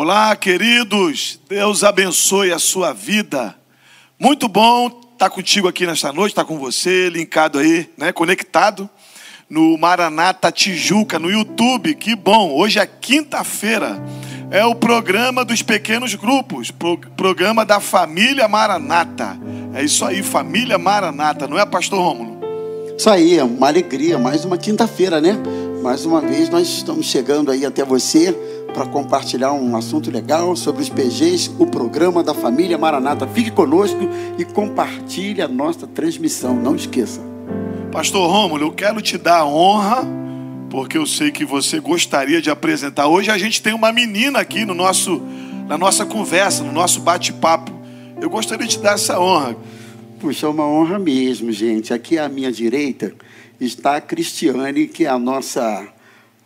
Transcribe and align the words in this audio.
Olá, 0.00 0.36
queridos. 0.36 1.40
Deus 1.48 1.82
abençoe 1.82 2.52
a 2.52 2.58
sua 2.60 2.92
vida. 2.92 3.52
Muito 4.16 4.46
bom 4.46 5.00
estar 5.12 5.28
contigo 5.28 5.66
aqui 5.66 5.84
nesta 5.84 6.12
noite, 6.12 6.30
estar 6.30 6.44
com 6.44 6.56
você, 6.56 7.10
linkado 7.10 7.58
aí, 7.58 7.90
né, 7.98 8.12
conectado 8.12 8.88
no 9.50 9.76
Maranata 9.76 10.52
Tijuca, 10.52 11.18
no 11.18 11.28
YouTube. 11.28 11.96
Que 11.96 12.14
bom. 12.14 12.52
Hoje 12.52 12.78
é 12.78 12.86
quinta-feira. 12.86 14.00
É 14.52 14.64
o 14.64 14.72
programa 14.72 15.44
dos 15.44 15.62
pequenos 15.62 16.14
grupos, 16.14 16.70
pro, 16.70 16.96
programa 17.16 17.64
da 17.64 17.80
família 17.80 18.46
Maranata. 18.46 19.36
É 19.74 19.82
isso 19.82 20.04
aí, 20.04 20.22
família 20.22 20.78
Maranata, 20.78 21.48
não 21.48 21.58
é, 21.58 21.66
pastor 21.66 21.98
Rômulo? 21.98 22.38
Isso 22.96 23.10
aí, 23.10 23.36
é 23.36 23.42
uma 23.42 23.66
alegria, 23.66 24.16
mais 24.16 24.44
uma 24.44 24.56
quinta-feira, 24.56 25.20
né? 25.20 25.36
Mais 25.82 26.06
uma 26.06 26.20
vez 26.20 26.48
nós 26.48 26.68
estamos 26.68 27.06
chegando 27.06 27.50
aí 27.50 27.66
até 27.66 27.84
você 27.84 28.32
para 28.72 28.86
compartilhar 28.86 29.52
um 29.52 29.76
assunto 29.76 30.10
legal 30.10 30.54
sobre 30.54 30.82
os 30.82 30.88
PGs, 30.88 31.50
o 31.58 31.66
programa 31.66 32.22
da 32.22 32.34
família 32.34 32.78
Maranata. 32.78 33.26
Fique 33.26 33.50
conosco 33.50 33.98
e 34.38 34.44
compartilhe 34.44 35.42
a 35.42 35.48
nossa 35.48 35.86
transmissão, 35.86 36.54
não 36.54 36.76
esqueça. 36.76 37.20
Pastor 37.90 38.30
Rômulo, 38.30 38.66
eu 38.66 38.72
quero 38.72 39.00
te 39.00 39.16
dar 39.16 39.38
a 39.38 39.46
honra, 39.46 40.06
porque 40.70 40.98
eu 40.98 41.06
sei 41.06 41.30
que 41.30 41.44
você 41.44 41.80
gostaria 41.80 42.40
de 42.40 42.50
apresentar. 42.50 43.08
Hoje 43.08 43.30
a 43.30 43.38
gente 43.38 43.62
tem 43.62 43.72
uma 43.72 43.92
menina 43.92 44.38
aqui 44.38 44.64
no 44.64 44.74
nosso, 44.74 45.22
na 45.66 45.78
nossa 45.78 46.04
conversa, 46.04 46.62
no 46.62 46.72
nosso 46.72 47.00
bate-papo. 47.00 47.72
Eu 48.20 48.28
gostaria 48.28 48.66
de 48.66 48.76
te 48.76 48.82
dar 48.82 48.94
essa 48.94 49.18
honra. 49.18 49.56
Puxa, 50.20 50.46
é 50.46 50.50
uma 50.50 50.66
honra 50.66 50.98
mesmo, 50.98 51.50
gente. 51.50 51.94
Aqui 51.94 52.18
à 52.18 52.28
minha 52.28 52.52
direita 52.52 53.14
está 53.60 53.96
a 53.96 54.00
Cristiane, 54.00 54.86
que 54.86 55.04
é 55.04 55.08
a 55.08 55.18
nossa 55.18 55.88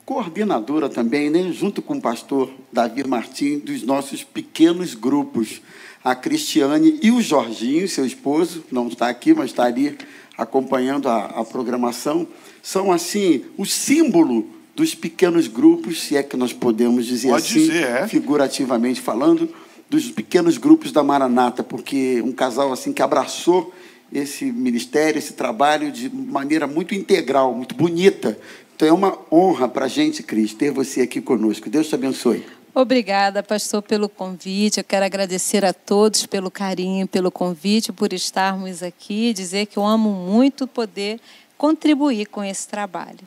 coordenadora 0.05 0.89
também, 0.89 1.31
né, 1.31 1.51
junto 1.53 1.81
com 1.81 1.95
o 1.95 2.01
pastor 2.01 2.51
Davi 2.73 3.07
Martins, 3.07 3.63
dos 3.63 3.83
nossos 3.83 4.25
pequenos 4.25 4.95
grupos. 4.95 5.61
A 6.05 6.15
Cristiane 6.17 6.99
e 7.01 7.13
o 7.13 7.21
Jorginho, 7.21 7.89
seu 7.89 8.05
esposo, 8.05 8.65
não 8.73 8.89
está 8.89 9.09
aqui, 9.09 9.33
mas 9.33 9.51
está 9.51 9.65
ali 9.65 9.97
acompanhando 10.37 11.09
a, 11.09 11.27
a 11.27 11.45
programação, 11.45 12.27
são 12.61 12.91
assim 12.91 13.45
o 13.57 13.65
símbolo 13.65 14.49
dos 14.75 14.95
pequenos 14.95 15.47
grupos, 15.47 16.03
se 16.03 16.17
é 16.17 16.23
que 16.23 16.37
nós 16.37 16.53
podemos 16.53 17.07
dizer 17.07 17.29
Pode 17.29 17.47
assim, 17.47 17.61
dizer, 17.61 17.85
é. 17.85 18.09
figurativamente 18.09 19.01
falando, 19.01 19.49
dos 19.89 20.11
pequenos 20.11 20.57
grupos 20.57 20.91
da 20.91 21.03
Maranata, 21.03 21.63
porque 21.63 22.23
um 22.23 22.33
casal 22.33 22.73
assim 22.73 22.93
que 22.93 23.03
abraçou 23.03 23.73
esse 24.13 24.47
ministério, 24.47 25.19
esse 25.19 25.35
trabalho 25.35 25.91
de 25.93 26.09
maneira 26.15 26.67
muito 26.67 26.95
integral, 26.95 27.55
muito 27.55 27.75
bonita. 27.75 28.39
Então 28.83 28.89
é 28.89 28.93
uma 28.93 29.17
honra 29.31 29.69
para 29.69 29.85
a 29.85 29.89
gente, 29.89 30.25
Cris, 30.25 30.53
ter 30.55 30.73
você 30.73 31.03
aqui 31.03 31.21
conosco. 31.21 31.71
Deus 31.71 31.89
te 31.89 31.95
abençoe. 31.95 32.45
Obrigada, 32.75 33.41
pastor, 33.41 33.81
pelo 33.81 34.09
convite. 34.09 34.79
Eu 34.79 34.83
quero 34.85 35.05
agradecer 35.05 35.65
a 35.65 35.73
todos 35.73 36.27
pelo 36.27 36.51
carinho, 36.51 37.07
pelo 37.07 37.31
convite, 37.31 37.93
por 37.93 38.13
estarmos 38.13 38.83
aqui. 38.83 39.33
Dizer 39.33 39.67
que 39.67 39.77
eu 39.77 39.87
amo 39.87 40.11
muito 40.11 40.67
poder 40.67 41.21
contribuir 41.57 42.27
com 42.27 42.43
esse 42.43 42.67
trabalho. 42.67 43.21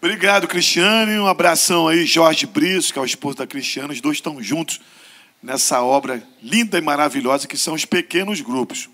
Obrigado, 0.00 0.48
Cristiane. 0.48 1.18
Um 1.18 1.26
abração 1.26 1.86
aí, 1.86 2.06
Jorge 2.06 2.46
Brice, 2.46 2.90
que 2.90 2.98
é 2.98 3.02
o 3.02 3.04
esposo 3.04 3.36
da 3.36 3.46
Cristiane. 3.46 3.92
Os 3.92 4.00
dois 4.00 4.16
estão 4.16 4.42
juntos 4.42 4.80
nessa 5.42 5.82
obra 5.82 6.22
linda 6.42 6.78
e 6.78 6.80
maravilhosa 6.80 7.46
que 7.46 7.58
são 7.58 7.74
os 7.74 7.84
pequenos 7.84 8.40
grupos. 8.40 8.88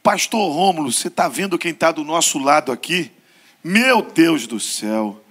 Pastor 0.00 0.48
Rômulo, 0.52 0.92
você 0.92 1.08
está 1.08 1.28
vendo 1.28 1.58
quem 1.58 1.72
está 1.72 1.90
do 1.90 2.04
nosso 2.04 2.38
lado 2.38 2.70
aqui? 2.70 3.10
Meu 3.62 4.02
Deus 4.02 4.46
do 4.46 4.58
céu. 4.58 5.22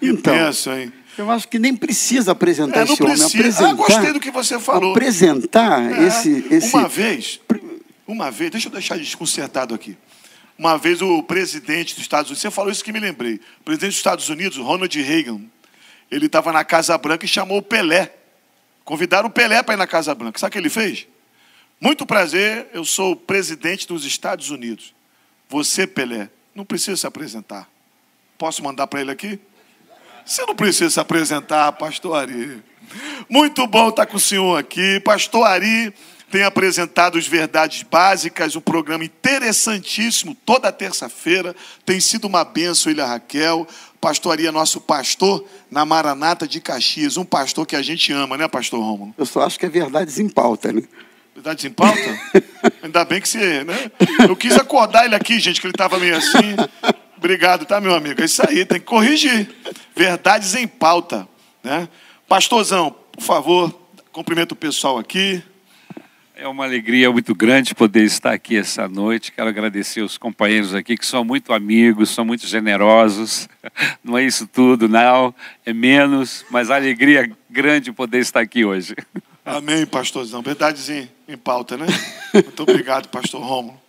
Então, 0.00 0.34
hein? 0.78 0.92
Eu 1.16 1.30
acho 1.30 1.48
que 1.48 1.58
nem 1.58 1.74
precisa 1.74 2.32
apresentar 2.32 2.80
É, 2.80 2.84
não 2.84 2.92
esse 2.92 3.02
homem. 3.02 3.16
precisa. 3.16 3.38
Apresentar, 3.38 3.70
Ah, 3.70 3.72
gostei 3.74 4.12
do 4.12 4.20
que 4.20 4.30
você 4.30 4.60
falou. 4.60 4.90
Apresentar 4.90 5.92
É, 5.92 6.06
esse, 6.06 6.46
esse... 6.50 6.74
Uma 6.76 6.86
vez, 6.88 7.40
uma 8.06 8.30
vez, 8.30 8.50
deixa 8.50 8.68
eu 8.68 8.72
deixar 8.72 8.98
desconcertado 8.98 9.74
aqui. 9.74 9.96
Uma 10.58 10.76
vez 10.76 11.00
o 11.00 11.22
presidente 11.22 11.94
dos 11.94 12.02
Estados 12.02 12.30
Unidos, 12.30 12.42
você 12.42 12.50
falou 12.50 12.70
isso 12.70 12.84
que 12.84 12.92
me 12.92 13.00
lembrei. 13.00 13.40
O 13.60 13.64
presidente 13.64 13.90
dos 13.90 13.96
Estados 13.98 14.28
Unidos, 14.28 14.58
Ronald 14.58 15.00
Reagan, 15.02 15.40
ele 16.10 16.26
estava 16.26 16.52
na 16.52 16.64
Casa 16.64 16.96
Branca 16.98 17.24
e 17.24 17.28
chamou 17.28 17.58
o 17.58 17.62
Pelé. 17.62 18.12
Convidaram 18.84 19.28
o 19.28 19.30
Pelé 19.32 19.62
para 19.62 19.74
ir 19.74 19.78
na 19.78 19.86
Casa 19.86 20.14
Branca. 20.14 20.38
Sabe 20.38 20.50
o 20.50 20.52
que 20.52 20.58
ele 20.58 20.70
fez? 20.70 21.06
Muito 21.80 22.04
prazer, 22.06 22.68
eu 22.72 22.84
sou 22.84 23.12
o 23.12 23.16
presidente 23.16 23.86
dos 23.86 24.04
Estados 24.04 24.50
Unidos. 24.50 24.94
Você, 25.48 25.86
Pelé, 25.86 26.28
não 26.54 26.64
precisa 26.64 26.96
se 26.96 27.06
apresentar. 27.06 27.68
Posso 28.38 28.62
mandar 28.62 28.86
para 28.86 29.00
ele 29.00 29.10
aqui? 29.10 29.38
Você 30.24 30.44
não 30.44 30.54
precisa 30.54 30.90
se 30.90 31.00
apresentar, 31.00 31.72
pastor 31.72 32.16
Ari. 32.16 32.62
Muito 33.28 33.66
bom 33.66 33.88
estar 33.88 34.06
com 34.06 34.16
o 34.16 34.20
senhor 34.20 34.58
aqui. 34.58 35.00
Pastor 35.00 35.46
Ari 35.46 35.94
tem 36.30 36.42
apresentado 36.42 37.16
as 37.16 37.26
verdades 37.26 37.82
básicas, 37.82 38.56
um 38.56 38.60
programa 38.60 39.04
interessantíssimo 39.04 40.34
toda 40.44 40.72
terça-feira. 40.72 41.54
Tem 41.84 42.00
sido 42.00 42.26
uma 42.26 42.44
benção 42.44 42.90
ele 42.90 43.00
e 43.00 43.02
a 43.02 43.06
Raquel. 43.06 43.66
Pastor 44.00 44.32
Ari 44.32 44.46
é 44.46 44.50
nosso 44.50 44.80
pastor 44.80 45.44
na 45.70 45.84
Maranata 45.84 46.46
de 46.46 46.60
Caxias, 46.60 47.16
um 47.16 47.24
pastor 47.24 47.64
que 47.64 47.76
a 47.76 47.82
gente 47.82 48.12
ama, 48.12 48.36
né, 48.36 48.46
pastor 48.48 48.80
Rômulo? 48.80 49.14
Eu 49.16 49.24
só 49.24 49.42
acho 49.42 49.58
que 49.58 49.66
é 49.66 49.68
verdades 49.68 50.18
em 50.18 50.28
pauta, 50.28 50.72
né? 50.72 50.82
Verdades 51.34 51.64
em 51.64 51.70
pauta? 51.70 52.20
Ainda 52.82 53.04
bem 53.04 53.20
que 53.20 53.28
você, 53.28 53.64
né? 53.64 53.90
Eu 54.28 54.36
quis 54.36 54.56
acordar 54.56 55.04
ele 55.04 55.14
aqui, 55.14 55.38
gente, 55.38 55.60
que 55.60 55.66
ele 55.66 55.74
estava 55.74 55.98
meio 55.98 56.16
assim. 56.16 56.56
Obrigado, 57.16 57.64
tá, 57.64 57.80
meu 57.80 57.94
amigo? 57.94 58.20
É 58.20 58.24
isso 58.24 58.42
aí, 58.46 58.64
tem 58.64 58.78
que 58.78 58.86
corrigir. 58.86 59.48
Verdades 59.94 60.54
em 60.54 60.66
pauta, 60.66 61.26
né? 61.62 61.88
Pastorzão, 62.28 62.94
por 63.12 63.22
favor, 63.22 63.72
cumprimento 64.12 64.52
o 64.52 64.56
pessoal 64.56 64.98
aqui. 64.98 65.42
É 66.34 66.46
uma 66.46 66.64
alegria 66.64 67.10
muito 67.10 67.34
grande 67.34 67.74
poder 67.74 68.02
estar 68.02 68.32
aqui 68.32 68.58
essa 68.58 68.86
noite. 68.86 69.32
Quero 69.32 69.48
agradecer 69.48 70.02
os 70.02 70.18
companheiros 70.18 70.74
aqui 70.74 70.94
que 70.94 71.06
são 71.06 71.24
muito 71.24 71.50
amigos, 71.50 72.10
são 72.10 72.26
muito 72.26 72.46
generosos. 72.46 73.48
Não 74.04 74.18
é 74.18 74.24
isso 74.24 74.46
tudo, 74.46 74.88
não, 74.88 75.34
é 75.64 75.72
menos, 75.72 76.44
mas 76.50 76.70
a 76.70 76.76
alegria 76.76 77.30
grande 77.50 77.90
poder 77.90 78.18
estar 78.18 78.40
aqui 78.40 78.64
hoje. 78.64 78.94
Amém, 79.44 79.86
pastorzão. 79.86 80.42
Verdades 80.42 80.90
em, 80.90 81.08
em 81.26 81.36
pauta, 81.36 81.76
né? 81.76 81.86
Muito 82.34 82.62
obrigado, 82.62 83.08
pastor 83.08 83.40
Romulo. 83.42 83.80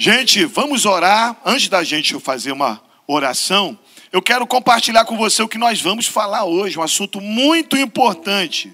Gente, 0.00 0.44
vamos 0.44 0.86
orar. 0.86 1.36
Antes 1.44 1.68
da 1.68 1.82
gente 1.82 2.16
fazer 2.20 2.52
uma 2.52 2.80
oração, 3.04 3.76
eu 4.12 4.22
quero 4.22 4.46
compartilhar 4.46 5.04
com 5.04 5.16
você 5.16 5.42
o 5.42 5.48
que 5.48 5.58
nós 5.58 5.80
vamos 5.80 6.06
falar 6.06 6.44
hoje, 6.44 6.78
um 6.78 6.82
assunto 6.82 7.20
muito 7.20 7.76
importante. 7.76 8.72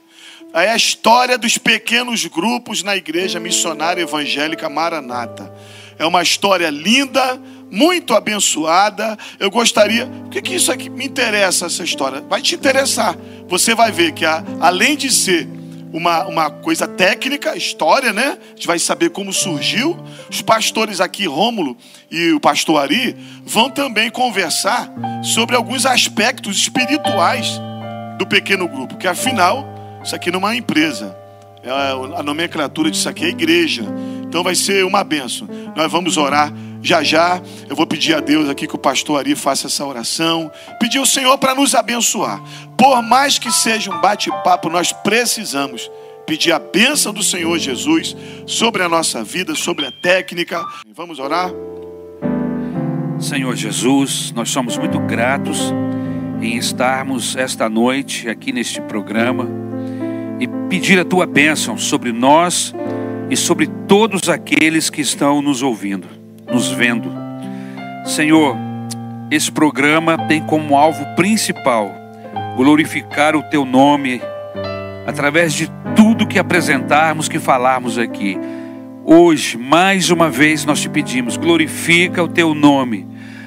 É 0.52 0.70
a 0.70 0.76
história 0.76 1.38
dos 1.38 1.56
pequenos 1.56 2.26
grupos 2.26 2.82
na 2.82 2.94
Igreja 2.94 3.40
Missionária 3.40 4.02
Evangélica 4.02 4.68
Maranata. 4.68 5.50
É 5.98 6.04
uma 6.04 6.22
história 6.22 6.68
linda, 6.68 7.40
muito 7.70 8.12
abençoada. 8.12 9.16
Eu 9.40 9.50
gostaria. 9.50 10.04
O 10.26 10.28
que, 10.28 10.42
que 10.42 10.54
isso 10.54 10.70
aqui 10.70 10.90
me 10.90 11.06
interessa, 11.06 11.64
essa 11.64 11.82
história? 11.82 12.20
Vai 12.20 12.42
te 12.42 12.54
interessar. 12.54 13.16
Você 13.48 13.74
vai 13.74 13.90
ver 13.90 14.12
que, 14.12 14.26
além 14.60 14.94
de 14.94 15.10
ser 15.10 15.48
uma, 15.94 16.24
uma 16.24 16.50
coisa 16.50 16.88
técnica, 16.88 17.56
história, 17.56 18.12
né? 18.12 18.36
A 18.46 18.48
gente 18.48 18.66
vai 18.66 18.80
saber 18.80 19.10
como 19.10 19.32
surgiu. 19.32 19.96
Os 20.28 20.42
pastores 20.42 21.00
aqui, 21.00 21.24
Rômulo 21.24 21.76
e 22.10 22.32
o 22.32 22.40
pastor 22.40 22.82
Ari, 22.82 23.16
vão 23.44 23.70
também 23.70 24.10
conversar 24.10 24.92
sobre 25.22 25.54
alguns 25.54 25.86
aspectos 25.86 26.56
espirituais 26.56 27.60
do 28.18 28.26
pequeno 28.26 28.66
grupo, 28.66 28.96
que 28.96 29.06
afinal, 29.06 29.64
isso 30.04 30.16
aqui 30.16 30.32
não 30.32 30.40
é 30.40 30.42
uma 30.42 30.56
empresa. 30.56 31.23
É 31.64 32.18
a 32.18 32.22
nomenclatura 32.22 32.90
disso 32.90 33.08
aqui 33.08 33.24
é 33.24 33.28
igreja. 33.28 33.84
Então 34.22 34.42
vai 34.42 34.54
ser 34.54 34.84
uma 34.84 35.02
benção. 35.02 35.48
Nós 35.74 35.90
vamos 35.90 36.18
orar 36.18 36.52
já 36.82 37.02
já. 37.02 37.40
Eu 37.66 37.74
vou 37.74 37.86
pedir 37.86 38.14
a 38.14 38.20
Deus 38.20 38.50
aqui 38.50 38.66
que 38.66 38.74
o 38.74 38.78
pastor 38.78 39.20
Ari 39.20 39.34
faça 39.34 39.66
essa 39.66 39.82
oração. 39.86 40.52
Pedir 40.78 40.98
ao 40.98 41.06
Senhor 41.06 41.38
para 41.38 41.54
nos 41.54 41.74
abençoar. 41.74 42.42
Por 42.76 43.02
mais 43.02 43.38
que 43.38 43.50
seja 43.50 43.90
um 43.90 43.98
bate-papo, 44.02 44.68
nós 44.68 44.92
precisamos 44.92 45.90
pedir 46.26 46.52
a 46.52 46.58
bênção 46.58 47.14
do 47.14 47.22
Senhor 47.22 47.58
Jesus 47.58 48.14
sobre 48.46 48.82
a 48.82 48.88
nossa 48.88 49.24
vida, 49.24 49.54
sobre 49.54 49.86
a 49.86 49.90
técnica. 49.90 50.62
Vamos 50.94 51.18
orar? 51.18 51.50
Senhor 53.18 53.56
Jesus, 53.56 54.32
nós 54.32 54.50
somos 54.50 54.76
muito 54.76 54.98
gratos 55.00 55.72
em 56.42 56.58
estarmos 56.58 57.36
esta 57.36 57.70
noite 57.70 58.28
aqui 58.28 58.52
neste 58.52 58.82
programa 58.82 59.73
e 60.40 60.48
pedir 60.68 60.98
a 60.98 61.04
tua 61.04 61.26
bênção 61.26 61.76
sobre 61.78 62.12
nós 62.12 62.74
e 63.30 63.36
sobre 63.36 63.66
todos 63.66 64.28
aqueles 64.28 64.90
que 64.90 65.00
estão 65.00 65.40
nos 65.40 65.62
ouvindo, 65.62 66.08
nos 66.52 66.70
vendo. 66.70 67.10
Senhor, 68.04 68.56
esse 69.30 69.50
programa 69.50 70.18
tem 70.28 70.42
como 70.42 70.76
alvo 70.76 71.04
principal 71.16 71.90
glorificar 72.56 73.34
o 73.34 73.42
teu 73.42 73.64
nome 73.64 74.20
através 75.06 75.52
de 75.54 75.70
tudo 75.96 76.26
que 76.26 76.38
apresentarmos, 76.38 77.28
que 77.28 77.38
falarmos 77.38 77.98
aqui. 77.98 78.38
Hoje, 79.04 79.56
mais 79.56 80.10
uma 80.10 80.30
vez, 80.30 80.64
nós 80.64 80.80
te 80.80 80.88
pedimos, 80.88 81.36
glorifica 81.36 82.22
o 82.22 82.28
teu 82.28 82.54
nome, 82.54 83.06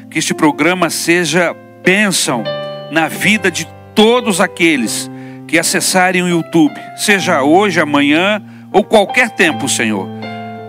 que 0.10 0.20
este 0.20 0.34
programa 0.34 0.90
seja 0.90 1.56
bênção 1.84 2.44
na 2.92 3.08
vida 3.08 3.50
de 3.50 3.68
todos 3.96 4.40
aqueles 4.40 5.10
que 5.48 5.58
acessarem 5.58 6.22
o 6.22 6.28
YouTube, 6.28 6.76
seja 6.98 7.42
hoje, 7.42 7.80
amanhã 7.80 8.44
ou 8.74 8.84
qualquer 8.84 9.30
tempo, 9.32 9.70
Senhor, 9.70 10.08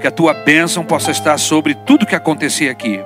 que 0.00 0.06
a 0.06 0.10
tua 0.10 0.32
bênção 0.32 0.84
possa 0.84 1.10
estar 1.10 1.36
sobre 1.38 1.74
tudo 1.74 2.06
que 2.06 2.14
acontecer 2.14 2.68
aqui. 2.68 3.00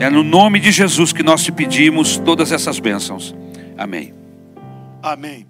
É 0.00 0.08
no 0.08 0.24
nome 0.24 0.58
de 0.58 0.72
Jesus 0.72 1.12
que 1.12 1.22
nós 1.22 1.44
te 1.44 1.52
pedimos 1.52 2.16
todas 2.16 2.50
essas 2.50 2.78
bênçãos. 2.78 3.34
Amém. 3.76 4.14
Amém. 5.02 5.46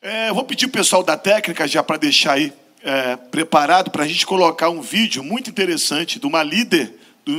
É, 0.00 0.30
eu 0.30 0.34
vou 0.34 0.44
pedir 0.44 0.64
o 0.64 0.70
pessoal 0.70 1.02
da 1.02 1.16
técnica 1.16 1.68
já 1.68 1.82
para 1.82 1.98
deixar 1.98 2.32
aí 2.32 2.50
é, 2.82 3.16
preparado 3.16 3.90
para 3.90 4.04
a 4.04 4.08
gente 4.08 4.24
colocar 4.24 4.70
um 4.70 4.80
vídeo 4.80 5.22
muito 5.22 5.50
interessante 5.50 6.18
de 6.18 6.26
uma 6.26 6.42
líder 6.42 6.94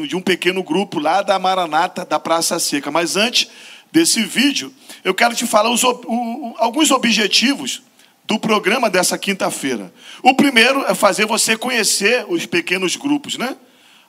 de 0.07 0.15
um 0.15 0.21
pequeno 0.21 0.63
grupo 0.63 0.99
lá 0.99 1.21
da 1.21 1.37
Maranata 1.39 2.05
da 2.05 2.19
Praça 2.19 2.59
Seca. 2.59 2.91
Mas 2.91 3.15
antes 3.15 3.49
desse 3.91 4.23
vídeo, 4.23 4.73
eu 5.03 5.13
quero 5.13 5.35
te 5.35 5.45
falar 5.45 5.69
os, 5.69 5.83
o, 5.83 6.55
alguns 6.57 6.91
objetivos 6.91 7.81
do 8.25 8.39
programa 8.39 8.89
dessa 8.89 9.17
quinta-feira. 9.17 9.93
O 10.23 10.33
primeiro 10.33 10.85
é 10.85 10.95
fazer 10.95 11.25
você 11.25 11.57
conhecer 11.57 12.25
os 12.29 12.45
pequenos 12.45 12.95
grupos, 12.95 13.37
né? 13.37 13.57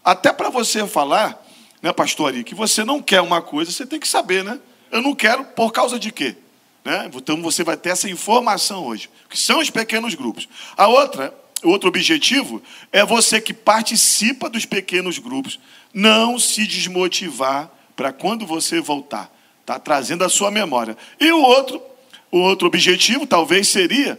Até 0.05 0.33
para 0.33 0.51
você 0.51 0.87
falar, 0.87 1.45
né, 1.81 1.93
pastor 1.93 2.29
Ari, 2.29 2.45
que 2.45 2.55
você 2.55 2.85
não 2.85 3.03
quer 3.03 3.21
uma 3.21 3.43
coisa, 3.43 3.73
você 3.73 3.87
tem 3.87 3.99
que 3.99 4.07
saber, 4.07 4.45
né? 4.45 4.61
Eu 4.91 5.01
não 5.01 5.15
quero 5.15 5.45
por 5.45 5.73
causa 5.73 5.99
de 5.99 6.13
quê? 6.13 6.37
Né? 6.85 7.11
Então 7.15 7.41
você 7.41 7.63
vai 7.65 7.77
ter 7.77 7.91
essa 7.91 8.09
informação 8.11 8.85
hoje, 8.87 9.09
que 9.29 9.39
são 9.39 9.61
os 9.61 9.71
pequenos 9.71 10.15
grupos. 10.15 10.49
A 10.77 10.87
outra, 10.89 11.35
o 11.63 11.71
outro 11.71 11.89
objetivo 11.89 12.63
é 12.91 13.05
você 13.05 13.41
que 13.41 13.55
participa 13.55 14.51
dos 14.51 14.67
pequenos 14.67 15.19
grupos 15.19 15.61
não 15.95 16.39
se 16.39 16.67
desmotivar 16.67 17.71
para 17.95 18.13
quando 18.13 18.47
você 18.47 18.81
voltar, 18.81 19.33
tá 19.65 19.79
trazendo 19.79 20.25
a 20.25 20.29
sua 20.29 20.51
memória. 20.51 20.97
E 21.21 21.31
o 21.33 21.41
outro, 21.41 21.83
o 22.31 22.39
outro 22.39 22.67
objetivo 22.67 23.27
talvez 23.27 23.69
seria 23.69 24.19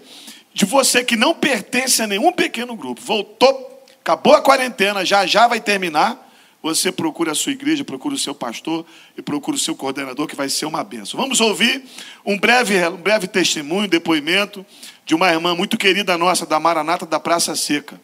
de 0.54 0.66
você 0.66 1.04
que 1.04 1.16
não 1.16 1.34
pertence 1.34 2.01
a 2.01 2.07
nenhum 2.07 2.31
pequeno 2.31 2.75
grupo, 2.75 3.01
voltou, 3.01 3.84
acabou 4.01 4.34
a 4.34 4.42
quarentena, 4.42 5.04
já 5.04 5.25
já 5.25 5.48
vai 5.48 5.60
terminar 5.60 6.24
você 6.63 6.94
procura 6.94 7.34
a 7.34 7.36
sua 7.36 7.51
igreja, 7.51 7.84
procura 7.84 8.16
o 8.16 8.18
seu 8.18 8.34
pastor 8.34 8.86
e 9.18 9.22
procura 9.22 9.57
o 9.57 9.60
seu 9.60 9.75
coordenador, 9.75 10.25
que 10.28 10.36
vai 10.36 10.48
ser 10.48 10.66
uma 10.66 10.81
benção. 10.81 11.19
Vamos 11.19 11.42
ouvir 11.42 11.84
um 12.25 12.40
breve, 12.40 12.88
um 12.88 12.95
breve 12.95 13.28
testemunho, 13.28 13.86
depoimento 13.86 14.66
de 15.06 15.13
uma 15.13 15.30
irmã 15.30 15.54
muito 15.54 15.78
querida 15.78 16.18
nossa, 16.18 16.45
da 16.45 16.62
Maranata 16.62 17.06
da 17.06 17.19
Praça 17.19 17.54
Seca. 17.54 18.00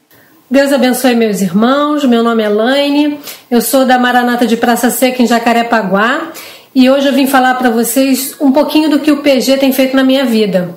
Deus 0.51 0.73
abençoe 0.73 1.15
meus 1.15 1.39
irmãos, 1.39 2.03
meu 2.03 2.21
nome 2.21 2.43
é 2.43 2.49
Laine, 2.49 3.17
eu 3.49 3.61
sou 3.61 3.85
da 3.85 3.97
Maranata 3.97 4.45
de 4.45 4.57
Praça 4.57 4.89
Seca 4.89 5.23
em 5.23 5.27
Jacarepaguá 5.27 6.33
e 6.79 6.89
hoje 6.89 7.07
eu 7.07 7.13
vim 7.13 7.27
falar 7.27 7.55
para 7.55 7.69
vocês 7.69 8.35
um 8.39 8.53
pouquinho 8.53 8.89
do 8.89 8.99
que 8.99 9.11
o 9.11 9.17
PG 9.17 9.57
tem 9.57 9.73
feito 9.73 9.95
na 9.97 10.03
minha 10.03 10.23
vida. 10.23 10.75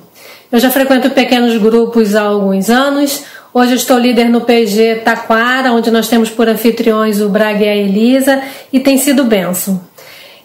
Eu 0.51 0.59
já 0.59 0.69
frequento 0.69 1.09
pequenos 1.11 1.55
grupos 1.55 2.13
há 2.13 2.23
alguns 2.23 2.69
anos, 2.69 3.23
Hoje 3.55 3.75
estou 3.75 3.99
líder 3.99 4.29
no 4.29 4.41
PG 4.41 5.01
Taquara, 5.05 5.71
onde 5.73 5.91
nós 5.91 6.07
temos 6.07 6.27
por 6.31 6.49
anfitriões 6.49 7.21
o 7.21 7.29
Braga 7.29 7.63
e 7.63 7.69
a 7.69 7.75
Elisa, 7.75 8.41
e 8.71 8.79
tem 8.79 8.97
sido 8.97 9.25
benção. 9.25 9.79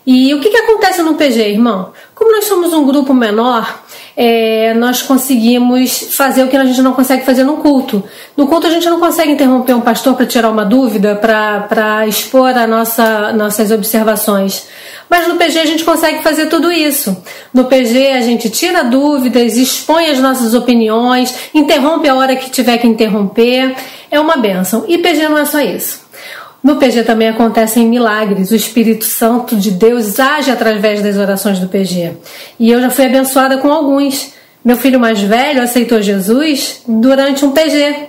E 0.07 0.35
o 0.35 0.41
que, 0.41 0.51
que 0.51 0.57
acontece 0.59 1.03
no 1.03 1.15
PG, 1.15 1.53
irmão? 1.53 1.91
Como 2.15 2.31
nós 2.31 2.45
somos 2.45 2.75
um 2.75 2.85
grupo 2.85 3.15
menor, 3.15 3.83
é, 4.21 4.75
nós 4.75 5.01
conseguimos 5.01 6.09
fazer 6.11 6.43
o 6.43 6.49
que 6.49 6.57
a 6.57 6.65
gente 6.65 6.83
não 6.83 6.93
consegue 6.93 7.25
fazer 7.25 7.45
no 7.45 7.59
culto. 7.59 8.03
No 8.37 8.49
culto 8.49 8.67
a 8.67 8.71
gente 8.71 8.91
não 8.91 8.99
consegue 8.99 9.31
interromper 9.31 9.75
um 9.75 9.81
pastor 9.81 10.17
para 10.17 10.27
tirar 10.27 10.51
uma 10.51 10.65
dúvida, 10.65 11.15
para 11.15 12.05
expor 12.05 12.51
a 12.51 12.67
nossa, 12.67 13.33
nossas 13.33 13.71
observações. 13.71 14.67
Mas 15.09 15.29
no 15.29 15.37
PG 15.37 15.61
a 15.61 15.67
gente 15.67 15.85
consegue 15.85 16.21
fazer 16.21 16.47
tudo 16.47 16.73
isso. 16.73 17.17
No 17.55 17.67
PG 17.67 18.09
a 18.09 18.21
gente 18.21 18.51
tira 18.51 18.83
dúvidas, 18.83 19.57
expõe 19.57 20.11
as 20.11 20.19
nossas 20.19 20.53
opiniões, 20.53 21.33
interrompe 21.55 22.09
a 22.09 22.17
hora 22.17 22.35
que 22.35 22.51
tiver 22.51 22.77
que 22.79 22.89
interromper. 22.89 23.77
É 24.11 24.19
uma 24.19 24.37
benção. 24.37 24.85
E 24.89 24.99
PG 24.99 25.29
não 25.29 25.39
é 25.39 25.45
só 25.45 25.61
isso. 25.61 26.08
No 26.63 26.77
PG 26.77 27.05
também 27.05 27.29
acontecem 27.29 27.87
milagres. 27.87 28.51
O 28.51 28.57
Espírito 28.57 29.05
Santo 29.05 29.57
de 29.57 29.71
Deus 29.71 30.19
age 30.19 30.51
através 30.51 31.03
das 31.03 31.17
orações 31.17 31.59
do 31.59 31.69
PG. 31.69 32.13
E 32.59 32.71
eu 32.71 32.81
já 32.81 32.91
fui 32.91 33.07
abençoada 33.07 33.59
com 33.59 33.73
alguns. 33.73 34.33
Meu 34.65 34.77
filho 34.77 34.99
mais 34.99 35.21
velho 35.21 35.63
aceitou 35.63 36.03
Jesus 36.03 36.83
durante 36.87 37.45
um 37.45 37.53
PG. 37.53 38.09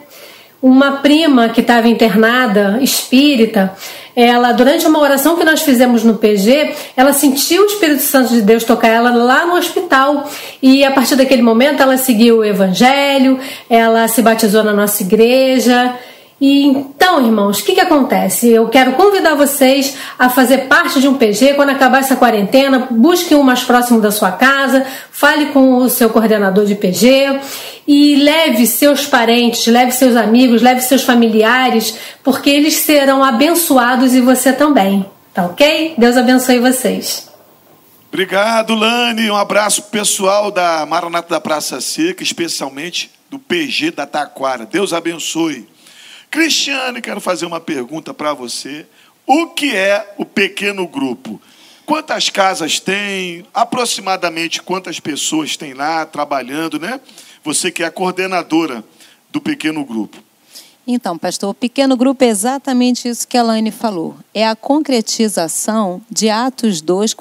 Uma 0.61 0.97
prima 0.97 1.49
que 1.49 1.61
estava 1.61 1.87
internada, 1.87 2.79
espírita, 2.81 3.73
ela 4.13 4.51
durante 4.51 4.85
uma 4.85 4.99
oração 4.99 5.37
que 5.37 5.45
nós 5.45 5.61
fizemos 5.61 6.03
no 6.03 6.15
PG, 6.15 6.73
ela 6.97 7.13
sentiu 7.13 7.63
o 7.63 7.65
Espírito 7.65 8.01
Santo 8.01 8.33
de 8.33 8.41
Deus 8.41 8.65
tocar 8.65 8.89
ela 8.89 9.11
lá 9.11 9.45
no 9.45 9.53
hospital 9.53 10.29
e 10.61 10.83
a 10.83 10.91
partir 10.91 11.15
daquele 11.15 11.41
momento 11.41 11.81
ela 11.81 11.95
seguiu 11.95 12.39
o 12.39 12.43
Evangelho, 12.43 13.39
ela 13.69 14.05
se 14.09 14.21
batizou 14.21 14.61
na 14.61 14.73
nossa 14.73 15.01
igreja 15.01 15.95
e 16.41 16.89
então, 17.09 17.25
irmãos, 17.25 17.59
o 17.59 17.63
que, 17.65 17.73
que 17.73 17.81
acontece? 17.81 18.49
Eu 18.49 18.69
quero 18.69 18.93
convidar 18.93 19.35
vocês 19.35 19.97
a 20.17 20.29
fazer 20.29 20.67
parte 20.67 21.01
de 21.01 21.07
um 21.07 21.15
PG. 21.15 21.55
Quando 21.55 21.71
acabar 21.71 21.99
essa 21.99 22.15
quarentena, 22.15 22.87
busque 22.91 23.35
um 23.35 23.43
mais 23.43 23.63
próximo 23.63 23.99
da 23.99 24.11
sua 24.11 24.31
casa, 24.31 24.85
fale 25.11 25.47
com 25.47 25.77
o 25.77 25.89
seu 25.89 26.09
coordenador 26.09 26.65
de 26.65 26.75
PG 26.75 27.39
e 27.87 28.15
leve 28.17 28.67
seus 28.67 29.05
parentes, 29.05 29.65
leve 29.67 29.91
seus 29.91 30.15
amigos, 30.15 30.61
leve 30.61 30.81
seus 30.81 31.03
familiares, 31.03 31.97
porque 32.23 32.49
eles 32.49 32.75
serão 32.75 33.23
abençoados 33.23 34.13
e 34.13 34.21
você 34.21 34.53
também. 34.53 35.05
Tá 35.33 35.45
ok? 35.45 35.95
Deus 35.97 36.15
abençoe 36.15 36.59
vocês. 36.59 37.27
Obrigado, 38.07 38.75
Lani. 38.75 39.29
Um 39.29 39.35
abraço 39.35 39.83
pessoal 39.83 40.51
da 40.51 40.85
Maranata 40.85 41.29
da 41.29 41.41
Praça 41.41 41.81
Seca, 41.81 42.23
especialmente 42.23 43.11
do 43.29 43.37
PG 43.37 43.91
da 43.91 44.05
Taquara. 44.05 44.65
Deus 44.65 44.93
abençoe. 44.93 45.67
Cristiane, 46.29 47.01
quero 47.01 47.19
fazer 47.19 47.45
uma 47.45 47.59
pergunta 47.59 48.13
para 48.13 48.33
você. 48.33 48.85
O 49.25 49.47
que 49.47 49.75
é 49.75 50.13
o 50.17 50.25
pequeno 50.25 50.87
grupo? 50.87 51.41
Quantas 51.85 52.29
casas 52.29 52.79
tem? 52.79 53.45
Aproximadamente 53.53 54.61
quantas 54.61 54.99
pessoas 54.99 55.57
tem 55.57 55.73
lá 55.73 56.05
trabalhando, 56.05 56.79
né? 56.79 56.99
Você 57.43 57.71
que 57.71 57.81
é 57.81 57.87
a 57.87 57.91
coordenadora 57.91 58.83
do 59.31 59.41
pequeno 59.41 59.83
grupo. 59.83 60.17
Então, 60.91 61.17
pastor, 61.19 61.51
o 61.51 61.53
pequeno 61.53 61.95
grupo 61.95 62.23
é 62.23 62.27
exatamente 62.27 63.07
isso 63.07 63.27
que 63.27 63.37
a 63.37 63.43
Laine 63.43 63.69
falou. 63.69 64.15
É 64.33 64.47
a 64.47 64.55
concretização 64.55 66.01
de 66.09 66.31
Atos 66.31 66.81
2, 66.81 67.15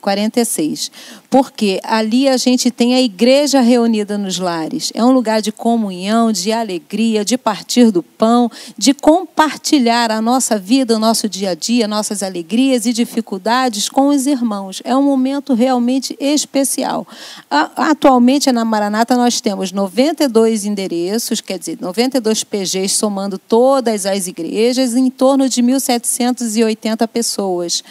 46. 0.00 0.90
Porque 1.36 1.80
ali 1.84 2.30
a 2.30 2.38
gente 2.38 2.70
tem 2.70 2.94
a 2.94 3.02
igreja 3.02 3.60
reunida 3.60 4.16
nos 4.16 4.38
lares. 4.38 4.90
É 4.94 5.04
um 5.04 5.10
lugar 5.10 5.42
de 5.42 5.52
comunhão, 5.52 6.32
de 6.32 6.50
alegria, 6.50 7.26
de 7.26 7.36
partir 7.36 7.90
do 7.90 8.02
pão, 8.02 8.50
de 8.78 8.94
compartilhar 8.94 10.10
a 10.10 10.22
nossa 10.22 10.58
vida, 10.58 10.96
o 10.96 10.98
nosso 10.98 11.28
dia 11.28 11.50
a 11.50 11.54
dia, 11.54 11.86
nossas 11.86 12.22
alegrias 12.22 12.86
e 12.86 12.92
dificuldades 12.94 13.86
com 13.86 14.08
os 14.08 14.26
irmãos. 14.26 14.80
É 14.82 14.96
um 14.96 15.02
momento 15.02 15.52
realmente 15.52 16.16
especial. 16.18 17.06
Atualmente 17.50 18.50
na 18.50 18.64
Maranata 18.64 19.14
nós 19.14 19.38
temos 19.38 19.72
92 19.72 20.64
endereços, 20.64 21.42
quer 21.42 21.58
dizer, 21.58 21.76
92 21.78 22.44
PGs 22.44 22.94
somando 22.94 23.36
todas 23.36 24.06
as 24.06 24.26
igrejas, 24.26 24.94
em 24.94 25.10
torno 25.10 25.50
de 25.50 25.62
1.780 25.62 27.06
pessoas. 27.06 27.84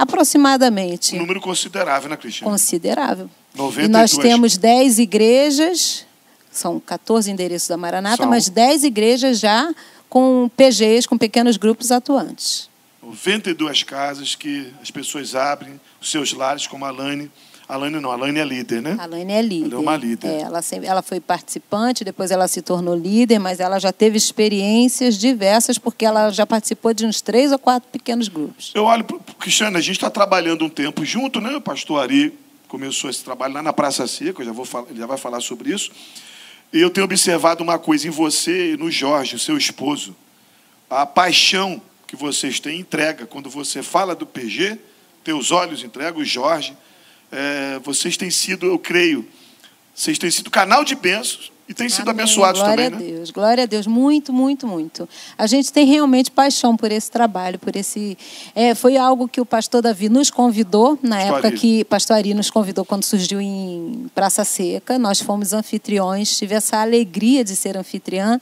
Aproximadamente. 0.00 1.14
Um 1.14 1.20
número 1.20 1.40
considerável, 1.40 2.08
né, 2.08 2.16
Cristina? 2.16 2.50
Considerável. 2.50 3.30
92. 3.54 3.88
E 3.88 3.90
nós 3.90 4.16
temos 4.16 4.56
10 4.56 4.98
igrejas, 4.98 6.06
são 6.50 6.78
14 6.78 7.30
endereços 7.30 7.68
da 7.68 7.76
Maranata, 7.76 8.18
são... 8.18 8.28
mas 8.28 8.48
10 8.48 8.84
igrejas 8.84 9.38
já 9.38 9.74
com 10.08 10.50
PGs, 10.56 11.06
com 11.08 11.18
pequenos 11.18 11.56
grupos 11.56 11.90
atuantes. 11.90 12.68
92 13.02 13.82
casas 13.84 14.34
que 14.34 14.72
as 14.82 14.90
pessoas 14.90 15.34
abrem 15.34 15.80
os 16.00 16.10
seus 16.10 16.32
lares, 16.32 16.66
como 16.66 16.84
a 16.84 16.90
Lane 16.90 17.30
a 17.68 17.74
Alane 17.74 17.98
não, 17.98 18.10
a 18.10 18.14
Alane 18.14 18.38
é 18.38 18.44
líder, 18.44 18.80
né? 18.80 18.96
A 18.98 19.04
Alane 19.04 19.32
é 19.32 19.42
líder. 19.42 19.72
Ela 19.72 19.74
é 19.74 19.78
uma 19.78 19.96
líder. 19.96 20.28
É, 20.28 20.40
ela, 20.42 20.62
sempre, 20.62 20.86
ela 20.86 21.02
foi 21.02 21.18
participante, 21.18 22.04
depois 22.04 22.30
ela 22.30 22.46
se 22.46 22.62
tornou 22.62 22.94
líder, 22.94 23.40
mas 23.40 23.58
ela 23.58 23.80
já 23.80 23.92
teve 23.92 24.16
experiências 24.16 25.16
diversas, 25.16 25.76
porque 25.76 26.06
ela 26.06 26.30
já 26.30 26.46
participou 26.46 26.94
de 26.94 27.04
uns 27.04 27.20
três 27.20 27.50
ou 27.50 27.58
quatro 27.58 27.88
pequenos 27.90 28.28
grupos. 28.28 28.70
Eu 28.74 28.84
olho, 28.84 29.04
Cristiane, 29.38 29.76
a 29.76 29.80
gente 29.80 29.96
está 29.96 30.08
trabalhando 30.08 30.64
um 30.64 30.68
tempo 30.68 31.04
junto, 31.04 31.40
né? 31.40 31.56
O 31.56 31.60
pastor 31.60 32.02
Ari 32.02 32.38
começou 32.68 33.10
esse 33.10 33.24
trabalho 33.24 33.54
lá 33.54 33.62
na 33.62 33.72
Praça 33.72 34.06
Seca, 34.06 34.44
já, 34.44 34.52
vou 34.52 34.64
falar, 34.64 34.86
já 34.94 35.06
vai 35.06 35.18
falar 35.18 35.40
sobre 35.40 35.72
isso. 35.72 35.90
E 36.72 36.80
eu 36.80 36.90
tenho 36.90 37.04
observado 37.04 37.64
uma 37.64 37.78
coisa 37.78 38.06
em 38.06 38.10
você 38.10 38.74
e 38.74 38.76
no 38.76 38.90
Jorge, 38.92 39.34
o 39.34 39.38
seu 39.38 39.56
esposo. 39.56 40.14
A 40.88 41.04
paixão 41.04 41.82
que 42.06 42.14
vocês 42.14 42.60
têm 42.60 42.78
entrega. 42.78 43.26
Quando 43.26 43.50
você 43.50 43.82
fala 43.82 44.14
do 44.14 44.24
PG, 44.24 44.78
teus 45.24 45.50
olhos 45.50 45.82
entregam, 45.82 46.20
o 46.20 46.24
Jorge 46.24 46.76
é, 47.36 47.78
vocês 47.80 48.16
têm 48.16 48.30
sido, 48.30 48.64
eu 48.64 48.78
creio, 48.78 49.26
vocês 49.94 50.18
têm 50.18 50.30
sido 50.30 50.50
canal 50.50 50.82
de 50.84 50.94
bênçãos 50.94 51.52
e 51.68 51.74
tem 51.74 51.88
sido 51.88 52.08
Amém. 52.08 52.22
abençoados 52.22 52.60
glória 52.62 52.90
também, 52.90 52.98
a 52.98 53.10
né? 53.10 53.16
Deus, 53.18 53.30
glória 53.30 53.64
a 53.64 53.66
Deus, 53.66 53.86
muito, 53.86 54.32
muito, 54.32 54.66
muito. 54.66 55.06
A 55.36 55.46
gente 55.46 55.70
tem 55.72 55.84
realmente 55.84 56.30
paixão 56.30 56.76
por 56.76 56.90
esse 56.90 57.10
trabalho, 57.10 57.58
por 57.58 57.76
esse. 57.76 58.16
é, 58.54 58.74
foi 58.74 58.96
algo 58.96 59.28
que 59.28 59.40
o 59.40 59.44
pastor 59.44 59.82
Davi 59.82 60.08
nos 60.08 60.30
convidou 60.30 60.98
na 61.02 61.16
Pastor 61.16 61.32
época 61.34 61.48
Ari. 61.48 61.58
que 61.58 61.84
pastor 61.84 62.16
Ari 62.16 62.32
nos 62.34 62.50
convidou 62.50 62.84
quando 62.84 63.02
surgiu 63.04 63.40
em 63.40 64.06
Praça 64.14 64.44
Seca. 64.44 64.98
Nós 64.98 65.20
fomos 65.20 65.52
anfitriões, 65.52 66.38
tive 66.38 66.54
essa 66.54 66.80
alegria 66.80 67.44
de 67.44 67.54
ser 67.54 67.76
anfitriã. 67.76 68.40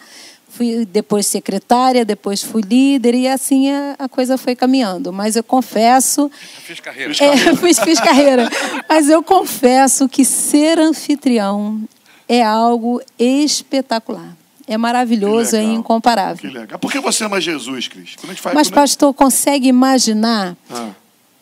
Fui 0.57 0.85
depois 0.85 1.27
secretária, 1.27 2.05
depois 2.05 2.43
fui 2.43 2.63
líder 2.63 3.15
e 3.15 3.27
assim 3.29 3.71
a, 3.71 3.97
a 3.99 4.09
coisa 4.09 4.39
foi 4.39 4.55
caminhando. 4.55 5.13
Mas 5.13 5.35
eu 5.37 5.43
confesso 5.43 6.31
Fiz 6.65 6.79
carreira. 6.81 7.13
é, 7.13 7.57
fiz, 7.57 7.79
fiz 7.81 7.99
carreira. 8.01 8.49
Mas 8.89 9.09
eu 9.09 9.23
confesso 9.23 10.09
que 10.09 10.25
ser 10.25 10.79
anfitrião 10.79 11.83
é 12.29 12.43
algo 12.43 13.01
espetacular. 13.19 14.37
É 14.67 14.79
maravilhoso, 14.79 15.57
é 15.57 15.61
legal. 15.61 15.75
incomparável. 15.75 16.37
Que 16.51 16.57
legal. 16.57 16.79
Por 16.79 16.91
que 16.91 16.99
você 16.99 17.25
ama 17.25 17.41
Jesus, 17.41 17.87
Cris? 17.89 18.17
Gente 18.27 18.41
faz, 18.41 18.55
Mas, 18.55 18.69
a- 18.69 18.75
pastor, 18.75 19.13
consegue 19.13 19.69
imaginar? 19.69 20.57
Ah, 20.71 20.89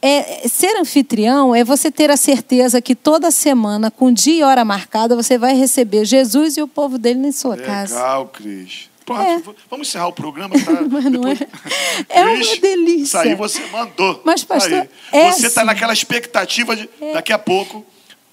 É, 0.04 0.48
ser 0.48 0.76
anfitrião 0.80 1.54
é 1.54 1.62
você 1.62 1.88
ter 1.88 2.10
a 2.10 2.16
certeza 2.16 2.82
que 2.82 2.92
toda 2.96 3.30
semana, 3.30 3.88
com 3.88 4.10
dia 4.12 4.34
e 4.40 4.42
hora 4.42 4.64
marcada, 4.64 5.14
você 5.14 5.38
vai 5.38 5.54
receber 5.54 6.04
Jesus 6.04 6.56
e 6.56 6.62
o 6.62 6.66
povo 6.66 6.98
dele 6.98 7.20
na 7.20 7.30
sua 7.30 7.56
casa. 7.56 7.94
legal, 7.94 8.26
Cris. 8.26 8.90
Pronto, 9.04 9.22
É. 9.22 9.40
vamos 9.70 9.88
encerrar 9.88 10.06
o 10.08 10.12
programa, 10.12 10.54
tá? 10.54 10.72
Mas 10.90 11.04
não 11.04 11.26
é- 11.28 11.34
Depois- 11.34 11.40
é 12.08 12.22
uma 12.24 12.34
Cris, 12.36 12.58
delícia. 12.58 13.02
Isso 13.02 13.18
aí 13.18 13.34
você 13.34 13.60
mandou. 13.66 14.20
Mas, 14.24 14.44
pastor, 14.44 14.72
Aí. 14.72 14.88
é 15.12 15.30
Você 15.32 15.46
está 15.48 15.60
assim. 15.62 15.66
naquela 15.66 15.92
expectativa 15.92 16.76
de 16.76 16.88
daqui 17.12 17.32
a 17.32 17.38
pouco. 17.38 17.84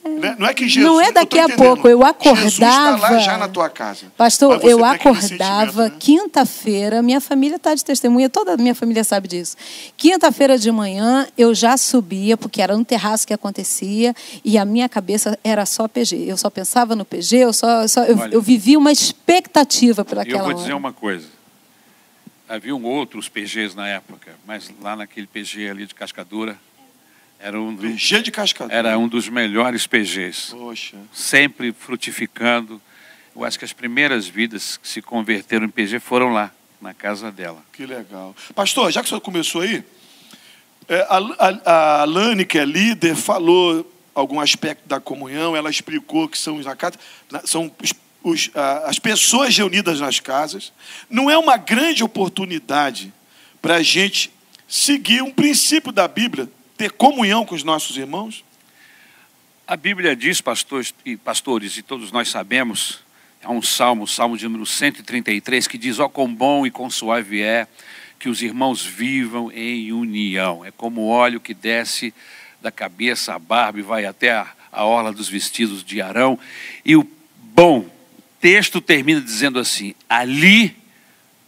Né? 0.03 0.35
Não 0.39 0.47
é 0.47 0.53
que 0.53 0.67
Jesus. 0.67 0.85
Não 0.85 0.99
é 1.01 1.11
daqui 1.11 1.37
a 1.39 1.49
pouco, 1.49 1.87
eu 1.87 1.99
Jesus 2.23 2.53
está 2.53 2.69
lá 2.69 2.95
acordava- 2.95 3.19
já 3.19 3.37
na 3.37 3.47
tua 3.47 3.69
casa. 3.69 4.05
Pastor, 4.17 4.59
eu 4.63 4.83
acordava 4.85 5.89
né? 5.89 5.95
quinta-feira, 5.99 7.01
minha 7.01 7.19
família 7.19 7.57
está 7.57 7.75
de 7.75 7.83
testemunha, 7.83 8.29
toda 8.29 8.53
a 8.53 8.57
minha 8.57 8.73
família 8.73 9.03
sabe 9.03 9.27
disso. 9.27 9.57
Quinta-feira 9.97 10.57
de 10.57 10.71
manhã 10.71 11.27
eu 11.37 11.53
já 11.53 11.75
subia, 11.77 12.37
porque 12.37 12.61
era 12.61 12.77
no 12.77 12.85
terraço 12.85 13.27
que 13.27 13.33
acontecia, 13.33 14.15
e 14.43 14.57
a 14.57 14.63
minha 14.65 14.87
cabeça 14.87 15.37
era 15.43 15.65
só 15.65 15.87
PG. 15.87 16.25
Eu 16.27 16.37
só 16.37 16.49
pensava 16.49 16.95
no 16.95 17.03
PG, 17.03 17.37
eu 17.37 17.53
só, 17.53 17.87
só- 17.87 18.03
eu, 18.05 18.17
Olha. 18.17 18.33
eu 18.33 18.41
vivia 18.41 18.77
uma 18.79 18.91
expectativa 18.91 20.05
E 20.25 20.31
eu 20.31 20.37
vou 20.39 20.47
hora. 20.47 20.55
dizer 20.55 20.73
uma 20.73 20.93
coisa. 20.93 21.27
Haviam 22.47 22.81
outros 22.83 23.29
PGs 23.29 23.75
na 23.75 23.87
época, 23.87 24.31
mas 24.47 24.71
lá 24.81 24.95
naquele 24.95 25.27
PG 25.27 25.69
ali 25.69 25.85
de 25.85 25.93
Cascadura, 25.93 26.57
era 27.39 27.59
um, 27.59 27.73
do- 27.73 27.81
PG 27.81 28.21
de 28.23 28.31
cascadura. 28.31 28.75
era 28.77 28.97
um 28.97 29.07
dos 29.07 29.29
melhores 29.29 29.87
PGs. 29.87 30.51
Poxa. 30.51 30.97
Sempre 31.13 31.71
frutificando. 31.71 32.81
Eu 33.35 33.45
acho 33.45 33.57
que 33.57 33.65
as 33.65 33.71
primeiras 33.73 34.27
vidas 34.27 34.77
que 34.77 34.87
se 34.87 35.01
converteram 35.01 35.65
em 35.65 35.69
PG 35.69 35.99
foram 35.99 36.29
lá, 36.33 36.51
na 36.81 36.93
casa 36.93 37.31
dela. 37.31 37.63
Que 37.71 37.85
legal. 37.85 38.35
Pastor, 38.53 38.91
já 38.91 39.01
que 39.01 39.05
o 39.05 39.09
senhor 39.09 39.21
começou 39.21 39.61
aí, 39.61 39.83
é, 40.87 40.99
a, 41.09 41.17
a, 41.65 42.01
a 42.01 42.03
Lani, 42.05 42.43
que 42.45 42.57
é 42.57 42.65
líder, 42.65 43.15
falou 43.15 43.89
algum 44.13 44.39
aspecto 44.39 44.87
da 44.87 44.99
comunhão, 44.99 45.55
ela 45.55 45.69
explicou 45.69 46.27
que 46.27 46.37
são, 46.37 46.57
os 46.57 46.65
são 47.45 47.71
os- 47.81 47.93
os- 48.21 48.51
as 48.85 48.99
pessoas 48.99 49.55
reunidas 49.57 50.01
nas 50.01 50.19
casas. 50.19 50.73
Não 51.09 51.29
é 51.29 51.37
uma 51.37 51.55
grande 51.55 52.03
oportunidade 52.03 53.13
para 53.61 53.75
a 53.75 53.83
gente 53.83 54.29
seguir 54.67 55.21
um 55.21 55.31
princípio 55.31 55.91
da 55.91 56.07
Bíblia, 56.07 56.49
ter 56.79 56.93
comunhão 56.93 57.45
com 57.45 57.53
os 57.53 57.63
nossos 57.63 57.97
irmãos? 57.97 58.41
A 59.67 59.75
Bíblia 59.75 60.15
diz, 60.15 60.39
pastores 60.39 60.93
e, 61.05 61.17
pastores, 61.17 61.75
e 61.75 61.81
todos 61.81 62.09
nós 62.09 62.29
sabemos, 62.29 62.99
há 63.43 63.51
um 63.51 63.61
salmo, 63.61 64.03
o 64.03 64.07
salmo 64.07 64.37
de 64.37 64.45
número 64.45 64.65
133, 64.65 65.67
que 65.67 65.77
diz: 65.77 65.99
Ó, 65.99 66.07
quão 66.07 66.33
bom 66.33 66.65
e 66.65 66.71
quão 66.71 66.89
suave 66.89 67.41
é 67.41 67.67
que 68.17 68.29
os 68.29 68.41
irmãos 68.41 68.85
vivam 68.85 69.51
em 69.51 69.91
união. 69.91 70.63
É 70.63 70.71
como 70.71 71.05
óleo 71.05 71.41
que 71.41 71.53
desce 71.53 72.13
da 72.61 72.71
cabeça 72.71 73.35
à 73.35 73.39
barba 73.39 73.79
e 73.79 73.83
vai 73.83 74.05
até 74.05 74.31
a, 74.31 74.47
a 74.71 74.85
orla 74.85 75.11
dos 75.11 75.27
vestidos 75.27 75.83
de 75.83 76.01
Arão. 76.01 76.39
E 76.85 76.95
o 76.95 77.05
bom 77.35 77.89
texto 78.39 78.79
termina 78.79 79.19
dizendo 79.19 79.59
assim: 79.59 79.93
ali 80.07 80.77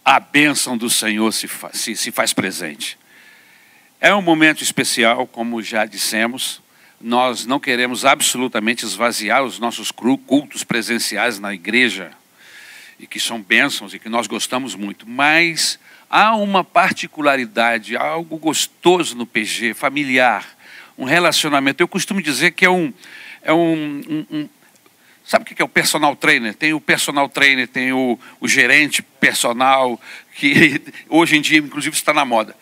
a 0.04 0.20
bênção 0.20 0.78
do 0.78 0.90
Senhor 0.90 1.32
se, 1.32 1.50
se, 1.72 1.96
se 1.96 2.12
faz 2.12 2.34
presente. 2.34 3.00
É 4.03 4.15
um 4.15 4.22
momento 4.22 4.63
especial, 4.63 5.27
como 5.27 5.62
já 5.62 5.86
dissemos. 5.86 6.60
Nós 7.00 7.46
não 7.46 7.60
queremos 7.60 8.03
absolutamente 8.03 8.84
esvaziar 8.84 9.43
os 9.43 9.60
nossos 9.60 9.91
cultos 9.91 10.63
presenciais 10.63 11.38
na 11.38 11.53
igreja, 11.53 12.12
e 13.00 13.05
que 13.05 13.20
são 13.20 13.39
bênçãos 13.39 13.93
e 13.93 14.00
que 14.00 14.10
nós 14.10 14.25
gostamos 14.25 14.74
muito, 14.74 15.08
mas 15.08 15.79
há 16.10 16.36
uma 16.36 16.63
particularidade, 16.63 17.96
algo 17.96 18.38
gostoso 18.38 19.15
no 19.15 19.27
PG, 19.27 19.75
familiar, 19.75 20.48
um 20.98 21.05
relacionamento. 21.05 21.81
Eu 21.84 21.88
costumo 21.88 22.24
dizer 22.24 22.51
que 22.51 22.65
é 22.65 22.70
um. 22.72 22.91
É 23.43 23.53
um, 23.53 24.01
um- 24.10 24.25
um- 24.31 24.50
Sabe 25.24 25.43
o 25.43 25.55
que 25.55 25.62
é 25.62 25.65
o 25.65 25.70
personal 25.70 26.15
trainer? 26.15 26.55
Tem 26.55 26.74
o 26.74 26.81
personal 26.81 27.29
trainer, 27.29 27.67
tem 27.67 27.93
o, 27.93 28.20
o 28.39 28.48
gerente 28.48 29.03
personal, 29.03 30.01
que 30.36 30.81
hoje 31.08 31.38
em 31.38 31.41
dia, 31.41 31.60
inclusive, 31.60 31.96
está 31.96 32.12
na 32.12 32.25
moda. 32.25 32.55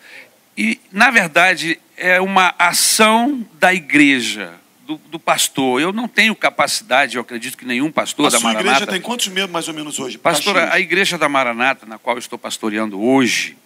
E, 0.56 0.80
na 0.92 1.10
verdade, 1.10 1.78
é 1.96 2.20
uma 2.20 2.54
ação 2.58 3.46
da 3.58 3.72
igreja, 3.72 4.52
do, 4.86 4.96
do 5.08 5.18
pastor. 5.18 5.80
Eu 5.80 5.92
não 5.92 6.08
tenho 6.08 6.34
capacidade, 6.34 7.16
eu 7.16 7.22
acredito 7.22 7.56
que 7.56 7.64
nenhum 7.64 7.90
pastor 7.92 8.26
A 8.26 8.30
da 8.30 8.38
sua 8.38 8.52
Maranata. 8.52 8.76
igreja 8.76 8.90
tem 8.92 9.00
quantos 9.00 9.28
membros 9.28 9.50
mais 9.52 9.68
ou 9.68 9.74
menos 9.74 9.98
hoje? 9.98 10.18
Pastora, 10.18 10.60
Caxias? 10.60 10.76
a 10.76 10.80
igreja 10.80 11.18
da 11.18 11.28
Maranata, 11.28 11.86
na 11.86 11.98
qual 11.98 12.16
eu 12.16 12.20
estou 12.20 12.38
pastoreando 12.38 13.00
hoje, 13.00 13.56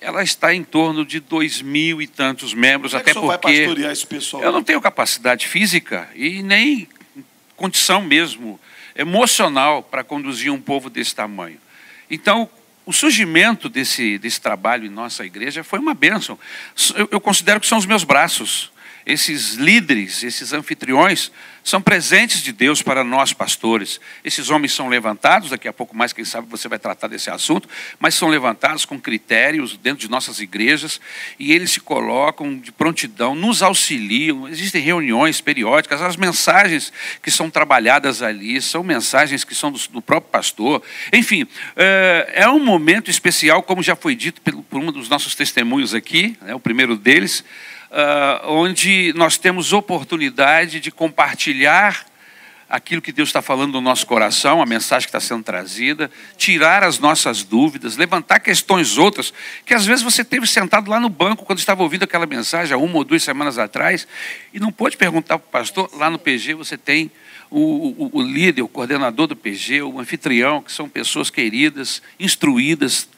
ela 0.00 0.22
está 0.22 0.54
em 0.54 0.62
torno 0.64 1.04
de 1.04 1.20
dois 1.20 1.60
mil 1.60 2.00
e 2.00 2.06
tantos 2.06 2.54
membros, 2.54 2.92
Como 2.92 3.00
é 3.00 3.04
que 3.04 3.10
até 3.10 3.18
senhor 3.20 3.26
vai 3.28 3.38
porque 3.38 3.64
pastorear 3.66 3.92
esse 3.92 4.06
pessoal? 4.06 4.42
eu 4.42 4.52
não 4.52 4.62
tenho 4.62 4.80
capacidade 4.80 5.46
física 5.46 6.08
e 6.14 6.42
nem 6.42 6.88
condição 7.56 8.00
mesmo 8.00 8.58
emocional 8.96 9.82
para 9.82 10.02
conduzir 10.02 10.50
um 10.52 10.60
povo 10.60 10.88
desse 10.88 11.14
tamanho. 11.14 11.58
Então, 12.10 12.48
o 12.90 12.92
surgimento 12.92 13.68
desse, 13.68 14.18
desse 14.18 14.40
trabalho 14.40 14.84
em 14.84 14.90
nossa 14.90 15.24
igreja 15.24 15.62
foi 15.62 15.78
uma 15.78 15.94
bênção. 15.94 16.36
Eu, 16.96 17.08
eu 17.12 17.20
considero 17.20 17.60
que 17.60 17.66
são 17.66 17.78
os 17.78 17.86
meus 17.86 18.02
braços. 18.02 18.72
Esses 19.10 19.54
líderes, 19.54 20.22
esses 20.22 20.52
anfitriões, 20.52 21.32
são 21.64 21.82
presentes 21.82 22.42
de 22.42 22.52
Deus 22.52 22.80
para 22.80 23.02
nós, 23.02 23.32
pastores. 23.32 24.00
Esses 24.24 24.50
homens 24.50 24.72
são 24.72 24.88
levantados, 24.88 25.50
daqui 25.50 25.66
a 25.66 25.72
pouco 25.72 25.96
mais, 25.96 26.12
quem 26.12 26.24
sabe 26.24 26.46
você 26.48 26.68
vai 26.68 26.78
tratar 26.78 27.08
desse 27.08 27.28
assunto, 27.28 27.68
mas 27.98 28.14
são 28.14 28.28
levantados 28.28 28.84
com 28.84 29.00
critérios 29.00 29.76
dentro 29.76 30.00
de 30.00 30.08
nossas 30.08 30.40
igrejas 30.40 31.00
e 31.38 31.52
eles 31.52 31.72
se 31.72 31.80
colocam 31.80 32.56
de 32.56 32.70
prontidão, 32.70 33.34
nos 33.34 33.62
auxiliam. 33.62 34.48
Existem 34.48 34.80
reuniões 34.80 35.40
periódicas, 35.40 36.00
as 36.00 36.16
mensagens 36.16 36.92
que 37.20 37.32
são 37.32 37.50
trabalhadas 37.50 38.22
ali 38.22 38.62
são 38.62 38.84
mensagens 38.84 39.42
que 39.42 39.54
são 39.54 39.72
do, 39.72 39.78
do 39.90 40.00
próprio 40.00 40.30
pastor. 40.30 40.82
Enfim, 41.12 41.46
é, 41.76 42.30
é 42.34 42.48
um 42.48 42.64
momento 42.64 43.10
especial, 43.10 43.62
como 43.62 43.82
já 43.82 43.96
foi 43.96 44.14
dito 44.14 44.40
por 44.40 44.78
um 44.78 44.92
dos 44.92 45.08
nossos 45.08 45.34
testemunhos 45.34 45.94
aqui, 45.94 46.36
né, 46.40 46.54
o 46.54 46.60
primeiro 46.60 46.96
deles 46.96 47.44
ah, 47.90 48.42
onde 48.44 49.12
nós 49.16 49.36
temos 49.38 49.72
oportunidade 49.72 50.80
de 50.80 50.90
compartilhar 50.90 52.06
aquilo 52.68 53.02
que 53.02 53.10
Deus 53.10 53.30
está 53.30 53.42
falando 53.42 53.72
no 53.72 53.80
nosso 53.80 54.06
coração, 54.06 54.62
a 54.62 54.66
mensagem 54.66 55.04
que 55.04 55.08
está 55.08 55.18
sendo 55.18 55.42
trazida, 55.42 56.08
tirar 56.36 56.84
as 56.84 57.00
nossas 57.00 57.42
dúvidas, 57.42 57.96
levantar 57.96 58.38
questões 58.38 58.96
outras, 58.96 59.34
que 59.66 59.74
às 59.74 59.84
vezes 59.84 60.04
você 60.04 60.22
teve 60.22 60.46
sentado 60.46 60.88
lá 60.88 61.00
no 61.00 61.08
banco 61.08 61.44
quando 61.44 61.58
estava 61.58 61.82
ouvindo 61.82 62.04
aquela 62.04 62.26
mensagem 62.26 62.72
há 62.72 62.78
uma 62.78 62.96
ou 62.98 63.02
duas 63.02 63.24
semanas 63.24 63.58
atrás, 63.58 64.06
e 64.54 64.60
não 64.60 64.70
pôde 64.70 64.96
perguntar 64.96 65.36
para 65.40 65.48
o 65.48 65.50
pastor, 65.50 65.90
lá 65.96 66.08
no 66.08 66.16
PG 66.18 66.54
você 66.54 66.78
tem 66.78 67.10
o, 67.50 67.58
o- 68.04 68.10
o 68.12 68.22
líder, 68.22 68.62
o 68.62 68.68
coordenador 68.68 69.26
do 69.26 69.34
PG, 69.34 69.82
o 69.82 69.98
anfitrião, 69.98 70.62
que 70.62 70.70
são 70.70 70.88
pessoas 70.88 71.28
queridas, 71.28 72.00
instruídas, 72.20 73.08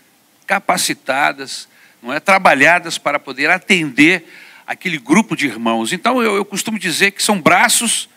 capacitadas, 0.46 1.68
não 2.02 2.10
é, 2.12 2.18
trabalhadas 2.18 2.96
para 2.96 3.18
poder 3.18 3.50
atender 3.50 4.24
aquele 4.66 4.98
grupo 4.98 5.36
de 5.36 5.46
irmãos. 5.46 5.92
Então 5.92 6.22
eu, 6.22 6.36
eu 6.36 6.44
costumo 6.44 6.78
dizer 6.78 7.10
que 7.12 7.22
são 7.22 7.40
braços 7.40 8.08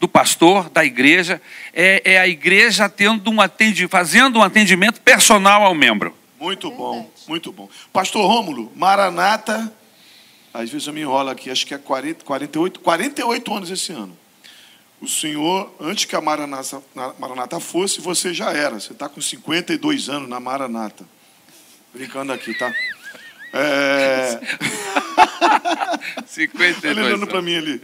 do 0.00 0.08
pastor, 0.08 0.68
da 0.68 0.84
igreja, 0.84 1.40
é, 1.72 2.02
é 2.14 2.18
a 2.18 2.26
igreja 2.26 2.88
tendo 2.88 3.30
um 3.30 3.40
atendi, 3.40 3.86
fazendo 3.86 4.40
um 4.40 4.42
atendimento 4.42 5.00
personal 5.00 5.62
ao 5.62 5.74
membro. 5.74 6.16
Muito 6.40 6.68
bom, 6.72 7.08
muito 7.28 7.52
bom. 7.52 7.68
Pastor 7.92 8.26
Rômulo, 8.26 8.72
Maranata, 8.74 9.72
às 10.52 10.68
vezes 10.70 10.88
eu 10.88 10.92
me 10.92 11.00
enrolo 11.02 11.30
aqui, 11.30 11.50
acho 11.50 11.64
que 11.64 11.72
é 11.72 11.78
40, 11.78 12.24
48, 12.24 12.80
48 12.80 13.54
anos 13.54 13.70
esse 13.70 13.92
ano. 13.92 14.18
O 15.00 15.08
senhor, 15.08 15.72
antes 15.80 16.04
que 16.04 16.14
a 16.14 16.20
Maranata, 16.20 16.82
na- 16.94 17.14
Maranata 17.18 17.58
fosse, 17.58 18.00
você 18.00 18.32
já 18.34 18.52
era. 18.52 18.78
Você 18.78 18.92
está 18.92 19.08
com 19.08 19.20
52 19.20 20.08
anos 20.08 20.28
na 20.28 20.38
Maranata. 20.38 21.04
Brincando 21.92 22.32
aqui, 22.32 22.54
tá? 22.54 22.72
É... 23.52 24.40
52 26.26 26.84
Ele 26.96 27.06
olhando 27.06 27.26
para 27.26 27.42
mim 27.42 27.56
ali. 27.56 27.80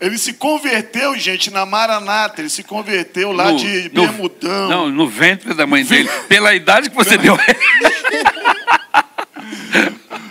Ele 0.00 0.18
se 0.18 0.32
converteu, 0.32 1.16
gente, 1.16 1.50
na 1.50 1.64
Maranata. 1.64 2.40
Ele 2.40 2.48
se 2.50 2.62
converteu 2.64 3.30
lá 3.32 3.52
No- 3.52 3.56
de 3.58 3.90
no- 3.92 4.02
Bermudão. 4.06 4.68
Não, 4.68 4.88
no 4.90 5.08
ventre 5.08 5.54
da 5.54 5.66
mãe 5.66 5.84
dele. 5.84 6.08
Pela 6.28 6.54
idade 6.54 6.90
que 6.90 6.96
você 6.96 7.16
deu. 7.16 7.36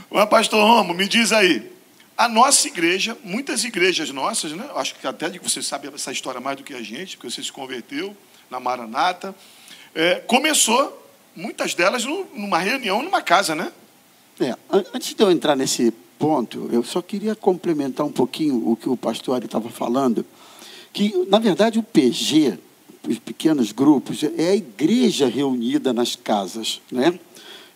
Mas, 0.09 0.29
pastor 0.29 0.61
Romo, 0.65 0.93
me 0.93 1.07
diz 1.07 1.31
aí. 1.31 1.71
A 2.17 2.27
nossa 2.27 2.67
igreja, 2.67 3.17
muitas 3.23 3.63
igrejas 3.63 4.11
nossas, 4.11 4.51
né? 4.51 4.65
Acho 4.75 4.93
que 4.95 5.07
até 5.07 5.29
de 5.29 5.39
que 5.39 5.49
você 5.49 5.61
sabe 5.61 5.89
essa 5.93 6.11
história 6.11 6.39
mais 6.39 6.57
do 6.57 6.63
que 6.63 6.73
a 6.73 6.81
gente, 6.83 7.17
porque 7.17 7.31
você 7.31 7.41
se 7.41 7.51
converteu 7.51 8.15
na 8.49 8.59
Maranata. 8.59 9.33
É, 9.95 10.15
começou, 10.27 11.09
muitas 11.35 11.73
delas, 11.73 12.03
nu- 12.05 12.27
numa 12.35 12.59
reunião, 12.59 13.01
numa 13.01 13.21
casa, 13.21 13.55
né? 13.55 13.71
É, 14.41 14.55
an- 14.71 14.83
antes 14.93 15.13
de 15.13 15.24
eu 15.24 15.31
entrar 15.31 15.55
nesse 15.55 15.93
ponto, 16.17 16.67
eu 16.71 16.83
só 16.83 17.01
queria 17.01 17.36
complementar 17.36 18.05
um 18.05 18.12
pouquinho 18.12 18.69
o 18.69 18.75
que 18.75 18.89
o 18.89 18.98
pastor 18.98 19.36
Ari 19.36 19.45
estava 19.45 19.69
falando, 19.69 20.25
que, 20.93 21.13
na 21.29 21.39
verdade, 21.39 21.79
o 21.79 21.83
PG, 21.83 22.57
os 23.07 23.19
pequenos 23.19 23.71
grupos, 23.71 24.24
é 24.24 24.50
a 24.50 24.55
igreja 24.55 25.27
reunida 25.27 25.93
nas 25.93 26.15
casas, 26.15 26.81
né? 26.91 27.17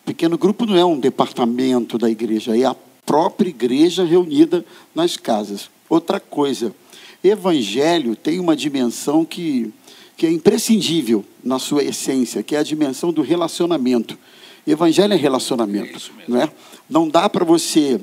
Pequeno 0.04 0.38
grupo 0.38 0.66
não 0.66 0.76
é 0.76 0.84
um 0.84 0.98
departamento 1.00 1.98
da 1.98 2.08
igreja, 2.08 2.56
é 2.56 2.64
a 2.64 2.76
própria 3.04 3.48
igreja 3.48 4.04
reunida 4.04 4.64
nas 4.94 5.16
casas. 5.16 5.68
Outra 5.88 6.20
coisa, 6.20 6.74
evangelho 7.22 8.14
tem 8.14 8.38
uma 8.38 8.54
dimensão 8.54 9.24
que, 9.24 9.72
que 10.16 10.26
é 10.26 10.30
imprescindível 10.30 11.24
na 11.42 11.58
sua 11.58 11.82
essência, 11.82 12.42
que 12.42 12.54
é 12.54 12.58
a 12.58 12.62
dimensão 12.62 13.12
do 13.12 13.22
relacionamento. 13.22 14.16
Evangelho 14.66 15.12
é 15.12 15.16
relacionamento, 15.16 16.10
É 16.18 16.30
não 16.30 16.40
é? 16.42 16.50
Não 16.88 17.08
dá 17.08 17.28
para 17.28 17.44
você 17.44 18.00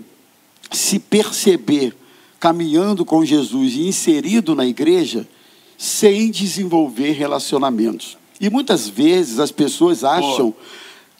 se 0.71 0.97
perceber 0.99 1.95
caminhando 2.39 3.05
com 3.05 3.23
Jesus 3.23 3.73
e 3.73 3.87
inserido 3.87 4.55
na 4.55 4.65
igreja 4.65 5.27
sem 5.77 6.29
desenvolver 6.31 7.11
relacionamentos. 7.11 8.17
E 8.39 8.49
muitas 8.49 8.87
vezes 8.89 9.39
as 9.39 9.51
pessoas 9.51 10.03
acham 10.03 10.53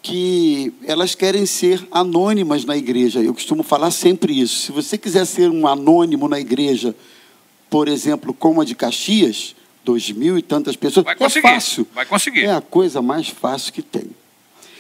que 0.02 0.74
elas 0.86 1.16
querem 1.16 1.46
ser 1.46 1.86
anônimas 1.92 2.66
na 2.66 2.76
igreja. 2.76 3.22
Eu 3.22 3.34
costumo 3.34 3.64
falar 3.64 3.92
sempre 3.92 4.38
isso. 4.38 4.66
Se 4.66 4.72
você 4.72 4.98
quiser 4.98 5.26
ser 5.26 5.50
um 5.50 5.66
anônimo 5.66 6.28
na 6.28 6.40
igreja, 6.40 6.94
por 7.70 7.88
exemplo, 7.88 8.34
como 8.34 8.60
a 8.62 8.66
de 8.66 8.76
Caxias, 8.76 9.56
dois 9.86 10.12
mil 10.12 10.38
e 10.38 10.42
tantas 10.42 10.76
pessoas, 10.76 11.06
Vai 11.06 11.14
é 11.14 11.18
conseguir. 11.18 11.48
fácil. 11.48 11.88
Vai 11.94 12.06
conseguir. 12.06 12.44
É 12.46 12.52
a 12.54 12.62
coisa 12.62 13.02
mais 13.02 13.30
fácil 13.30 13.72
que 13.72 13.82
tem. 13.82 14.10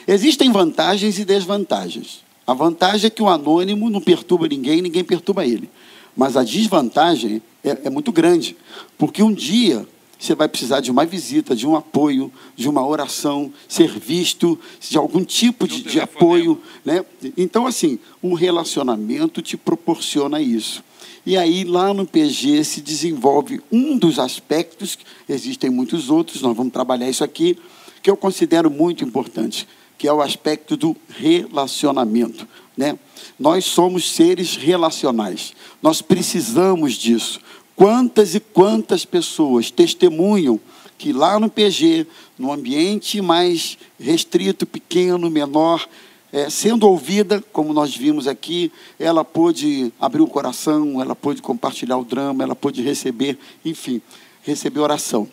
Existem 0.07 0.51
vantagens 0.51 1.17
e 1.19 1.25
desvantagens. 1.25 2.23
A 2.45 2.53
vantagem 2.53 3.07
é 3.07 3.09
que 3.09 3.23
o 3.23 3.29
anônimo 3.29 3.89
não 3.89 4.01
perturba 4.01 4.47
ninguém, 4.47 4.81
ninguém 4.81 5.03
perturba 5.03 5.45
ele. 5.45 5.69
Mas 6.15 6.35
a 6.35 6.43
desvantagem 6.43 7.41
é, 7.63 7.81
é 7.85 7.89
muito 7.89 8.11
grande, 8.11 8.55
porque 8.97 9.23
um 9.23 9.33
dia 9.33 9.87
você 10.19 10.35
vai 10.35 10.47
precisar 10.47 10.79
de 10.79 10.89
uma 10.89 11.05
visita, 11.05 11.53
de 11.53 11.67
um 11.67 11.75
apoio, 11.75 12.31
de 12.55 12.69
uma 12.69 12.85
oração, 12.85 13.51
ser 13.67 13.89
visto, 13.99 14.57
de 14.79 14.97
algum 14.97 15.23
tipo 15.23 15.67
de, 15.67 15.81
De 15.81 15.99
apoio. 15.99 16.61
Né? 16.85 17.03
Então, 17.35 17.67
assim, 17.67 17.99
o 18.21 18.33
relacionamento 18.33 19.41
te 19.41 19.57
proporciona 19.57 20.41
isso. 20.41 20.81
E 21.25 21.35
aí, 21.35 21.65
lá 21.65 21.93
no 21.93 22.05
PG, 22.05 22.63
se 22.63 22.81
desenvolve 22.81 23.61
um 23.69 23.97
dos 23.97 24.17
aspectos, 24.17 24.97
existem 25.27 25.69
muitos 25.69 26.09
outros, 26.09 26.41
nós 26.41 26.55
vamos 26.55 26.71
trabalhar 26.71 27.09
isso 27.09 27.23
aqui, 27.23 27.57
que 28.01 28.09
eu 28.09 28.15
considero 28.15 28.69
muito 28.69 29.03
importante, 29.03 29.67
que 30.03 30.07
é 30.09 30.11
o 30.11 30.21
aspecto 30.21 30.75
do 30.75 30.93
relacionamento. 31.07 32.45
Né? 32.75 32.99
Nós 33.39 33.63
somos 33.63 34.11
seres 34.11 34.57
relacionais, 34.57 35.53
nós 35.81 36.01
precisamos 36.01 36.95
disso. 36.95 37.39
Quantas 37.73 38.35
e 38.35 38.41
quantas 38.41 39.05
pessoas 39.05 39.71
testemunham 39.71 40.59
que 40.97 41.13
lá 41.13 41.39
no 41.39 41.49
PG, 41.49 42.05
no 42.37 42.51
ambiente 42.51 43.21
mais 43.21 43.77
restrito, 43.97 44.65
pequeno, 44.65 45.29
menor, 45.29 45.87
é, 46.33 46.49
sendo 46.49 46.85
ouvida, 46.85 47.41
como 47.53 47.71
nós 47.71 47.95
vimos 47.95 48.27
aqui, 48.27 48.73
ela 48.99 49.23
pôde 49.23 49.89
abrir 49.97 50.21
o 50.21 50.27
coração, 50.27 50.99
ela 50.99 51.15
pôde 51.15 51.41
compartilhar 51.41 51.95
o 51.95 52.03
drama, 52.03 52.43
ela 52.43 52.55
pôde 52.55 52.81
receber, 52.81 53.37
enfim, 53.63 54.01
receber 54.41 54.81
oração. 54.81 55.29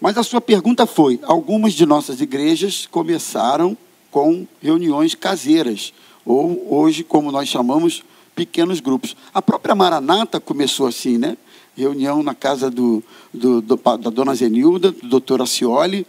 Mas 0.00 0.18
a 0.18 0.22
sua 0.22 0.40
pergunta 0.40 0.86
foi: 0.86 1.20
algumas 1.22 1.72
de 1.72 1.86
nossas 1.86 2.20
igrejas 2.20 2.86
começaram 2.90 3.76
com 4.10 4.46
reuniões 4.62 5.14
caseiras, 5.14 5.92
ou 6.24 6.66
hoje, 6.72 7.02
como 7.02 7.32
nós 7.32 7.48
chamamos, 7.48 8.02
pequenos 8.34 8.80
grupos. 8.80 9.16
A 9.32 9.40
própria 9.42 9.74
Maranata 9.74 10.38
começou 10.40 10.86
assim, 10.86 11.18
né? 11.18 11.36
Reunião 11.76 12.22
na 12.22 12.34
casa 12.34 12.70
do, 12.70 13.02
do, 13.32 13.60
do- 13.60 13.76
da 13.76 14.10
dona 14.10 14.34
Zenilda, 14.34 14.92
do 14.92 15.08
doutor 15.08 15.42
Acioli, 15.42 16.06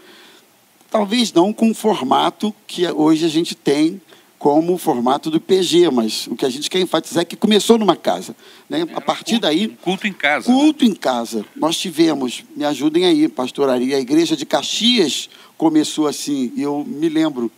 talvez 0.91 1.34
não 1.34 1.52
com 1.52 1.71
o 1.71 1.74
formato 1.74 2.54
que 2.67 2.88
hoje 2.88 3.26
a 3.26 3.30
gente 3.30 3.56
tem 3.56 4.00
como 4.38 4.74
o 4.74 4.78
formato 4.78 5.30
do 5.32 5.39
PG, 5.39 5.89
mas 5.91 6.28
o 6.28 6.36
que 6.36 6.45
a 6.45 6.50
gente 6.50 6.69
quer 6.69 6.80
enfatizar 6.80 7.21
é 7.21 7.26
que 7.26 7.36
começou 7.36 7.78
numa 7.78 7.95
casa. 7.95 8.36
Né? 8.69 8.86
A 8.93 9.02
partir 9.02 9.39
daí, 9.39 9.67
Um 9.67 9.76
culto 9.76 10.08
em 10.08 10.13
casa. 10.13 10.50
né? 10.52 10.56
Culto 10.56 10.86
em 10.86 10.93
casa. 10.93 11.45
Nós 11.56 11.78
tivemos, 11.78 12.43
me 12.56 12.65
ajudem 12.65 13.06
aí, 13.06 13.28
pastoraria. 13.28 13.98
A 13.98 14.00
igreja 14.00 14.36
de 14.36 14.45
Caxias 14.45 15.30
começou 15.58 16.08
assim, 16.08 16.52
e 16.56 16.62
eu 16.62 16.86
me 16.86 17.10
lembro, 17.10 17.52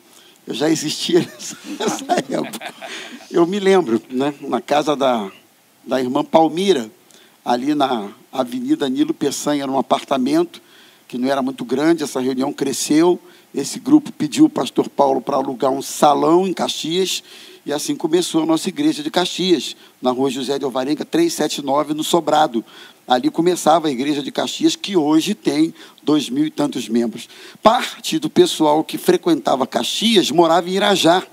eu 0.46 0.54
já 0.54 0.70
existia 0.70 1.20
nessa, 1.26 1.58
nessa 1.80 2.06
época. 2.30 2.74
Eu 3.30 3.46
me 3.46 3.60
lembro, 3.60 4.02
né, 4.10 4.34
na 4.42 4.62
casa 4.62 4.96
da, 4.96 5.30
da 5.86 6.00
irmã 6.00 6.24
Palmira, 6.24 6.90
ali 7.44 7.74
na 7.74 8.10
Avenida 8.32 8.88
Nilo 8.88 9.14
Peçanha, 9.14 9.66
num 9.66 9.78
apartamento 9.78 10.62
que 11.08 11.18
não 11.18 11.30
era 11.30 11.42
muito 11.42 11.64
grande, 11.64 12.04
essa 12.04 12.20
reunião 12.20 12.52
cresceu. 12.52 13.20
Esse 13.58 13.80
grupo 13.80 14.12
pediu 14.12 14.46
o 14.46 14.50
pastor 14.50 14.88
Paulo 14.88 15.20
para 15.20 15.36
alugar 15.36 15.72
um 15.72 15.82
salão 15.82 16.48
em 16.48 16.54
Caxias, 16.54 17.24
e 17.66 17.74
assim 17.74 17.96
começou 17.96 18.44
a 18.44 18.46
nossa 18.46 18.70
igreja 18.70 19.02
de 19.02 19.10
Caxias, 19.10 19.76
na 20.00 20.12
rua 20.12 20.30
José 20.30 20.60
de 20.60 20.64
Alvarenga, 20.64 21.04
379, 21.04 21.96
no 21.96 22.04
Sobrado. 22.04 22.64
Ali 23.08 23.32
começava 23.32 23.88
a 23.88 23.92
igreja 23.92 24.22
de 24.22 24.32
Caxias, 24.32 24.76
que 24.76 24.96
hoje 24.96 25.34
tem 25.34 25.74
dois 26.04 26.30
mil 26.30 26.46
e 26.46 26.52
tantos 26.52 26.88
membros. 26.88 27.28
Parte 27.64 28.20
do 28.20 28.30
pessoal 28.30 28.84
que 28.84 28.96
frequentava 28.96 29.66
Caxias 29.66 30.30
morava 30.30 30.70
em 30.70 30.74
Irajá. 30.74 31.26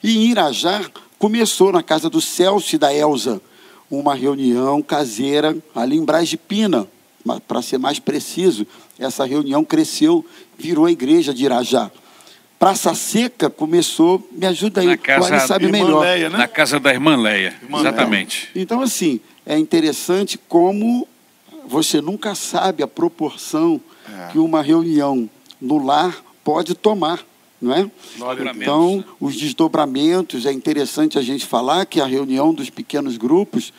E 0.00 0.16
em 0.16 0.30
Irajá 0.30 0.88
começou 1.18 1.72
na 1.72 1.82
casa 1.82 2.08
do 2.08 2.20
Celso 2.20 2.76
e 2.76 2.78
da 2.78 2.94
Elza 2.94 3.42
uma 3.90 4.14
reunião 4.14 4.80
caseira 4.80 5.56
ali 5.74 5.96
em 5.96 6.04
Braz 6.04 6.28
de 6.28 6.36
Pina, 6.36 6.86
para 7.46 7.62
ser 7.62 7.78
mais 7.78 7.98
preciso. 7.98 8.66
Essa 8.98 9.24
reunião 9.24 9.64
cresceu, 9.64 10.24
virou 10.58 10.84
a 10.86 10.92
igreja 10.92 11.32
de 11.32 11.44
Irajá. 11.44 11.90
Praça 12.58 12.94
Seca 12.94 13.50
começou, 13.50 14.26
me 14.32 14.46
ajuda 14.46 14.80
aí, 14.80 14.86
Na 14.86 14.94
o 14.94 14.98
casa- 14.98 15.34
Ari 15.36 15.46
sabe 15.48 15.64
Irmã 15.66 15.78
melhor. 15.84 16.00
Leia, 16.00 16.30
né? 16.30 16.38
Na 16.38 16.48
casa 16.48 16.78
da 16.80 16.92
irmã 16.92 17.16
Leia. 17.16 17.54
Irmã 17.62 17.80
Exatamente. 17.80 18.48
Então, 18.54 18.80
assim, 18.80 19.20
é 19.44 19.58
interessante 19.58 20.38
como 20.48 21.06
você 21.66 22.00
nunca 22.00 22.34
sabe 22.34 22.82
a 22.82 22.86
proporção 22.86 23.80
É. 24.08 24.28
que 24.32 24.38
uma 24.38 24.62
reunião 24.62 25.28
no 25.60 25.84
lar 25.84 26.22
pode 26.42 26.74
tomar, 26.74 27.20
não 27.60 27.74
é? 27.74 27.90
Então, 28.60 29.04
os 29.20 29.34
desdobramentos, 29.36 30.46
é 30.46 30.52
interessante 30.52 31.18
a 31.18 31.22
gente 31.22 31.44
falar 31.46 31.84
que 31.86 32.00
a 32.00 32.06
reunião 32.06 32.52
dos 32.54 32.70
pequenos 32.70 33.16
grupos 33.16 33.72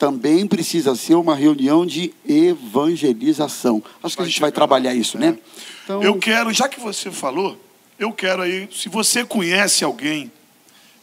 também 0.00 0.46
precisa 0.46 0.94
ser 0.94 1.14
uma 1.14 1.36
reunião 1.36 1.84
de 1.84 2.10
evangelização. 2.26 3.84
Acho 4.02 4.16
que 4.16 4.22
a 4.22 4.24
gente 4.24 4.40
vai 4.40 4.50
trabalhar 4.50 4.92
lá. 4.92 4.96
isso, 4.96 5.18
né? 5.18 5.38
Então, 5.84 6.02
Eu 6.02 6.16
quero, 6.16 6.50
já 6.54 6.66
que 6.66 6.80
você 6.80 7.10
falou, 7.10 7.60
eu 7.98 8.10
quero 8.10 8.40
aí, 8.40 8.66
se 8.72 8.88
você 8.88 9.26
conhece 9.26 9.84
alguém 9.84 10.32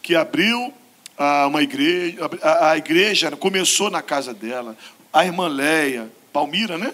que 0.02 0.16
abriu 0.16 0.74
ah, 1.16 1.46
uma 1.46 1.62
igreja, 1.62 2.18
a, 2.42 2.72
a 2.72 2.78
igreja 2.78 3.30
começou 3.38 3.92
na 3.92 4.02
casa 4.02 4.34
dela, 4.34 4.76
a 5.14 5.24
irmã 5.24 5.48
Leia, 5.48 6.12
Palmira, 6.34 6.76
né? 6.76 6.92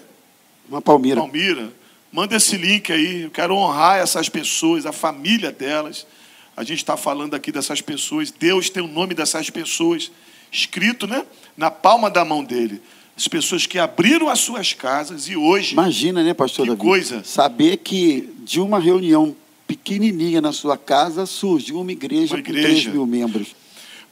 uma 0.68 0.82
palmeira. 0.82 1.22
Palmira, 1.22 1.72
manda 2.12 2.36
esse 2.36 2.58
link 2.58 2.92
aí. 2.92 3.22
Eu 3.22 3.30
quero 3.30 3.56
honrar 3.56 3.98
essas 3.98 4.28
pessoas, 4.28 4.84
a 4.84 4.92
família 4.92 5.50
delas. 5.50 6.06
A 6.54 6.64
gente 6.64 6.80
está 6.80 6.98
falando 6.98 7.32
aqui 7.32 7.50
dessas 7.50 7.80
pessoas. 7.80 8.30
Deus 8.30 8.68
tem 8.68 8.82
o 8.82 8.88
nome 8.88 9.14
dessas 9.14 9.48
pessoas 9.48 10.12
escrito, 10.54 11.06
né, 11.06 11.24
na 11.56 11.70
palma 11.70 12.08
da 12.08 12.24
mão 12.24 12.44
dele. 12.44 12.80
As 13.16 13.28
pessoas 13.28 13.66
que 13.66 13.78
abriram 13.78 14.28
as 14.28 14.40
suas 14.40 14.72
casas 14.72 15.28
e 15.28 15.36
hoje 15.36 15.72
Imagina, 15.72 16.22
né, 16.22 16.34
pastor 16.34 16.64
Que 16.64 16.70
Davi? 16.70 16.80
coisa. 16.80 17.22
Saber 17.24 17.76
que 17.78 18.28
de 18.44 18.60
uma 18.60 18.78
reunião 18.78 19.36
pequenininha 19.66 20.40
na 20.40 20.52
sua 20.52 20.76
casa 20.76 21.26
surgiu 21.26 21.80
uma 21.80 21.92
igreja, 21.92 22.34
Uma 22.34 22.42
com 22.42 22.50
igreja. 22.50 22.68
3 22.82 22.86
mil 22.86 23.06
membros. 23.06 23.54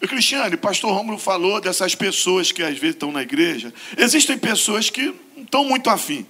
E, 0.01 0.09
Cristiane, 0.09 0.57
pastor 0.57 0.93
Rômulo 0.93 1.17
falou 1.19 1.61
dessas 1.61 1.95
pessoas 1.95 2.51
que 2.51 2.63
às 2.63 2.77
vezes 2.77 2.97
estão 2.97 3.13
na 3.13 3.23
igreja. 3.23 3.73
Existem 3.97 4.37
pessoas 4.37 4.91
que 4.91 5.15
não 5.37 5.45
estão 5.45 5.65
muito 5.65 5.89
afim. 5.91 6.27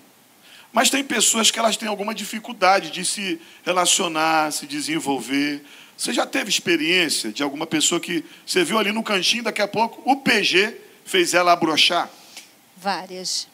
Mas 0.73 0.89
tem 0.91 1.03
pessoas 1.05 1.51
que 1.51 1.59
elas 1.59 1.77
têm 1.77 1.89
alguma 1.89 2.15
dificuldade 2.15 2.91
de 2.91 3.05
se 3.05 3.39
relacionar, 3.65 4.51
se 4.51 4.67
desenvolver. 4.67 5.63
Você 6.03 6.13
já 6.13 6.27
teve 6.27 6.51
experiência 6.51 7.31
de 7.31 7.45
alguma 7.45 7.65
pessoa 7.65 8.01
que 8.01 8.25
você 8.45 8.65
viu 8.65 8.77
ali 8.77 8.91
no 8.91 9.05
cantinho, 9.05 9.45
daqui 9.45 9.63
a 9.63 9.69
pouco 9.69 10.03
o 10.05 10.17
PG 10.17 10.77
fez 11.05 11.33
ela 11.33 11.53
abrochar? 11.53 12.11
Várias. 12.77 13.47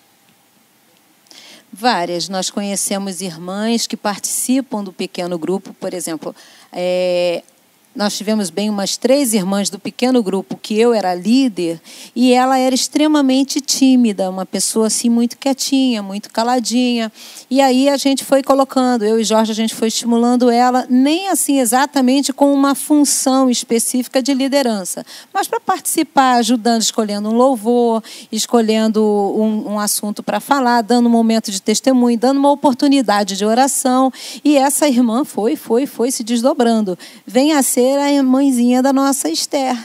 Várias. 1.70 2.26
Nós 2.30 2.48
conhecemos 2.48 3.20
irmãs 3.20 3.86
que 3.86 3.98
participam 3.98 4.82
do 4.82 4.94
pequeno 4.94 5.38
grupo, 5.38 5.74
por 5.74 5.92
exemplo, 5.92 6.34
é, 6.72 7.42
nós 7.98 8.16
tivemos 8.16 8.48
bem 8.48 8.70
umas 8.70 8.96
três 8.96 9.34
irmãs 9.34 9.70
do 9.70 9.76
pequeno 9.76 10.22
grupo 10.22 10.56
que 10.56 10.78
eu 10.78 10.94
era 10.94 11.16
líder 11.16 11.80
e 12.14 12.32
ela 12.32 12.56
era 12.56 12.72
extremamente 12.72 13.60
tímida, 13.60 14.30
uma 14.30 14.46
pessoa 14.46 14.86
assim 14.86 15.10
muito 15.10 15.36
quietinha, 15.36 16.00
muito 16.00 16.30
caladinha. 16.30 17.10
E 17.50 17.60
aí 17.60 17.88
a 17.88 17.96
gente 17.96 18.24
foi 18.24 18.40
colocando, 18.40 19.04
eu 19.04 19.18
e 19.18 19.24
Jorge, 19.24 19.50
a 19.50 19.54
gente 19.54 19.74
foi 19.74 19.88
estimulando 19.88 20.48
ela, 20.48 20.86
nem 20.88 21.26
assim 21.26 21.58
exatamente 21.58 22.32
com 22.32 22.54
uma 22.54 22.72
função 22.76 23.50
específica 23.50 24.22
de 24.22 24.32
liderança, 24.32 25.04
mas 25.34 25.48
para 25.48 25.58
participar, 25.58 26.34
ajudando, 26.34 26.82
escolhendo 26.82 27.28
um 27.28 27.34
louvor, 27.34 28.00
escolhendo 28.30 29.02
um, 29.02 29.72
um 29.72 29.80
assunto 29.80 30.22
para 30.22 30.38
falar, 30.38 30.82
dando 30.82 31.06
um 31.06 31.10
momento 31.10 31.50
de 31.50 31.60
testemunho, 31.60 32.16
dando 32.16 32.38
uma 32.38 32.52
oportunidade 32.52 33.36
de 33.36 33.44
oração. 33.44 34.12
E 34.44 34.56
essa 34.56 34.86
irmã 34.86 35.24
foi, 35.24 35.56
foi, 35.56 35.84
foi 35.84 36.12
se 36.12 36.22
desdobrando. 36.22 36.96
Vem 37.26 37.54
a 37.54 37.60
ser 37.60 37.87
ser 37.88 37.98
a 37.98 38.22
mãezinha 38.22 38.82
da 38.82 38.92
nossa 38.92 39.30
Esther. 39.30 39.76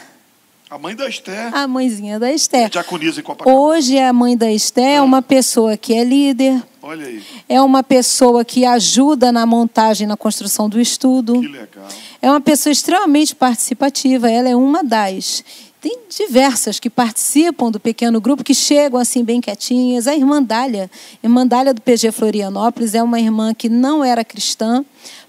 A 0.70 0.78
mãe 0.78 0.96
da 0.96 1.08
Esther. 1.08 1.56
A 1.56 1.68
mãezinha 1.68 2.20
da 2.20 2.34
Esther. 2.34 2.70
Diaconisa 2.70 3.22
em 3.22 3.24
Copacabana. 3.24 3.58
Hoje 3.58 3.98
a 3.98 4.12
mãe 4.12 4.36
da 4.36 4.52
Esther 4.52 4.84
é 4.84 4.96
é 4.96 5.02
uma 5.02 5.22
pessoa 5.22 5.78
que 5.78 5.94
é 5.94 6.04
líder. 6.04 6.62
Olha 6.82 7.06
aí. 7.06 7.24
É 7.48 7.62
uma 7.62 7.82
pessoa 7.82 8.44
que 8.44 8.66
ajuda 8.66 9.32
na 9.32 9.46
montagem, 9.46 10.06
na 10.06 10.18
construção 10.18 10.68
do 10.68 10.82
estudo. 10.82 11.40
Que 11.40 11.48
legal. 11.48 11.88
É 12.22 12.30
uma 12.30 12.42
pessoa 12.42 12.74
extremamente 12.74 13.34
participativa. 13.36 14.30
Ela 14.30 14.50
é 14.50 14.56
uma 14.56 14.84
das. 14.84 15.44
Tem 15.80 16.00
diversas 16.10 16.80
que 16.80 16.90
participam 16.90 17.70
do 17.70 17.80
pequeno 17.80 18.20
grupo, 18.20 18.44
que 18.44 18.56
chegam 18.56 19.00
assim 19.00 19.24
bem 19.24 19.40
quietinhas. 19.40 20.08
A 20.08 20.16
irmã 20.16 20.42
Dália, 20.42 20.90
irmã 21.22 21.46
Dália 21.46 21.74
do 21.74 21.82
PG 21.82 22.12
Florianópolis, 22.12 22.96
é 22.96 23.04
uma 23.04 23.20
irmã 23.20 23.54
que 23.54 23.70
não 23.70 24.04
era 24.04 24.26
cristã, 24.26 24.84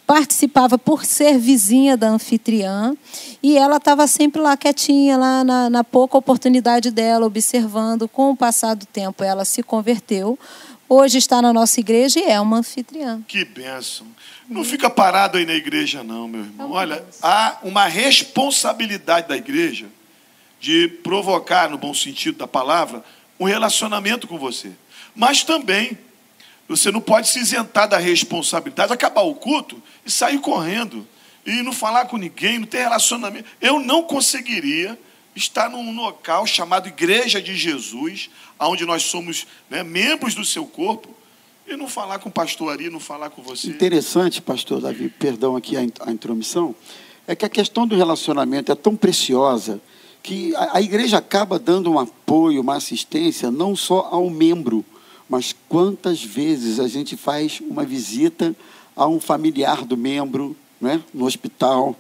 participava 0.07 0.79
por 0.79 1.05
ser 1.05 1.39
vizinha 1.39 1.97
da 1.97 2.09
anfitriã 2.09 2.95
e 3.43 3.57
ela 3.57 3.77
estava 3.77 4.07
sempre 4.07 4.41
lá 4.41 4.57
quietinha, 4.57 5.17
lá 5.17 5.45
na, 5.45 5.71
na, 5.71 5.85
pouca 5.85 6.19
oportunidade 6.19 6.91
dela, 6.91 7.27
observando. 7.27 8.09
Com 8.09 8.31
o 8.31 8.37
passar 8.37 8.75
do 8.75 8.87
tempo, 8.87 9.25
ela 9.25 9.45
se 9.45 9.63
converteu. 9.63 10.39
Hoje 10.89 11.19
está 11.19 11.41
na 11.41 11.53
nossa 11.53 11.81
igreja 11.81 12.21
e 12.21 12.25
é 12.25 12.39
uma 12.39 12.59
anfitriã. 12.59 13.23
Que 13.27 13.45
bênção. 13.45 14.07
Não 14.49 14.63
fica 14.63 14.91
parado 14.91 15.39
aí 15.39 15.47
na 15.47 15.55
igreja, 15.55 16.03
não, 16.03 16.29
meu 16.29 16.43
irmão. 16.43 16.71
Olha, 16.73 17.03
há 17.23 17.59
uma 17.63 17.87
responsabilidade 17.87 19.27
da 19.27 19.37
igreja 19.37 19.87
de 20.61 20.89
provocar, 21.03 21.71
no 21.71 21.79
bom 21.79 21.95
sentido 21.95 22.39
da 22.39 22.47
palavra, 22.47 23.03
um 23.41 23.45
relacionamento 23.45 24.29
com 24.29 24.39
você. 24.39 24.73
Mas 25.15 25.43
também 25.43 25.99
você 26.69 26.91
não 26.91 27.01
pode 27.01 27.29
se 27.29 27.39
isentar 27.39 27.89
da 27.89 27.99
responsabilidade, 27.99 28.93
acabar 28.93 29.23
o 29.23 29.35
culto 29.35 29.83
e 30.05 30.11
sair 30.11 30.39
correndo. 30.39 31.07
E 31.47 31.63
não 31.63 31.73
falar 31.73 32.07
com 32.07 32.17
ninguém, 32.17 32.59
não 32.59 32.67
ter 32.67 32.79
relacionamento. 32.79 33.45
Eu 33.61 33.79
não 33.79 34.03
conseguiria 34.03 34.99
estar 35.37 35.69
num 35.69 35.95
local 35.95 36.47
chamado 36.47 36.89
Igreja 36.89 37.41
de 37.43 37.55
Jesus, 37.55 38.31
onde 38.59 38.87
nós 38.87 39.03
somos 39.03 39.47
né, 39.69 39.83
membros 39.83 40.35
do 40.35 40.45
seu 40.45 40.65
corpo, 40.65 41.15
e 41.67 41.77
não 41.77 41.89
falar 41.89 42.19
com 42.19 42.29
o 42.29 42.33
pastor 42.33 42.73
Ari, 42.73 42.91
não 42.91 43.01
falar 43.01 43.31
com 43.31 43.43
você. 43.43 43.69
Interessante, 43.69 44.41
pastor 44.41 44.81
Davi, 44.81 45.09
perdão 45.09 45.57
aqui 45.57 45.77
a 45.77 46.11
intromissão, 46.11 46.75
é 47.27 47.35
que 47.35 47.45
a 47.45 47.49
questão 47.49 47.87
do 47.87 47.97
relacionamento 47.97 48.71
é 48.71 48.75
tão 48.75 48.95
preciosa 48.95 49.81
que 50.23 50.55
a, 50.57 50.79
a 50.79 50.81
igreja 50.81 51.19
acaba 51.19 51.59
dando 51.59 51.91
um 51.91 51.99
apoio, 51.99 52.61
uma 52.61 52.77
assistência, 52.77 53.51
não 53.51 53.75
só 53.75 54.09
ao 54.11 54.29
membro, 54.31 54.85
mas 55.29 55.55
quantas 55.69 56.23
vezes 56.23 56.79
a 56.79 56.89
gente 56.89 57.17
faz 57.17 57.61
uma 57.61 57.85
visita 57.85 58.55
a 58.97 59.07
um 59.07 59.21
familiar 59.21 59.85
do 59.85 59.97
membro, 59.97 60.57
né, 60.81 61.01
no 61.13 61.25
hospital, 61.25 61.97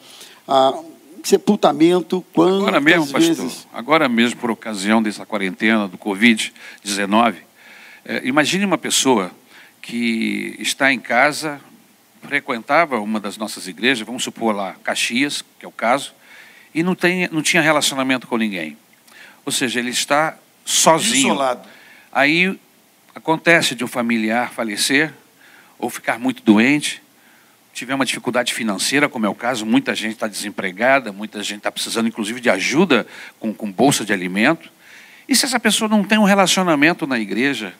a 0.46 0.74
sepultamento, 1.22 2.24
quantas 2.32 2.68
agora 2.68 2.80
mesmo, 2.80 3.18
vezes... 3.18 3.38
Pastor, 3.38 3.70
agora 3.72 4.08
mesmo, 4.08 4.40
por 4.40 4.50
ocasião 4.50 5.02
dessa 5.02 5.24
quarentena 5.24 5.88
do 5.88 5.96
Covid-19, 5.96 7.36
é, 8.04 8.20
imagine 8.24 8.64
uma 8.64 8.76
pessoa 8.76 9.30
que 9.80 10.54
está 10.58 10.92
em 10.92 11.00
casa, 11.00 11.60
frequentava 12.22 13.00
uma 13.00 13.18
das 13.18 13.36
nossas 13.36 13.66
igrejas, 13.66 14.06
vamos 14.06 14.22
supor 14.22 14.54
lá, 14.54 14.76
Caxias, 14.84 15.42
que 15.58 15.64
é 15.64 15.68
o 15.68 15.72
caso, 15.72 16.12
e 16.74 16.82
não, 16.82 16.94
tem, 16.94 17.28
não 17.30 17.42
tinha 17.42 17.62
relacionamento 17.62 18.26
com 18.26 18.36
ninguém. 18.36 18.76
Ou 19.46 19.52
seja, 19.52 19.80
ele 19.80 19.90
está 19.90 20.36
sozinho. 20.64 21.28
Isolado. 21.28 21.68
Aí 22.12 22.58
Acontece 23.14 23.76
de 23.76 23.84
um 23.84 23.86
familiar 23.86 24.52
falecer 24.52 25.14
ou 25.78 25.88
ficar 25.88 26.18
muito 26.18 26.42
doente, 26.42 27.00
tiver 27.72 27.94
uma 27.94 28.04
dificuldade 28.04 28.52
financeira, 28.52 29.08
como 29.08 29.24
é 29.24 29.28
o 29.28 29.34
caso, 29.34 29.64
muita 29.64 29.94
gente 29.94 30.14
está 30.14 30.26
desempregada, 30.26 31.12
muita 31.12 31.42
gente 31.42 31.58
está 31.58 31.70
precisando, 31.70 32.08
inclusive, 32.08 32.40
de 32.40 32.50
ajuda 32.50 33.06
com, 33.38 33.54
com 33.54 33.70
bolsa 33.70 34.04
de 34.04 34.12
alimento. 34.12 34.68
E 35.28 35.36
se 35.36 35.44
essa 35.44 35.60
pessoa 35.60 35.88
não 35.88 36.02
tem 36.02 36.18
um 36.18 36.24
relacionamento 36.24 37.06
na 37.06 37.18
igreja, 37.18 37.72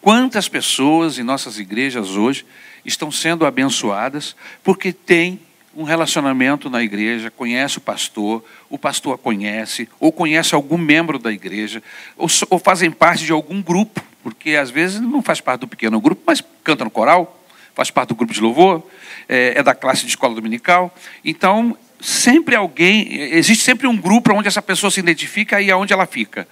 quantas 0.00 0.48
pessoas 0.48 1.18
em 1.18 1.22
nossas 1.22 1.58
igrejas 1.58 2.10
hoje 2.10 2.46
estão 2.82 3.10
sendo 3.10 3.44
abençoadas 3.44 4.34
porque 4.64 4.90
tem 4.90 5.38
um 5.76 5.82
relacionamento 5.82 6.70
na 6.70 6.82
igreja, 6.82 7.30
conhece 7.30 7.76
o 7.76 7.80
pastor, 7.80 8.42
o 8.70 8.78
pastor 8.78 9.14
a 9.14 9.18
conhece, 9.18 9.86
ou 10.00 10.10
conhece 10.10 10.54
algum 10.54 10.78
membro 10.78 11.18
da 11.18 11.30
igreja, 11.30 11.82
ou, 12.16 12.26
ou 12.48 12.58
fazem 12.58 12.90
parte 12.90 13.24
de 13.24 13.32
algum 13.32 13.62
grupo 13.62 14.07
porque 14.22 14.56
às 14.56 14.70
vezes 14.70 15.00
não 15.00 15.22
faz 15.22 15.40
parte 15.40 15.60
do 15.60 15.68
pequeno 15.68 16.00
grupo, 16.00 16.22
mas 16.26 16.42
canta 16.62 16.84
no 16.84 16.90
coral, 16.90 17.42
faz 17.74 17.90
parte 17.90 18.08
do 18.08 18.14
grupo 18.14 18.32
de 18.32 18.40
louvor, 18.40 18.82
é, 19.28 19.54
é 19.56 19.62
da 19.62 19.74
classe 19.74 20.02
de 20.02 20.08
escola 20.08 20.34
dominical. 20.34 20.94
Então, 21.24 21.76
sempre 22.00 22.54
alguém, 22.54 23.12
existe 23.32 23.64
sempre 23.64 23.86
um 23.86 23.96
grupo 23.96 24.32
onde 24.32 24.48
essa 24.48 24.62
pessoa 24.62 24.90
se 24.90 25.00
identifica 25.00 25.60
e 25.60 25.70
aonde 25.70 25.92
ela 25.92 26.06
fica. 26.06 26.46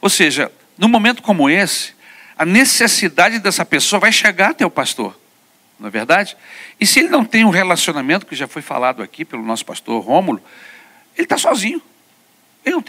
Ou 0.00 0.08
seja, 0.08 0.50
num 0.78 0.88
momento 0.88 1.22
como 1.22 1.50
esse, 1.50 1.92
a 2.36 2.46
necessidade 2.46 3.38
dessa 3.38 3.64
pessoa 3.64 4.00
vai 4.00 4.12
chegar 4.12 4.50
até 4.50 4.64
o 4.64 4.70
pastor, 4.70 5.18
não 5.78 5.88
é 5.88 5.90
verdade? 5.90 6.36
E 6.78 6.86
se 6.86 7.00
ele 7.00 7.08
não 7.08 7.24
tem 7.24 7.44
um 7.44 7.50
relacionamento, 7.50 8.26
que 8.26 8.34
já 8.34 8.48
foi 8.48 8.62
falado 8.62 9.02
aqui 9.02 9.24
pelo 9.24 9.42
nosso 9.42 9.64
pastor 9.64 10.02
Rômulo, 10.02 10.42
ele 11.16 11.24
está 11.24 11.36
sozinho. 11.36 11.82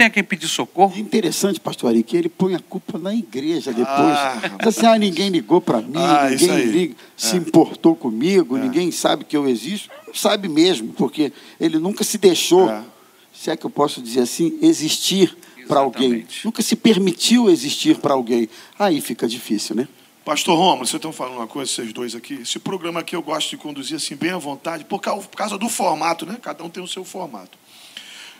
Tem 0.01 0.07
a 0.07 0.09
quem 0.09 0.23
pedir 0.23 0.47
socorro. 0.47 0.95
É 0.95 0.99
interessante, 0.99 1.59
pastor 1.59 1.89
Ari, 1.91 2.01
que 2.01 2.17
ele 2.17 2.27
põe 2.27 2.55
a 2.55 2.59
culpa 2.59 2.97
na 2.97 3.13
igreja 3.13 3.71
depois. 3.71 3.87
Ah, 4.17 4.41
assim, 4.65 4.87
ah 4.87 4.97
ninguém 4.97 5.29
ligou 5.29 5.61
para 5.61 5.79
mim, 5.79 5.93
ah, 5.95 6.27
ninguém 6.27 6.65
liga, 6.65 6.93
é. 6.93 6.95
se 7.15 7.37
importou 7.37 7.95
comigo, 7.95 8.57
é. 8.57 8.61
ninguém 8.61 8.91
sabe 8.91 9.25
que 9.25 9.37
eu 9.37 9.47
existo. 9.47 9.91
Não 10.07 10.15
sabe 10.15 10.49
mesmo, 10.49 10.91
porque 10.93 11.31
ele 11.59 11.77
nunca 11.77 12.03
se 12.03 12.17
deixou, 12.17 12.67
é. 12.67 12.83
se 13.31 13.51
é 13.51 13.55
que 13.55 13.63
eu 13.63 13.69
posso 13.69 14.01
dizer 14.01 14.21
assim, 14.21 14.57
existir 14.59 15.37
para 15.67 15.81
alguém. 15.81 16.25
Nunca 16.43 16.63
se 16.63 16.75
permitiu 16.75 17.47
existir 17.47 17.99
para 17.99 18.15
alguém. 18.15 18.49
Aí 18.79 18.99
fica 19.01 19.27
difícil, 19.27 19.75
né? 19.75 19.87
Pastor 20.25 20.57
Romulo, 20.57 20.79
vocês 20.79 20.95
estão 20.95 21.13
falando 21.13 21.35
uma 21.35 21.47
coisa, 21.47 21.71
vocês 21.71 21.93
dois 21.93 22.15
aqui. 22.15 22.39
Esse 22.41 22.57
programa 22.57 23.01
aqui 23.01 23.15
eu 23.15 23.21
gosto 23.21 23.51
de 23.51 23.57
conduzir 23.57 23.97
assim, 23.97 24.15
bem 24.15 24.31
à 24.31 24.37
vontade, 24.39 24.83
por 24.83 24.99
causa 24.99 25.59
do 25.59 25.69
formato, 25.69 26.25
né? 26.25 26.39
Cada 26.41 26.63
um 26.63 26.69
tem 26.69 26.81
o 26.81 26.87
seu 26.87 27.03
formato. 27.05 27.55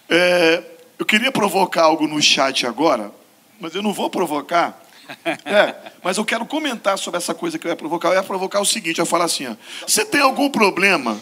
É, 0.09 0.63
eu 1.01 1.05
queria 1.05 1.31
provocar 1.31 1.85
algo 1.85 2.07
no 2.07 2.21
chat 2.21 2.67
agora, 2.67 3.11
mas 3.59 3.73
eu 3.73 3.81
não 3.81 3.91
vou 3.91 4.07
provocar. 4.07 4.79
É, 5.43 5.91
mas 6.01 6.15
eu 6.15 6.23
quero 6.23 6.45
comentar 6.45 6.97
sobre 6.97 7.17
essa 7.17 7.33
coisa 7.33 7.59
que 7.59 7.67
eu 7.67 7.69
ia 7.69 7.75
provocar. 7.75 8.09
Eu 8.09 8.13
ia 8.13 8.23
provocar 8.23 8.61
o 8.61 8.65
seguinte: 8.65 8.99
eu 8.99 9.03
ia 9.03 9.09
falar 9.09 9.25
assim: 9.25 9.45
ó, 9.45 9.55
você 9.85 10.05
tem 10.05 10.21
algum 10.21 10.49
problema? 10.49 11.19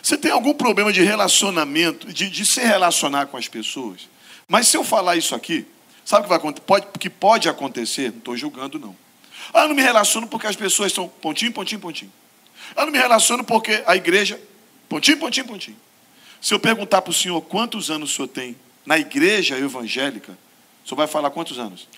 Você 0.00 0.16
tem 0.16 0.30
algum 0.30 0.54
problema 0.54 0.92
de 0.92 1.02
relacionamento, 1.02 2.12
de, 2.12 2.30
de 2.30 2.46
se 2.46 2.60
relacionar 2.60 3.26
com 3.26 3.36
as 3.36 3.48
pessoas? 3.48 4.08
Mas 4.46 4.68
se 4.68 4.76
eu 4.76 4.84
falar 4.84 5.16
isso 5.16 5.34
aqui, 5.34 5.66
sabe 6.04 6.20
o 6.20 6.30
que, 6.30 6.38
vai, 6.38 6.52
pode, 6.52 6.86
que 7.00 7.10
pode 7.10 7.48
acontecer? 7.48 8.12
Não 8.12 8.18
estou 8.18 8.36
julgando, 8.36 8.78
não. 8.78 8.94
Ah, 9.52 9.62
eu 9.62 9.68
não 9.68 9.74
me 9.74 9.82
relaciono 9.82 10.28
porque 10.28 10.46
as 10.46 10.54
pessoas 10.54 10.92
são 10.92 11.08
pontinho, 11.08 11.50
pontinho, 11.50 11.80
pontinho. 11.80 12.12
Ah, 12.76 12.82
eu 12.82 12.86
não 12.86 12.92
me 12.92 12.98
relaciono 12.98 13.42
porque 13.42 13.82
a 13.84 13.96
igreja, 13.96 14.40
pontinho, 14.88 15.18
pontinho, 15.18 15.46
pontinho. 15.46 15.76
Se 16.40 16.54
eu 16.54 16.60
perguntar 16.60 17.02
para 17.02 17.10
o 17.10 17.14
senhor 17.14 17.40
quantos 17.40 17.90
anos 17.90 18.12
o 18.12 18.14
senhor 18.14 18.28
tem, 18.28 18.54
na 18.86 18.98
igreja 18.98 19.58
evangélica, 19.58 20.32
o 20.84 20.88
senhor 20.88 20.96
vai 20.96 21.06
falar 21.06 21.30
quantos 21.30 21.58
anos? 21.58 21.88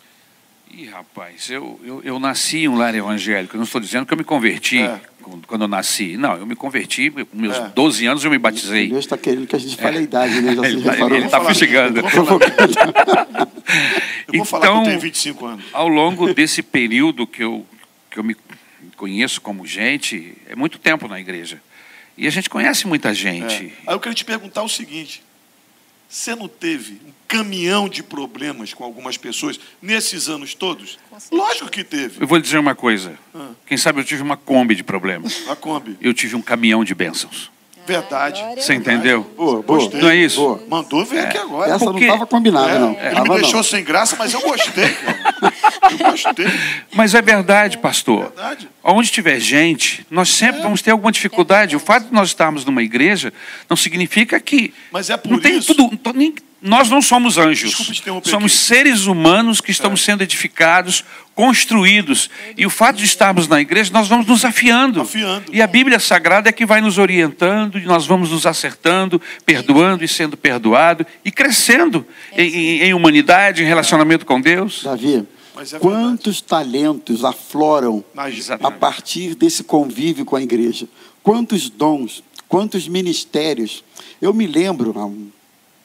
Ih, 0.71 0.87
rapaz, 0.87 1.49
eu, 1.49 1.81
eu, 1.85 2.03
eu 2.03 2.19
nasci 2.19 2.59
em 2.59 2.69
um 2.69 2.77
lar 2.77 2.95
evangélico. 2.95 3.55
Eu 3.55 3.59
não 3.59 3.65
estou 3.65 3.81
dizendo 3.81 4.05
que 4.05 4.13
eu 4.13 4.19
me 4.19 4.25
converti 4.25 4.79
é. 4.79 5.01
quando 5.47 5.63
eu 5.63 5.69
nasci. 5.69 6.17
Não, 6.17 6.37
eu 6.37 6.45
me 6.45 6.57
converti, 6.57 7.11
com 7.11 7.25
meus 7.33 7.57
é. 7.57 7.69
12 7.69 8.07
anos 8.07 8.25
eu 8.25 8.31
me 8.31 8.39
batizei. 8.39 8.89
Deus 8.89 9.05
está 9.05 9.17
querendo 9.17 9.47
que 9.47 9.55
a 9.55 9.59
gente 9.59 9.77
fale 9.77 9.97
é. 9.97 10.01
a 10.01 10.03
idade, 10.03 10.41
né? 10.41 10.53
ele 11.15 11.25
está 11.25 11.41
fustigando. 11.41 12.01
Eu 14.29 14.39
vou 14.39 14.45
falar 14.45 14.67
então, 14.67 14.83
que 14.83 14.89
eu 14.89 14.91
tenho 14.91 15.01
25 15.01 15.39
então, 15.39 15.49
anos. 15.49 15.65
Ao 15.73 15.89
longo 15.89 16.35
desse 16.35 16.61
período 16.63 17.27
que 17.27 17.45
eu, 17.45 17.65
que 18.11 18.19
eu 18.19 18.25
me 18.25 18.37
conheço 18.97 19.41
como 19.41 19.65
gente, 19.67 20.37
é 20.49 20.57
muito 20.57 20.79
tempo 20.79 21.07
na 21.07 21.21
igreja. 21.21 21.61
E 22.19 22.27
a 22.27 22.31
gente 22.31 22.51
conhece 22.51 22.87
muita 22.87 23.15
gente. 23.15 23.67
É. 23.67 23.73
Aí 23.87 23.95
eu 23.95 24.01
queria 24.01 24.15
te 24.15 24.25
perguntar 24.25 24.63
o 24.63 24.69
seguinte: 24.69 25.23
Você 26.09 26.35
não 26.35 26.49
teve 26.49 27.01
um 27.07 27.13
caminhão 27.27 27.89
de 27.89 28.03
problemas 28.03 28.73
com 28.73 28.85
algumas 28.85 29.17
pessoas 29.17 29.59
nesses 29.83 30.29
anos 30.29 30.55
todos? 30.55 30.99
Lógico 31.33 31.69
que 31.69 31.83
teve. 31.83 32.23
Eu 32.23 32.27
vou 32.27 32.39
lhe 32.39 32.43
dizer 32.43 32.59
uma 32.59 32.75
coisa. 32.75 33.19
Ah. 33.35 33.51
Quem 33.67 33.77
sabe 33.77 34.01
eu 34.01 34.05
tive 34.05 34.23
uma 34.23 34.37
Kombi 34.37 34.75
de 34.75 34.85
problemas. 34.85 35.43
A 35.49 35.57
Kombi. 35.57 35.97
Eu 36.01 36.15
tive 36.15 36.37
um 36.37 36.43
caminhão 36.43 36.85
de 36.85 36.95
bênçãos. 36.95 37.51
Verdade. 37.87 38.41
glória. 38.41 38.63
Você 38.63 38.75
entendeu? 38.75 39.23
Boa. 39.37 39.63
Gostei. 39.63 40.01
Não 40.01 40.09
é 40.11 40.17
isso? 40.17 40.41
Boa. 40.41 40.63
Mandou 40.69 41.05
ver 41.05 41.21
aqui 41.21 41.39
agora. 41.39 41.71
Essa 41.73 41.85
porque- 41.85 42.01
não 42.07 42.15
estava 42.15 42.27
combinada, 42.27 42.71
É, 42.71 42.79
não. 42.79 42.91
Ele 42.93 43.11
Tava, 43.11 43.23
me 43.23 43.29
não. 43.29 43.37
deixou 43.37 43.63
sem 43.63 43.85
graça, 43.85 44.17
mas 44.19 44.33
eu 44.35 44.41
gostei, 44.41 44.89
cara. 44.89 45.53
Eu 45.93 46.11
gostei. 46.11 46.47
Mas 46.95 47.15
é 47.15 47.23
verdade, 47.23 47.79
pastor. 47.79 48.25
Verdade. 48.35 48.69
Onde 48.83 49.11
tiver 49.11 49.39
gente, 49.39 50.07
nós 50.11 50.29
sempre 50.31 50.61
vamos 50.63 50.83
ter 50.83 50.91
alguma 50.91 51.13
dificuldade. 51.13 51.77
O 51.77 51.81
fato 51.81 52.07
de 52.09 52.13
nós 52.13 52.29
estarmos 52.29 52.65
numa 52.65 52.83
igreja 52.83 53.33
não 53.69 53.77
significa 53.77 54.39
que. 54.41 54.73
Mas 54.91 55.11
é 55.11 55.17
por 55.17 55.31
não 55.31 55.39
tem 55.39 55.59
isso- 55.59 55.75
tudo. 55.75 55.97
to- 55.97 56.13
nem- 56.13 56.35
nós 56.67 56.91
não 56.91 57.01
somos 57.01 57.39
anjos. 57.39 57.73
Somos 58.25 58.53
aqui. 58.53 58.59
seres 58.59 59.07
humanos 59.07 59.61
que 59.61 59.71
estamos 59.71 60.03
sendo 60.03 60.23
edificados, 60.23 61.05
construídos. 61.35 62.29
E 62.57 62.67
o 62.67 62.71
fato 62.71 62.97
de 62.97 63.05
estarmos 63.05 63.47
na 63.47 63.61
igreja, 63.61 63.93
nós 63.93 64.09
vamos 64.09 64.27
nos 64.27 64.45
afiando. 64.45 65.01
Afiando. 65.03 65.45
E 65.53 65.63
a 65.63 65.67
Bíblia 65.67 65.99
Sagrada 66.01 66.49
é 66.49 66.53
que 66.53 66.67
vai 66.67 66.81
nos 66.81 66.99
orientando, 66.99 67.79
e 67.79 67.85
nós 67.85 68.07
vamos 68.07 68.31
nos 68.31 68.47
acertando, 68.47 69.21
perdoando 69.45 70.03
e 70.05 70.09
sendo 70.09 70.37
perdoado, 70.37 71.07
e 71.25 71.31
crescendo 71.31 72.07
em, 72.37 72.49
em- 72.49 72.81
em 72.83 72.95
humanidade, 72.95 73.63
em 73.63 73.67
relacionamento 73.67 74.27
com 74.27 74.41
Deus. 74.41 74.83
Davi, 74.83 75.25
Mas 75.55 75.73
é 75.73 75.79
quantos 75.79 76.41
talentos 76.41 77.25
afloram 77.25 78.05
Mas, 78.15 78.51
a 78.51 78.71
partir 78.71 79.35
desse 79.35 79.63
convívio 79.63 80.25
com 80.25 80.37
a 80.37 80.43
igreja? 80.43 80.89
Quantos 81.23 81.71
dons, 81.71 82.23
quantos 82.49 82.89
ministérios? 82.89 83.85
Eu 84.21 84.33
me 84.35 84.47
lembro, 84.47 84.95
há 84.99 85.07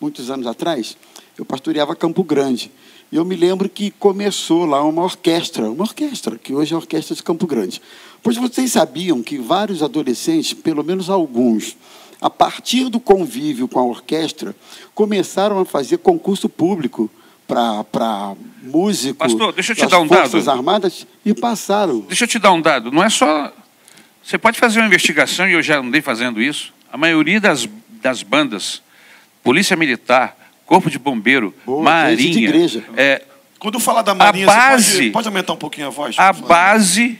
muitos 0.01 0.31
anos 0.31 0.47
atrás, 0.47 0.97
eu 1.37 1.45
pastoreava 1.45 1.95
Campo 1.95 2.23
Grande. 2.23 2.71
E 3.11 3.17
eu 3.17 3.23
me 3.23 3.35
lembro 3.35 3.69
que 3.69 3.91
começou 3.91 4.65
lá 4.65 4.83
uma 4.83 5.03
orquestra, 5.03 5.69
uma 5.69 5.83
orquestra, 5.83 6.37
que 6.37 6.53
hoje 6.53 6.73
é 6.73 6.75
a 6.75 6.79
Orquestra 6.79 7.15
de 7.15 7.21
Campo 7.21 7.45
Grande. 7.45 7.81
Pois 8.23 8.37
vocês 8.37 8.71
sabiam 8.71 9.21
que 9.21 9.37
vários 9.37 9.83
adolescentes, 9.83 10.53
pelo 10.53 10.83
menos 10.83 11.09
alguns, 11.09 11.75
a 12.21 12.29
partir 12.29 12.89
do 12.89 12.99
convívio 12.99 13.67
com 13.67 13.79
a 13.79 13.83
orquestra, 13.83 14.55
começaram 14.95 15.59
a 15.59 15.65
fazer 15.65 15.97
concurso 15.97 16.47
público 16.47 17.09
para 17.47 18.35
músico 18.63 19.19
Pastor, 19.19 19.51
deixa 19.51 19.73
eu 19.73 19.75
te 19.75 19.85
dar 19.87 19.99
um 19.99 20.07
Forças 20.07 20.45
dado. 20.45 20.55
Armadas 20.55 21.05
e 21.25 21.33
passaram. 21.33 21.99
Deixa 22.01 22.23
eu 22.23 22.27
te 22.27 22.39
dar 22.39 22.53
um 22.53 22.61
dado. 22.61 22.91
Não 22.91 23.03
é 23.03 23.09
só. 23.09 23.51
Você 24.23 24.37
pode 24.37 24.57
fazer 24.57 24.79
uma 24.79 24.87
investigação, 24.87 25.49
e 25.49 25.53
eu 25.53 25.61
já 25.61 25.79
andei 25.79 26.01
fazendo 26.01 26.41
isso. 26.41 26.71
A 26.89 26.97
maioria 26.97 27.41
das, 27.41 27.67
das 28.01 28.23
bandas, 28.23 28.81
Polícia 29.43 29.75
Militar, 29.75 30.37
Corpo 30.65 30.89
de 30.89 30.97
Bombeiro, 30.99 31.53
Boa, 31.65 32.09
gente 32.09 32.17
de 32.17 32.25
Marinha. 32.29 32.47
igreja. 32.49 32.83
É, 32.95 33.21
Quando 33.59 33.79
fala 33.79 34.01
da 34.01 34.13
Marinha, 34.15 34.47
A 34.47 34.51
você 34.51 34.57
base- 34.57 34.97
pode, 34.97 35.09
pode 35.11 35.27
aumentar 35.27 35.53
um 35.53 35.57
pouquinho 35.57 35.87
a 35.87 35.89
voz? 35.89 36.15
a 36.17 36.31
base 36.33 37.19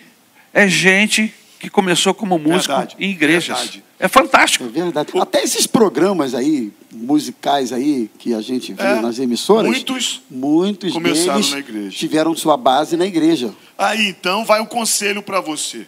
é 0.54 0.68
gente 0.68 1.34
que 1.60 1.70
começou 1.70 2.14
como 2.14 2.40
músico 2.40 2.74
Verdade, 2.74 2.96
em 3.00 3.12
igrejas. 3.12 3.58
verdade. 3.58 3.84
É 4.00 4.08
fantástico. 4.08 4.66
É 4.66 4.68
verdade. 4.68 5.12
Até 5.20 5.44
esses 5.44 5.68
programas 5.68 6.34
aí, 6.34 6.72
musicais 6.92 7.72
aí, 7.72 8.10
que 8.18 8.34
a 8.34 8.42
gente 8.42 8.74
vê 8.74 8.82
É, 8.82 8.96
nas 9.00 9.20
emissoras, 9.20 9.70
muitos 9.70 10.24
muitos 10.30 10.92
começaram 10.92 11.34
deles 11.40 11.52
na 11.52 11.60
igreja. 11.60 11.96
tiveram 11.98 12.36
sua 12.36 12.58
base 12.58 12.98
na 12.98 13.06
igreja. 13.06 13.54
Aí 13.78 14.08
então 14.08 14.44
vai 14.44 14.60
o 14.60 14.66
conselho 14.66 15.22
para 15.22 15.40
você. 15.40 15.86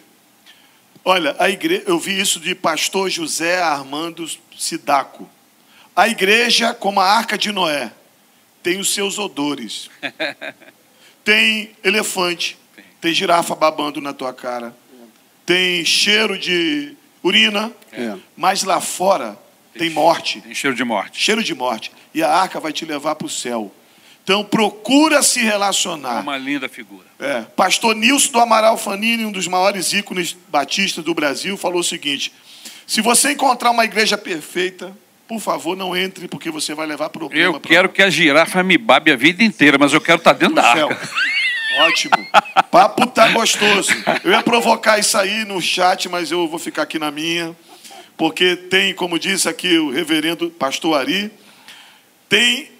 Olha, 1.04 1.34
a 1.40 1.50
igre... 1.50 1.82
eu 1.86 1.98
vi 1.98 2.18
isso 2.20 2.38
de 2.38 2.54
pastor 2.54 3.10
José 3.10 3.60
Armando 3.60 4.24
Sidaco. 4.56 5.28
A 5.96 6.08
igreja, 6.08 6.74
como 6.74 7.00
a 7.00 7.04
arca 7.08 7.38
de 7.38 7.52
Noé, 7.52 7.92
tem 8.62 8.78
os 8.80 8.92
seus 8.92 9.18
odores. 9.18 9.88
Tem 11.24 11.70
elefante, 11.82 12.58
tem 13.00 13.14
girafa 13.14 13.54
babando 13.54 13.98
na 13.98 14.12
tua 14.12 14.30
cara, 14.34 14.76
tem 15.46 15.82
cheiro 15.82 16.38
de 16.38 16.94
urina, 17.22 17.72
É. 17.90 18.14
mas 18.36 18.62
lá 18.62 18.78
fora 18.78 19.34
tem 19.78 19.88
morte 19.88 20.42
Tem 20.42 20.54
cheiro 20.54 20.76
de 20.76 20.84
morte. 20.84 21.18
cheiro 21.22 21.42
de 21.42 21.54
morte. 21.54 21.90
E 22.12 22.22
a 22.22 22.28
arca 22.30 22.60
vai 22.60 22.74
te 22.74 22.84
levar 22.84 23.14
para 23.14 23.26
o 23.26 23.30
céu. 23.30 23.72
Então 24.22 24.44
procura 24.44 25.22
se 25.22 25.40
É 25.40 25.44
relacionar. 25.44 26.20
uma 26.20 26.36
linda 26.36 26.68
figura. 26.68 27.06
É, 27.18 27.40
Pastor 27.40 27.94
Nilson 27.96 28.30
do 28.32 28.40
Amaral 28.40 28.76
Fanini, 28.76 29.24
um 29.24 29.32
dos 29.32 29.48
maiores 29.48 29.94
ícones 29.94 30.36
batistas 30.48 31.02
do 31.02 31.14
Brasil, 31.14 31.56
falou 31.56 31.80
o 31.80 31.84
seguinte: 31.84 32.30
se 32.86 33.00
você 33.00 33.32
encontrar 33.32 33.70
uma 33.70 33.84
igreja 33.86 34.18
perfeita, 34.18 34.94
por 35.34 35.40
favor, 35.44 35.76
não 35.76 35.96
entre, 35.96 36.28
porque 36.28 36.50
você 36.50 36.74
vai 36.74 36.86
levar 36.86 37.08
problema. 37.10 37.44
Eu 37.56 37.60
pra- 37.60 37.68
quero 37.68 37.88
que 37.88 38.02
a 38.02 38.10
girafa 38.10 38.62
me 38.62 38.76
babe 38.78 39.10
a 39.12 39.16
vida 39.16 39.42
inteira, 39.42 39.76
mas 39.78 39.92
eu 39.92 40.00
quero 40.00 40.18
estar 40.18 40.32
dentro 40.32 40.54
pro 40.54 40.62
da 40.62 40.72
céu. 40.74 40.88
arca. 40.88 41.08
Ótimo. 41.80 42.14
Papo 42.70 43.06
tá 43.08 43.28
gostoso. 43.28 43.90
Eu 44.22 44.30
ia 44.30 44.42
provocar 44.42 44.98
isso 44.98 45.18
aí 45.18 45.44
no 45.44 45.60
chat, 45.60 46.08
mas 46.08 46.30
eu 46.30 46.46
vou 46.46 46.58
ficar 46.58 46.82
aqui 46.82 46.98
na 47.00 47.10
minha. 47.10 47.54
Porque 48.16 48.54
tem, 48.54 48.94
como 48.94 49.18
disse 49.18 49.48
aqui 49.48 49.76
o 49.78 49.90
reverendo 49.90 50.48
pastor 50.50 51.00
Ari, 51.00 51.32
tem 52.28 52.70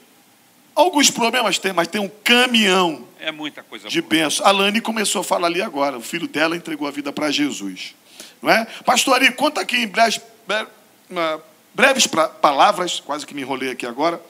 alguns 0.77 1.11
problemas, 1.11 1.59
tem, 1.59 1.73
mas 1.73 1.89
tem 1.89 2.01
um 2.01 2.09
caminhão 2.23 3.05
É 3.19 3.33
muita 3.33 3.63
coisa 3.63 3.89
de 3.89 4.01
bênção. 4.03 4.47
A 4.47 4.51
Lani 4.53 4.81
começou 4.81 5.23
a 5.23 5.25
falar 5.25 5.49
ali 5.49 5.61
agora. 5.63 5.97
O 5.99 6.03
filho 6.03 6.29
dela 6.29 6.57
entregou 6.57 6.87
a 6.87 6.91
vida 6.93 7.13
para 7.13 7.31
Jesus. 7.33 7.95
Não 8.41 8.51
é? 8.51 8.65
Pastor 8.85 9.15
Ari, 9.15 9.33
conta 9.33 9.61
aqui 9.61 9.77
em 9.79 9.87
breves, 9.89 10.21
bre- 10.47 10.67
uma- 11.11 11.43
breves 11.75 12.07
pra- 12.07 12.29
palavras, 12.29 13.01
quase 13.01 13.27
que 13.27 13.35
me 13.35 13.43
enrolei 13.43 13.71
aqui 13.71 13.87
agora, 13.87 14.21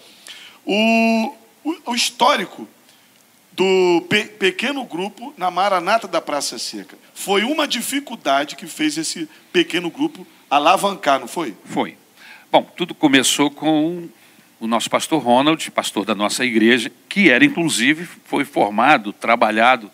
o, 0.65 1.35
o- 1.65 1.93
o 1.93 1.95
histórico 1.95 2.67
do 3.53 4.05
pe- 4.09 4.25
pequeno 4.25 4.85
grupo 4.85 5.33
na 5.37 5.51
Maranata 5.51 6.09
da 6.09 6.21
Praça 6.21 6.59
Seca. 6.59 6.97
Foi 7.15 7.45
uma 7.45 7.69
dificuldade 7.69 8.57
que 8.57 8.67
fez 8.67 8.97
esse 8.99 9.29
pequeno 9.53 9.91
grupo 9.91 10.27
alavancar, 10.51 11.21
não 11.21 11.29
foi? 11.29 11.55
Foi. 11.65 11.97
Bom, 12.51 12.63
tudo 12.77 12.95
começou 12.95 13.51
com 13.51 14.09
o 14.61 14.67
nosso 14.67 14.89
pastor 14.89 15.23
Ronald, 15.23 15.71
pastor 15.71 16.05
da 16.05 16.15
nossa 16.15 16.45
igreja, 16.45 16.91
que 17.09 17.31
era, 17.31 17.45
inclusive, 17.45 18.09
foi 18.25 18.45
formado, 18.45 19.13
trabalhado 19.13 19.91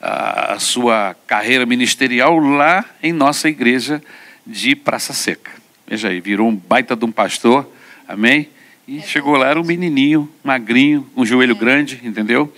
a, 0.00 0.54
a 0.54 0.58
sua 0.58 1.16
carreira 1.26 1.64
ministerial 1.64 2.38
lá 2.38 2.84
em 3.02 3.12
nossa 3.12 3.48
igreja 3.48 4.02
de 4.46 4.74
Praça 4.76 5.12
Seca. 5.12 5.61
Veja 5.92 6.08
aí, 6.08 6.22
virou 6.22 6.48
um 6.48 6.56
baita 6.56 6.96
de 6.96 7.04
um 7.04 7.12
pastor, 7.12 7.70
amém? 8.08 8.48
E 8.88 9.02
chegou 9.02 9.36
lá, 9.36 9.50
era 9.50 9.60
um 9.60 9.62
menininho, 9.62 10.26
magrinho, 10.42 11.06
um 11.14 11.26
joelho 11.26 11.54
grande, 11.54 12.00
entendeu? 12.02 12.50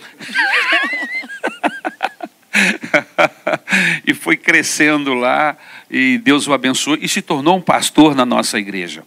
e 4.07 4.13
foi 4.13 4.37
crescendo 4.37 5.13
lá, 5.13 5.57
e 5.91 6.17
Deus 6.17 6.47
o 6.47 6.53
abençoou, 6.53 6.97
e 7.01 7.09
se 7.09 7.21
tornou 7.21 7.57
um 7.57 7.61
pastor 7.61 8.15
na 8.15 8.25
nossa 8.25 8.57
igreja. 8.57 9.03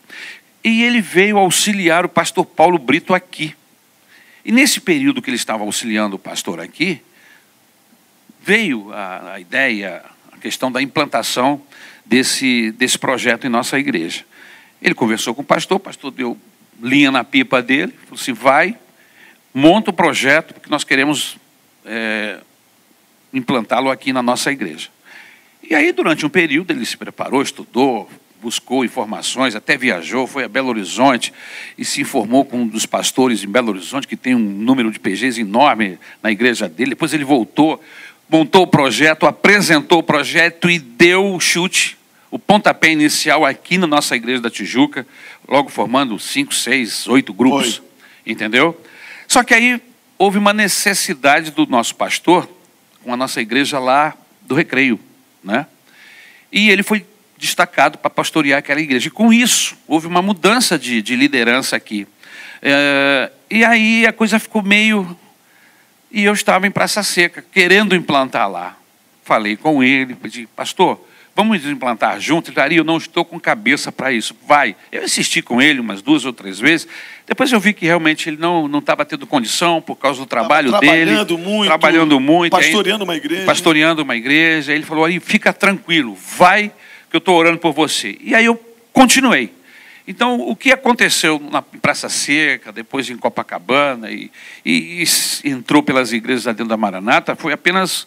E 0.63 0.83
ele 0.83 1.01
veio 1.01 1.39
auxiliar 1.39 2.05
o 2.05 2.09
pastor 2.11 2.45
Paulo 2.45 2.77
Brito 2.77 3.15
aqui. 3.15 3.55
E 4.45 4.53
nesse 4.53 4.79
período 4.79 5.23
que 5.23 5.31
ele 5.31 5.39
estava 5.39 5.65
auxiliando 5.65 6.17
o 6.17 6.19
pastor 6.19 6.61
aqui, 6.61 7.01
veio 8.43 8.93
a, 8.93 9.33
a 9.33 9.41
ideia, 9.41 10.05
a 10.31 10.37
questão 10.37 10.71
da 10.71 10.83
implantação 10.83 11.63
desse, 12.09 12.73
desse 12.73 12.99
projeto 12.99 13.47
em 13.47 13.51
nossa 13.51 13.79
igreja. 13.79 14.25
Ele 14.81 14.95
conversou 14.95 15.35
com 15.35 15.43
o 15.43 15.45
pastor, 15.45 15.77
o 15.77 15.81
pastor 15.81 16.11
deu 16.11 16.39
linha 16.83 17.11
na 17.11 17.23
pipa 17.23 17.61
dele, 17.61 17.93
falou 18.05 18.21
assim: 18.21 18.33
vai, 18.33 18.77
monta 19.53 19.91
o 19.91 19.93
projeto, 19.93 20.55
porque 20.55 20.71
nós 20.71 20.85
queremos 20.85 21.37
é, 21.85 22.41
implantá-lo 23.33 23.91
aqui 23.91 24.13
na 24.13 24.23
nossa 24.23 24.51
igreja. 24.51 24.89
E 25.63 25.75
aí, 25.75 25.93
durante 25.93 26.25
um 26.25 26.31
período, 26.31 26.71
ele 26.71 26.87
se 26.87 26.97
preparou, 26.97 27.43
estudou, 27.43 28.09
buscou 28.41 28.85
informações, 28.85 29.55
até 29.57 29.77
viajou, 29.77 30.27
foi 30.27 30.45
a 30.45 30.49
Belo 30.49 30.69
Horizonte 30.69 31.33
e 31.77 31.85
se 31.85 32.01
informou 32.01 32.45
com 32.45 32.63
um 32.63 32.67
dos 32.67 32.87
pastores 32.87 33.43
em 33.43 33.49
Belo 33.49 33.71
Horizonte, 33.71 34.07
que 34.07 34.17
tem 34.17 34.35
um 34.35 34.39
número 34.39 34.91
de 34.91 35.01
PGs 35.01 35.41
enorme 35.41 35.99
na 36.23 36.31
igreja 36.31 36.69
dele. 36.69 36.91
Depois 36.91 37.13
ele 37.13 37.25
voltou, 37.25 37.83
montou 38.29 38.63
o 38.63 38.67
projeto, 38.67 39.27
apresentou 39.27 40.01
o 40.01 40.03
projeto 40.03 40.69
e 40.71 40.79
deu 40.79 41.35
o 41.35 41.41
chute, 41.41 41.97
o 42.31 42.39
pontapé 42.39 42.91
inicial 42.91 43.45
aqui 43.45 43.79
na 43.79 43.87
nossa 43.87 44.15
igreja 44.15 44.43
da 44.43 44.51
Tijuca, 44.51 45.07
logo 45.47 45.71
formando 45.71 46.19
cinco, 46.19 46.55
seis, 46.55 47.07
oito 47.09 47.33
grupos. 47.33 47.77
Foi. 47.77 47.89
Entendeu? 48.27 48.79
Só 49.27 49.43
que 49.43 49.55
aí 49.55 49.81
houve 50.19 50.37
uma 50.37 50.53
necessidade 50.53 51.51
do 51.51 51.67
nosso 51.67 51.95
pastor 51.95 52.49
com 53.03 53.13
a 53.13 53.17
nossa 53.17 53.41
igreja 53.41 53.79
lá 53.79 54.15
do 54.43 54.55
Recreio, 54.55 55.01
né? 55.43 55.67
E 56.53 56.71
ele 56.71 56.83
foi 56.83 57.07
destacado 57.39 57.99
para 57.99 58.11
pastorear 58.11 58.59
aquela 58.59 58.81
igreja. 58.81 59.09
E 59.09 59.11
com 59.11 59.33
isso, 59.33 59.77
houve 59.87 60.07
uma 60.07 60.21
mudança 60.21 60.79
de, 60.79 61.01
de 61.01 61.15
liderança 61.15 61.77
aqui. 61.77 62.07
É, 62.61 63.31
e 63.51 63.65
aí 63.65 64.07
a 64.07 64.13
coisa 64.13 64.39
ficou 64.39 64.63
meio. 64.63 65.17
E 66.11 66.25
eu 66.25 66.33
estava 66.33 66.67
em 66.67 66.71
Praça 66.71 67.03
Seca, 67.03 67.45
querendo 67.53 67.95
implantar 67.95 68.51
lá. 68.51 68.77
Falei 69.23 69.57
com 69.57 69.83
ele, 69.83 70.15
pedi, 70.15 70.47
pastor, 70.57 70.99
vamos 71.37 71.65
implantar 71.67 72.19
junto. 72.19 72.51
Ele, 72.51 72.61
Ari, 72.61 72.77
eu 72.77 72.85
não 72.85 72.97
estou 72.97 73.25
com 73.25 73.39
cabeça 73.39 73.93
para 73.93 74.11
isso. 74.11 74.35
Vai. 74.47 74.75
Eu 74.91 75.05
insisti 75.05 75.43
com 75.43 75.61
ele 75.61 75.81
umas 75.81 76.01
duas 76.01 76.25
ou 76.25 76.33
três 76.33 76.59
vezes. 76.59 76.89
Depois 77.27 77.53
eu 77.53 77.61
vi 77.61 77.75
que 77.75 77.85
realmente 77.85 78.29
ele 78.29 78.39
não 78.39 78.79
estava 78.79 79.05
tendo 79.05 79.27
condição 79.27 79.83
por 79.83 79.97
causa 79.97 80.19
do 80.19 80.27
trabalho 80.27 80.71
trabalhando 80.71 81.37
dele. 81.37 81.49
Muito, 81.49 81.67
trabalhando 81.67 82.19
muito. 82.19 82.53
Pastoreando 82.53 83.05
uma 83.05 83.17
igreja. 83.17 83.45
Pastoreando 83.45 84.03
uma 84.03 84.17
igreja. 84.17 84.73
Ele 84.73 84.83
falou, 84.83 85.05
Ari, 85.05 85.21
fica 85.21 85.53
tranquilo, 85.53 86.17
vai 86.37 86.73
que 87.11 87.17
eu 87.17 87.19
estou 87.19 87.37
orando 87.37 87.59
por 87.59 87.73
você. 87.73 88.17
E 88.21 88.35
aí 88.35 88.47
eu 88.47 88.59
continuei. 88.93 89.58
Então, 90.11 90.41
o 90.41 90.57
que 90.57 90.73
aconteceu 90.73 91.39
na 91.39 91.61
Praça 91.61 92.09
Seca, 92.09 92.73
depois 92.73 93.11
em 93.11 93.19
Copacabana, 93.19 94.11
e, 94.11 94.31
e, 94.65 95.05
e 95.45 95.51
entrou 95.51 95.83
pelas 95.83 96.15
igrejas 96.15 96.45
dentro 96.45 96.65
da 96.65 96.79
Maranata, 96.79 97.37
foi 97.37 97.53
apenas 97.53 98.07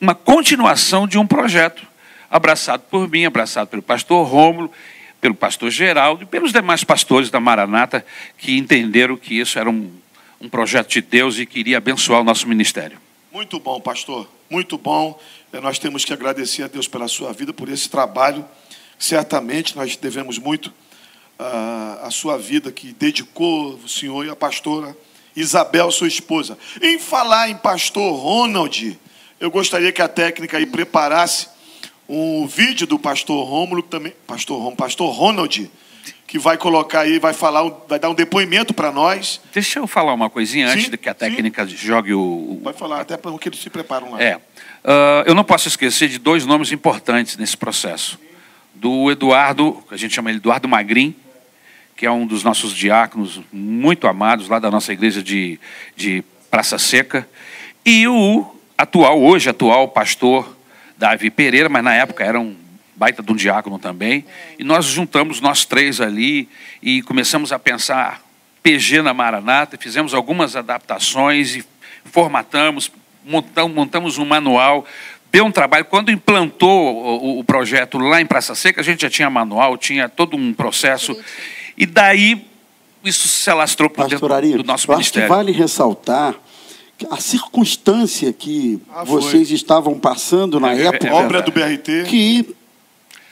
uma 0.00 0.14
continuação 0.14 1.06
de 1.06 1.18
um 1.18 1.26
projeto 1.26 1.86
abraçado 2.30 2.84
por 2.90 3.06
mim, 3.10 3.26
abraçado 3.26 3.68
pelo 3.68 3.82
pastor 3.82 4.26
Rômulo, 4.26 4.72
pelo 5.20 5.34
pastor 5.34 5.70
Geraldo 5.70 6.22
e 6.22 6.26
pelos 6.26 6.50
demais 6.50 6.82
pastores 6.82 7.28
da 7.28 7.38
Maranata 7.38 8.06
que 8.38 8.56
entenderam 8.56 9.14
que 9.14 9.38
isso 9.38 9.58
era 9.58 9.68
um, 9.68 9.92
um 10.40 10.48
projeto 10.48 10.88
de 10.88 11.02
Deus 11.02 11.38
e 11.38 11.44
queria 11.44 11.76
abençoar 11.76 12.22
o 12.22 12.24
nosso 12.24 12.48
ministério. 12.48 12.98
Muito 13.30 13.60
bom, 13.60 13.78
pastor, 13.78 14.26
muito 14.48 14.78
bom. 14.78 15.20
É, 15.52 15.60
nós 15.60 15.78
temos 15.78 16.06
que 16.06 16.12
agradecer 16.14 16.62
a 16.62 16.68
Deus 16.68 16.88
pela 16.88 17.06
sua 17.06 17.34
vida, 17.34 17.52
por 17.52 17.68
esse 17.68 17.86
trabalho. 17.90 18.46
Certamente 18.98 19.76
nós 19.76 19.94
devemos 19.94 20.38
muito 20.38 20.72
uh, 21.38 22.06
a 22.06 22.10
sua 22.10 22.36
vida 22.36 22.72
que 22.72 22.92
dedicou 22.92 23.74
o 23.74 23.88
senhor 23.88 24.26
e 24.26 24.30
a 24.30 24.36
pastora 24.36 24.96
Isabel, 25.36 25.90
sua 25.90 26.08
esposa. 26.08 26.58
Em 26.82 26.98
falar 26.98 27.48
em 27.48 27.56
pastor 27.56 28.12
Ronald, 28.14 28.98
eu 29.38 29.50
gostaria 29.50 29.92
que 29.92 30.02
a 30.02 30.08
técnica 30.08 30.58
aí 30.58 30.66
preparasse 30.66 31.48
um 32.08 32.46
vídeo 32.46 32.86
do 32.86 32.98
pastor 32.98 33.46
Rômulo 33.46 33.82
também, 33.82 34.14
pastor 34.26 34.60
Rom, 34.60 34.74
pastor 34.74 35.12
Ronald, 35.14 35.70
que 36.26 36.38
vai 36.38 36.56
colocar 36.56 37.00
aí, 37.00 37.18
vai 37.18 37.32
falar, 37.32 37.62
vai 37.86 37.98
dar 37.98 38.10
um 38.10 38.14
depoimento 38.14 38.74
para 38.74 38.90
nós. 38.90 39.40
Deixa 39.52 39.78
eu 39.78 39.86
falar 39.86 40.14
uma 40.14 40.28
coisinha 40.28 40.68
antes 40.68 40.90
de 40.90 40.96
que 40.96 41.08
a 41.08 41.14
técnica 41.14 41.66
sim. 41.66 41.76
jogue 41.76 42.14
o. 42.14 42.60
Vai 42.62 42.72
falar 42.72 43.00
até 43.00 43.16
para 43.16 43.30
o 43.30 43.38
que 43.38 43.48
eles 43.48 43.60
se 43.60 43.70
preparam 43.70 44.12
lá. 44.12 44.22
É, 44.22 44.36
uh, 44.36 44.40
eu 45.26 45.34
não 45.34 45.44
posso 45.44 45.68
esquecer 45.68 46.08
de 46.08 46.18
dois 46.18 46.44
nomes 46.44 46.72
importantes 46.72 47.36
nesse 47.36 47.56
processo. 47.56 48.18
Do 48.74 49.10
Eduardo, 49.10 49.82
que 49.88 49.94
a 49.94 49.98
gente 49.98 50.14
chama 50.14 50.30
ele 50.30 50.38
Eduardo 50.38 50.68
Magrin, 50.68 51.14
que 51.98 52.06
é 52.06 52.10
um 52.12 52.28
dos 52.28 52.44
nossos 52.44 52.72
diáconos 52.72 53.40
muito 53.52 54.06
amados 54.06 54.48
lá 54.48 54.60
da 54.60 54.70
nossa 54.70 54.92
igreja 54.92 55.20
de, 55.20 55.58
de 55.96 56.22
Praça 56.48 56.78
Seca, 56.78 57.28
e 57.84 58.06
o 58.06 58.46
atual, 58.78 59.20
hoje 59.20 59.50
atual 59.50 59.88
pastor 59.88 60.56
Davi 60.96 61.28
Pereira, 61.28 61.68
mas 61.68 61.82
na 61.82 61.92
época 61.92 62.22
era 62.22 62.38
um 62.38 62.54
baita 62.94 63.20
de 63.20 63.32
um 63.32 63.34
diácono 63.34 63.80
também. 63.80 64.24
E 64.56 64.62
nós 64.62 64.84
juntamos 64.84 65.40
nós 65.40 65.64
três 65.64 66.00
ali 66.00 66.48
e 66.80 67.02
começamos 67.02 67.52
a 67.52 67.58
pensar 67.58 68.22
PG 68.62 69.02
na 69.02 69.12
Maranata, 69.12 69.76
fizemos 69.76 70.14
algumas 70.14 70.54
adaptações 70.54 71.56
e 71.56 71.64
formatamos, 72.04 72.92
montamos, 73.26 73.74
montamos 73.74 74.18
um 74.18 74.24
manual. 74.24 74.86
Deu 75.32 75.44
um 75.44 75.50
trabalho. 75.50 75.84
Quando 75.84 76.12
implantou 76.12 76.94
o, 76.94 77.40
o, 77.40 77.44
projeto 77.44 77.98
lá 77.98 78.20
em 78.20 78.26
Praça 78.26 78.54
Seca, 78.54 78.82
a 78.82 78.84
gente 78.84 79.02
já 79.02 79.10
tinha 79.10 79.28
manual, 79.28 79.76
tinha 79.76 80.08
todo 80.08 80.36
um 80.36 80.54
processo. 80.54 81.20
E 81.78 81.86
daí 81.86 82.44
isso 83.04 83.28
se 83.28 83.48
alastrou 83.48 83.88
para 83.88 84.08
dentro 84.08 84.28
do 84.28 84.64
nosso 84.64 84.90
ministério. 84.90 85.28
vale 85.28 85.52
ressaltar 85.52 86.34
a 87.08 87.16
circunstância 87.18 88.32
que 88.32 88.80
ah, 88.92 89.04
vocês 89.04 89.52
estavam 89.52 89.98
passando 89.98 90.58
na 90.58 90.74
é, 90.74 90.86
época. 90.86 91.06
É, 91.06 91.12
obra 91.12 91.40
do 91.40 91.52
BRT. 91.52 92.04
Que, 92.08 92.56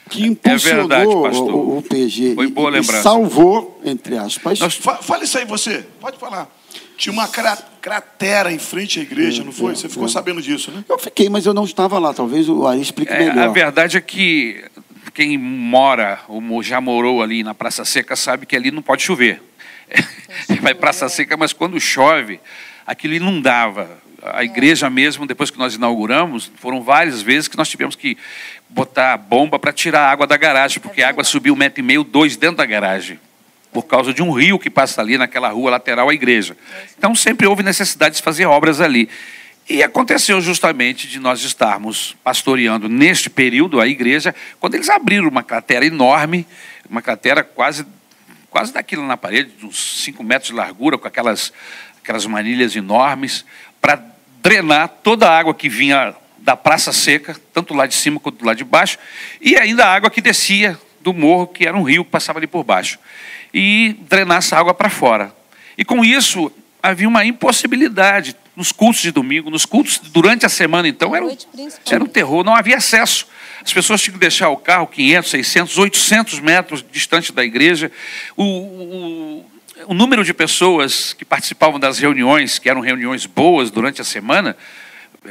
que 0.09 0.25
impulsionou 0.25 0.85
é 0.85 0.87
verdade, 0.87 1.37
o, 1.37 1.77
o, 1.77 1.81
PG. 1.81 2.35
Foi 2.35 2.47
boa 2.47 2.69
lembrança. 2.69 2.99
E 2.99 3.03
salvou, 3.03 3.81
entre 3.83 4.17
aspas. 4.17 4.59
Nós, 4.59 4.75
fala 4.75 5.23
isso 5.25 5.37
aí, 5.37 5.43
você. 5.43 5.85
Pode 5.99 6.17
falar. 6.17 6.49
Tinha 6.95 7.11
uma 7.11 7.27
cratera 7.27 8.51
em 8.51 8.57
frente 8.57 8.99
à 8.99 9.03
igreja, 9.03 9.41
é, 9.41 9.45
não 9.45 9.51
foi? 9.51 9.73
É, 9.73 9.75
você 9.75 9.89
ficou 9.89 10.05
é. 10.05 10.09
sabendo 10.09 10.41
disso, 10.41 10.71
né? 10.71 10.85
Eu 10.87 10.97
fiquei, 10.97 11.29
mas 11.29 11.45
eu 11.45 11.53
não 11.53 11.65
estava 11.65 11.99
lá. 11.99 12.13
Talvez 12.13 12.47
o 12.47 12.65
Ari 12.65 12.81
explique 12.81 13.11
é, 13.11 13.19
melhor. 13.19 13.49
A 13.49 13.51
verdade 13.51 13.97
é 13.97 14.01
que 14.01 14.63
quem 15.17 15.35
mora 15.35 16.19
ou 16.27 16.61
já 16.61 16.79
morou 16.79 17.23
ali 17.23 17.41
na 17.41 17.55
Praça 17.55 17.83
Seca 17.83 18.15
sabe 18.15 18.45
que 18.45 18.55
ali 18.55 18.69
não 18.69 18.83
pode 18.83 19.01
chover. 19.01 19.41
Vai 20.61 20.75
Praça 20.75 21.09
Seca, 21.09 21.35
mas 21.35 21.51
quando 21.51 21.81
chove, 21.81 22.39
aquilo 22.85 23.15
inundava. 23.15 23.97
A 24.21 24.43
igreja 24.43 24.91
mesmo, 24.91 25.25
depois 25.25 25.49
que 25.49 25.57
nós 25.57 25.73
inauguramos, 25.73 26.51
foram 26.57 26.83
várias 26.83 27.23
vezes 27.23 27.47
que 27.47 27.57
nós 27.57 27.67
tivemos 27.67 27.95
que 27.95 28.15
botar 28.69 29.17
bomba 29.17 29.57
para 29.57 29.73
tirar 29.73 30.01
a 30.01 30.11
água 30.11 30.27
da 30.27 30.37
garagem, 30.37 30.79
porque 30.79 31.01
a 31.01 31.09
água 31.09 31.23
subiu 31.23 31.55
um 31.55 31.57
metro 31.57 31.79
e 31.79 31.83
meio, 31.83 32.03
dois 32.03 32.37
dentro 32.37 32.57
da 32.57 32.65
garagem, 32.67 33.19
por 33.73 33.87
causa 33.87 34.13
de 34.13 34.21
um 34.21 34.31
rio 34.31 34.59
que 34.59 34.69
passa 34.69 35.01
ali 35.01 35.17
naquela 35.17 35.49
rua 35.49 35.71
lateral 35.71 36.09
à 36.09 36.13
igreja. 36.13 36.55
Então 36.95 37.15
sempre 37.15 37.47
houve 37.47 37.63
necessidade 37.63 38.17
de 38.17 38.21
fazer 38.21 38.45
obras 38.45 38.79
ali. 38.79 39.09
E 39.69 39.83
aconteceu 39.83 40.39
justamente 40.39 41.07
de 41.07 41.19
nós 41.19 41.41
estarmos 41.43 42.15
pastoreando 42.23 42.87
neste 42.87 43.29
período 43.29 43.81
a 43.81 43.87
igreja, 43.87 44.33
quando 44.59 44.75
eles 44.75 44.89
abriram 44.89 45.27
uma 45.27 45.43
cratera 45.43 45.85
enorme, 45.85 46.47
uma 46.89 47.01
cratera 47.01 47.43
quase, 47.43 47.85
quase 48.49 48.71
daquilo 48.71 49.05
na 49.05 49.17
parede, 49.17 49.51
de 49.59 49.65
uns 49.65 50.03
5 50.03 50.23
metros 50.23 50.51
de 50.51 50.55
largura, 50.55 50.97
com 50.97 51.07
aquelas 51.07 51.51
aquelas 52.01 52.25
manilhas 52.25 52.73
enormes, 52.73 53.43
para 53.81 54.01
drenar 54.41 54.87
toda 55.03 55.29
a 55.29 55.37
água 55.37 55.53
que 55.53 55.67
vinha 55.67 56.15
da 56.37 56.55
praça 56.55 56.93
seca, 56.93 57.35
tanto 57.53 57.73
lá 57.73 57.85
de 57.85 57.93
cima 57.93 58.17
quanto 58.17 58.45
lá 58.45 58.53
de 58.53 58.63
baixo, 58.63 58.97
e 59.41 59.57
ainda 59.57 59.85
a 59.85 59.93
água 59.93 60.09
que 60.09 60.21
descia 60.21 60.79
do 61.01 61.13
morro, 61.13 61.47
que 61.47 61.67
era 61.67 61.75
um 61.75 61.83
rio 61.83 62.05
que 62.05 62.11
passava 62.11 62.39
ali 62.39 62.47
por 62.47 62.63
baixo, 62.63 62.97
e 63.53 63.97
drenar 64.07 64.37
essa 64.37 64.57
água 64.57 64.73
para 64.73 64.89
fora. 64.89 65.35
E 65.77 65.83
com 65.83 66.05
isso 66.05 66.49
havia 66.81 67.09
uma 67.09 67.25
impossibilidade 67.25 68.33
nos 68.57 68.71
cultos 68.71 69.03
de 69.03 69.11
domingo, 69.11 69.51
nos 69.51 69.67
cultos 69.67 69.99
durante 70.11 70.43
a 70.43 70.49
semana, 70.49 70.87
então 70.87 71.15
era, 71.15 71.25
era 71.91 72.03
um 72.03 72.07
terror, 72.07 72.43
não 72.43 72.55
havia 72.55 72.77
acesso. 72.77 73.27
As 73.63 73.71
pessoas 73.71 74.01
tinham 74.01 74.15
que 74.15 74.19
deixar 74.19 74.49
o 74.49 74.57
carro 74.57 74.87
500, 74.87 75.29
600, 75.29 75.77
800 75.77 76.39
metros 76.39 76.83
distante 76.91 77.31
da 77.31 77.45
igreja. 77.45 77.91
O, 78.35 78.43
o, 78.43 79.45
o 79.89 79.93
número 79.93 80.23
de 80.23 80.33
pessoas 80.33 81.13
que 81.13 81.23
participavam 81.23 81.79
das 81.79 81.99
reuniões, 81.99 82.57
que 82.57 82.67
eram 82.67 82.81
reuniões 82.81 83.27
boas 83.27 83.69
durante 83.69 84.01
a 84.01 84.03
semana, 84.03 84.57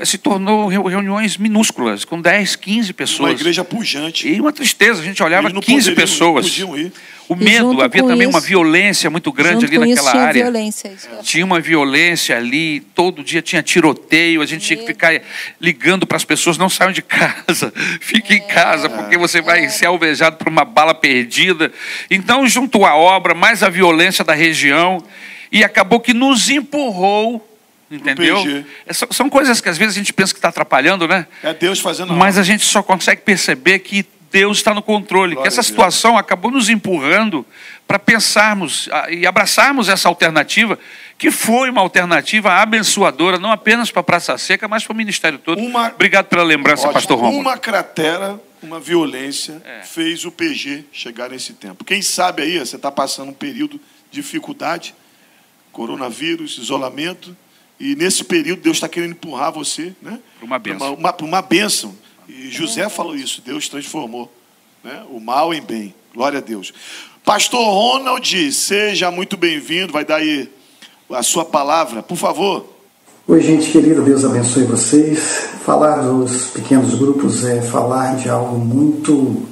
se 0.05 0.19
tornou 0.19 0.69
reuniões 0.69 1.37
minúsculas, 1.37 2.05
com 2.05 2.21
10, 2.21 2.55
15 2.55 2.93
pessoas. 2.93 3.31
Uma 3.31 3.41
igreja 3.41 3.65
pujante. 3.65 4.29
E 4.29 4.41
uma 4.41 4.53
tristeza, 4.53 5.01
a 5.01 5.05
gente 5.05 5.21
olhava 5.21 5.51
15 5.51 5.97
pessoas. 5.97 6.47
Ir. 6.59 6.93
O 7.29 7.35
medo, 7.35 7.83
havia 7.83 8.03
também 8.03 8.29
isso, 8.29 8.31
uma 8.31 8.41
violência 8.41 9.11
muito 9.11 9.33
grande 9.33 9.65
ali 9.65 9.79
naquela 9.79 10.11
tinha 10.12 10.23
área. 10.23 10.43
Violência, 10.45 10.95
tinha 11.23 11.45
uma 11.45 11.61
violência 11.61 12.37
ali, 12.37 12.81
todo 12.95 13.25
dia 13.25 13.43
tinha 13.43 13.62
tiroteio, 13.62 14.41
a 14.41 14.47
gente 14.47 14.65
tinha 14.65 14.79
que 14.79 14.87
ficar 14.87 15.21
ligando 15.61 16.07
para 16.07 16.17
as 16.17 16.25
pessoas, 16.25 16.57
não 16.57 16.69
saiam 16.69 16.93
de 16.93 17.03
casa, 17.03 17.73
fiquem 18.01 18.37
é. 18.37 18.41
em 18.41 18.47
casa, 18.47 18.89
porque 18.89 19.19
você 19.19 19.43
vai 19.43 19.65
é. 19.65 19.69
ser 19.69 19.87
alvejado 19.87 20.37
por 20.37 20.49
uma 20.49 20.65
bala 20.65 20.95
perdida. 20.95 21.73
Então 22.09 22.47
juntou 22.47 22.87
a 22.87 22.95
obra, 22.95 23.35
mais 23.35 23.62
a 23.62 23.69
violência 23.69 24.25
da 24.25 24.35
região, 24.35 25.03
e 25.51 25.65
acabou 25.65 25.99
que 25.99 26.15
nos 26.15 26.49
empurrou 26.49 27.45
Entendeu? 27.89 28.65
É, 28.85 28.93
são 28.93 29.31
coisas 29.31 29.61
que 29.61 29.69
às 29.69 29.79
vezes 29.79 29.95
a 29.95 29.99
gente 29.99 30.12
pensa 30.12 30.33
que 30.33 30.39
está 30.39 30.49
atrapalhando, 30.49 31.07
né? 31.07 31.25
É 31.41 31.55
Deus 31.55 31.79
fazendo. 31.79 32.12
Mas 32.12 32.37
a 32.37 32.43
gente 32.43 32.65
só 32.65 32.83
consegue 32.83 33.23
perceber 33.23 33.79
que 33.79 34.05
Deus 34.37 34.59
está 34.59 34.75
no 34.75 34.83
controle, 34.83 35.35
Glória 35.35 35.51
que 35.51 35.55
essa 35.55 35.62
situação 35.62 36.18
acabou 36.18 36.51
nos 36.51 36.68
empurrando 36.68 37.44
para 37.87 37.99
pensarmos 37.99 38.87
e 39.09 39.27
abraçarmos 39.27 39.88
essa 39.88 40.09
alternativa, 40.09 40.79
que 41.16 41.31
foi 41.31 41.70
uma 41.70 41.81
alternativa 41.81 42.53
abençoadora, 42.53 43.38
não 43.38 43.51
apenas 43.51 43.90
para 43.90 44.01
a 44.01 44.05
Praça 44.05 44.37
Seca, 44.37 44.68
mas 44.68 44.85
para 44.85 44.92
o 44.92 44.96
Ministério 44.96 45.38
todo. 45.38 45.59
Uma... 45.59 45.88
Obrigado 45.88 46.27
pela 46.27 46.42
lembrança, 46.42 46.83
Ótimo. 46.83 46.92
Pastor 46.92 47.18
Romulo. 47.18 47.40
Uma 47.40 47.57
cratera, 47.57 48.38
uma 48.62 48.79
violência 48.79 49.62
é. 49.64 49.83
fez 49.85 50.27
o 50.27 50.31
PG 50.31 50.85
chegar 50.92 51.31
nesse 51.31 51.55
tempo. 51.55 51.83
Quem 51.83 52.03
sabe 52.03 52.42
aí, 52.42 52.59
você 52.59 52.77
está 52.77 52.92
passando 52.92 53.31
um 53.31 53.35
período 53.35 53.81
de 54.11 54.20
dificuldade, 54.20 54.94
coronavírus, 55.72 56.59
isolamento, 56.59 57.35
e 57.81 57.94
nesse 57.94 58.22
período 58.22 58.61
Deus 58.61 58.77
está 58.77 58.88
querendo 58.88 59.12
empurrar 59.12 59.51
você 59.51 59.94
né? 60.03 60.18
para 60.38 60.44
uma 60.44 60.59
bênção. 60.59 60.94
Uma, 60.94 61.11
uma, 61.11 61.16
uma 61.22 61.42
bênção. 61.42 61.96
E 62.29 62.51
José 62.51 62.89
falou 62.89 63.15
isso, 63.15 63.43
Deus 63.45 63.69
transformou 63.69 64.33
né? 64.83 65.03
o 65.11 65.21
mal 65.21 65.55
em 65.55 65.61
bem. 65.61 65.95
Glória 66.15 66.39
a 66.39 66.43
Deus. 66.43 66.73
Pastor 67.25 67.65
Ronald, 67.65 68.53
seja 68.53 69.11
muito 69.11 69.37
bem-vindo. 69.37 69.93
Vai 69.93 70.05
dar 70.05 70.17
aí 70.17 70.51
a 71.11 71.23
sua 71.23 71.45
palavra, 71.45 72.03
por 72.03 72.17
favor. 72.17 72.67
Oi, 73.29 73.41
gente 73.43 73.71
querida, 73.71 74.01
Deus 74.01 74.24
abençoe 74.24 74.64
vocês. 74.64 75.49
Falar 75.64 76.03
dos 76.03 76.47
pequenos 76.47 76.95
grupos 76.95 77.45
é 77.45 77.61
falar 77.61 78.16
de 78.16 78.29
algo 78.29 78.57
muito 78.57 79.43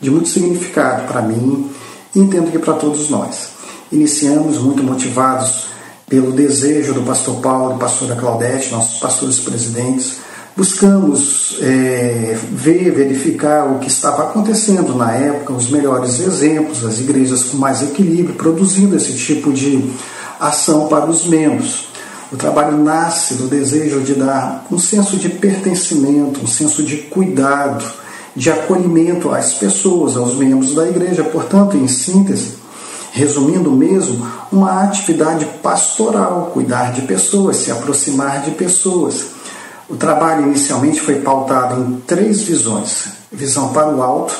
de 0.00 0.10
muito 0.10 0.28
significado 0.28 1.06
para 1.08 1.22
mim 1.22 1.70
e 2.14 2.20
entendo 2.20 2.52
que 2.52 2.58
para 2.58 2.74
todos 2.74 3.08
nós. 3.08 3.48
Iniciamos 3.90 4.58
muito 4.58 4.82
motivados 4.82 5.66
pelo 6.06 6.32
desejo 6.32 6.94
do 6.94 7.02
pastor 7.02 7.40
Paulo 7.40 7.76
e 7.76 7.78
pastora 7.78 8.14
Claudete, 8.14 8.70
nossos 8.70 9.00
pastores 9.00 9.40
presidentes, 9.40 10.18
Buscamos 10.56 11.58
é, 11.60 12.38
ver, 12.52 12.92
verificar 12.92 13.64
o 13.72 13.80
que 13.80 13.88
estava 13.88 14.22
acontecendo 14.22 14.94
na 14.94 15.10
época, 15.10 15.52
os 15.52 15.68
melhores 15.68 16.20
exemplos, 16.20 16.84
as 16.84 17.00
igrejas 17.00 17.42
com 17.42 17.56
mais 17.56 17.82
equilíbrio, 17.82 18.36
produzindo 18.36 18.96
esse 18.96 19.14
tipo 19.14 19.52
de 19.52 19.90
ação 20.38 20.86
para 20.86 21.06
os 21.06 21.26
membros. 21.26 21.88
O 22.30 22.36
trabalho 22.36 22.78
nasce 22.78 23.34
do 23.34 23.48
desejo 23.48 24.00
de 24.02 24.14
dar 24.14 24.64
um 24.70 24.78
senso 24.78 25.16
de 25.16 25.28
pertencimento, 25.28 26.40
um 26.40 26.46
senso 26.46 26.84
de 26.84 26.98
cuidado, 26.98 27.84
de 28.36 28.48
acolhimento 28.48 29.32
às 29.32 29.54
pessoas, 29.54 30.16
aos 30.16 30.36
membros 30.36 30.72
da 30.72 30.88
igreja. 30.88 31.24
Portanto, 31.24 31.76
em 31.76 31.88
síntese, 31.88 32.58
resumindo 33.10 33.72
mesmo, 33.72 34.24
uma 34.52 34.84
atividade 34.84 35.46
pastoral, 35.60 36.52
cuidar 36.54 36.92
de 36.92 37.02
pessoas, 37.02 37.56
se 37.56 37.72
aproximar 37.72 38.42
de 38.42 38.52
pessoas 38.52 39.33
o 39.94 39.96
trabalho 39.96 40.46
inicialmente 40.46 41.00
foi 41.00 41.20
pautado 41.20 41.80
em 41.80 42.00
três 42.00 42.42
visões: 42.42 43.04
visão 43.30 43.72
para 43.72 43.88
o 43.88 44.02
alto, 44.02 44.34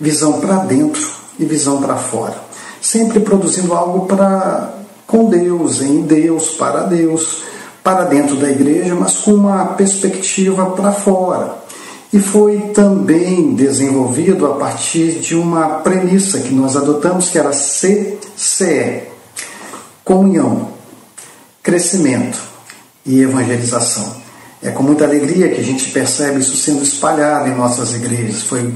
visão 0.00 0.40
para 0.40 0.56
dentro 0.56 1.08
e 1.38 1.44
visão 1.44 1.80
para 1.80 1.96
fora. 1.96 2.34
Sempre 2.82 3.20
produzindo 3.20 3.72
algo 3.72 4.06
para 4.06 4.74
com 5.06 5.30
Deus, 5.30 5.80
em 5.80 6.02
Deus, 6.02 6.48
para 6.50 6.80
Deus, 6.82 7.42
para 7.84 8.02
dentro 8.04 8.34
da 8.34 8.50
igreja, 8.50 8.96
mas 8.96 9.14
com 9.18 9.34
uma 9.34 9.64
perspectiva 9.66 10.66
para 10.70 10.90
fora. 10.90 11.54
E 12.12 12.18
foi 12.18 12.58
também 12.74 13.54
desenvolvido 13.54 14.46
a 14.46 14.54
partir 14.54 15.20
de 15.20 15.36
uma 15.36 15.68
premissa 15.68 16.40
que 16.40 16.52
nós 16.52 16.76
adotamos, 16.76 17.28
que 17.28 17.38
era 17.38 17.50
CCE: 17.50 19.04
comunhão, 20.04 20.70
crescimento 21.62 22.40
e 23.06 23.20
evangelização. 23.20 24.23
É 24.64 24.70
com 24.70 24.82
muita 24.82 25.04
alegria 25.04 25.50
que 25.50 25.60
a 25.60 25.64
gente 25.64 25.90
percebe 25.90 26.40
isso 26.40 26.56
sendo 26.56 26.82
espalhado 26.82 27.50
em 27.50 27.54
nossas 27.54 27.94
igrejas. 27.94 28.44
Foi 28.44 28.72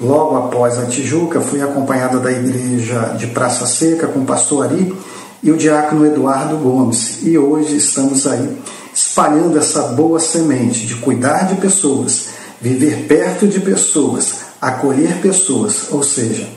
logo 0.00 0.36
após 0.36 0.78
a 0.78 0.86
Tijuca, 0.86 1.40
fui 1.40 1.60
acompanhada 1.60 2.20
da 2.20 2.30
igreja 2.30 3.16
de 3.18 3.26
Praça 3.26 3.66
Seca 3.66 4.06
com 4.06 4.20
o 4.20 4.24
pastor 4.24 4.66
Ari 4.66 4.94
e 5.42 5.50
o 5.50 5.56
diácono 5.56 6.06
Eduardo 6.06 6.56
Gomes. 6.58 7.18
E 7.24 7.36
hoje 7.36 7.76
estamos 7.76 8.24
aí 8.24 8.56
espalhando 8.94 9.58
essa 9.58 9.82
boa 9.88 10.20
semente 10.20 10.86
de 10.86 10.94
cuidar 10.94 11.48
de 11.48 11.56
pessoas, 11.56 12.26
viver 12.60 13.08
perto 13.08 13.48
de 13.48 13.58
pessoas, 13.58 14.34
acolher 14.60 15.20
pessoas, 15.20 15.88
ou 15.90 16.04
seja, 16.04 16.48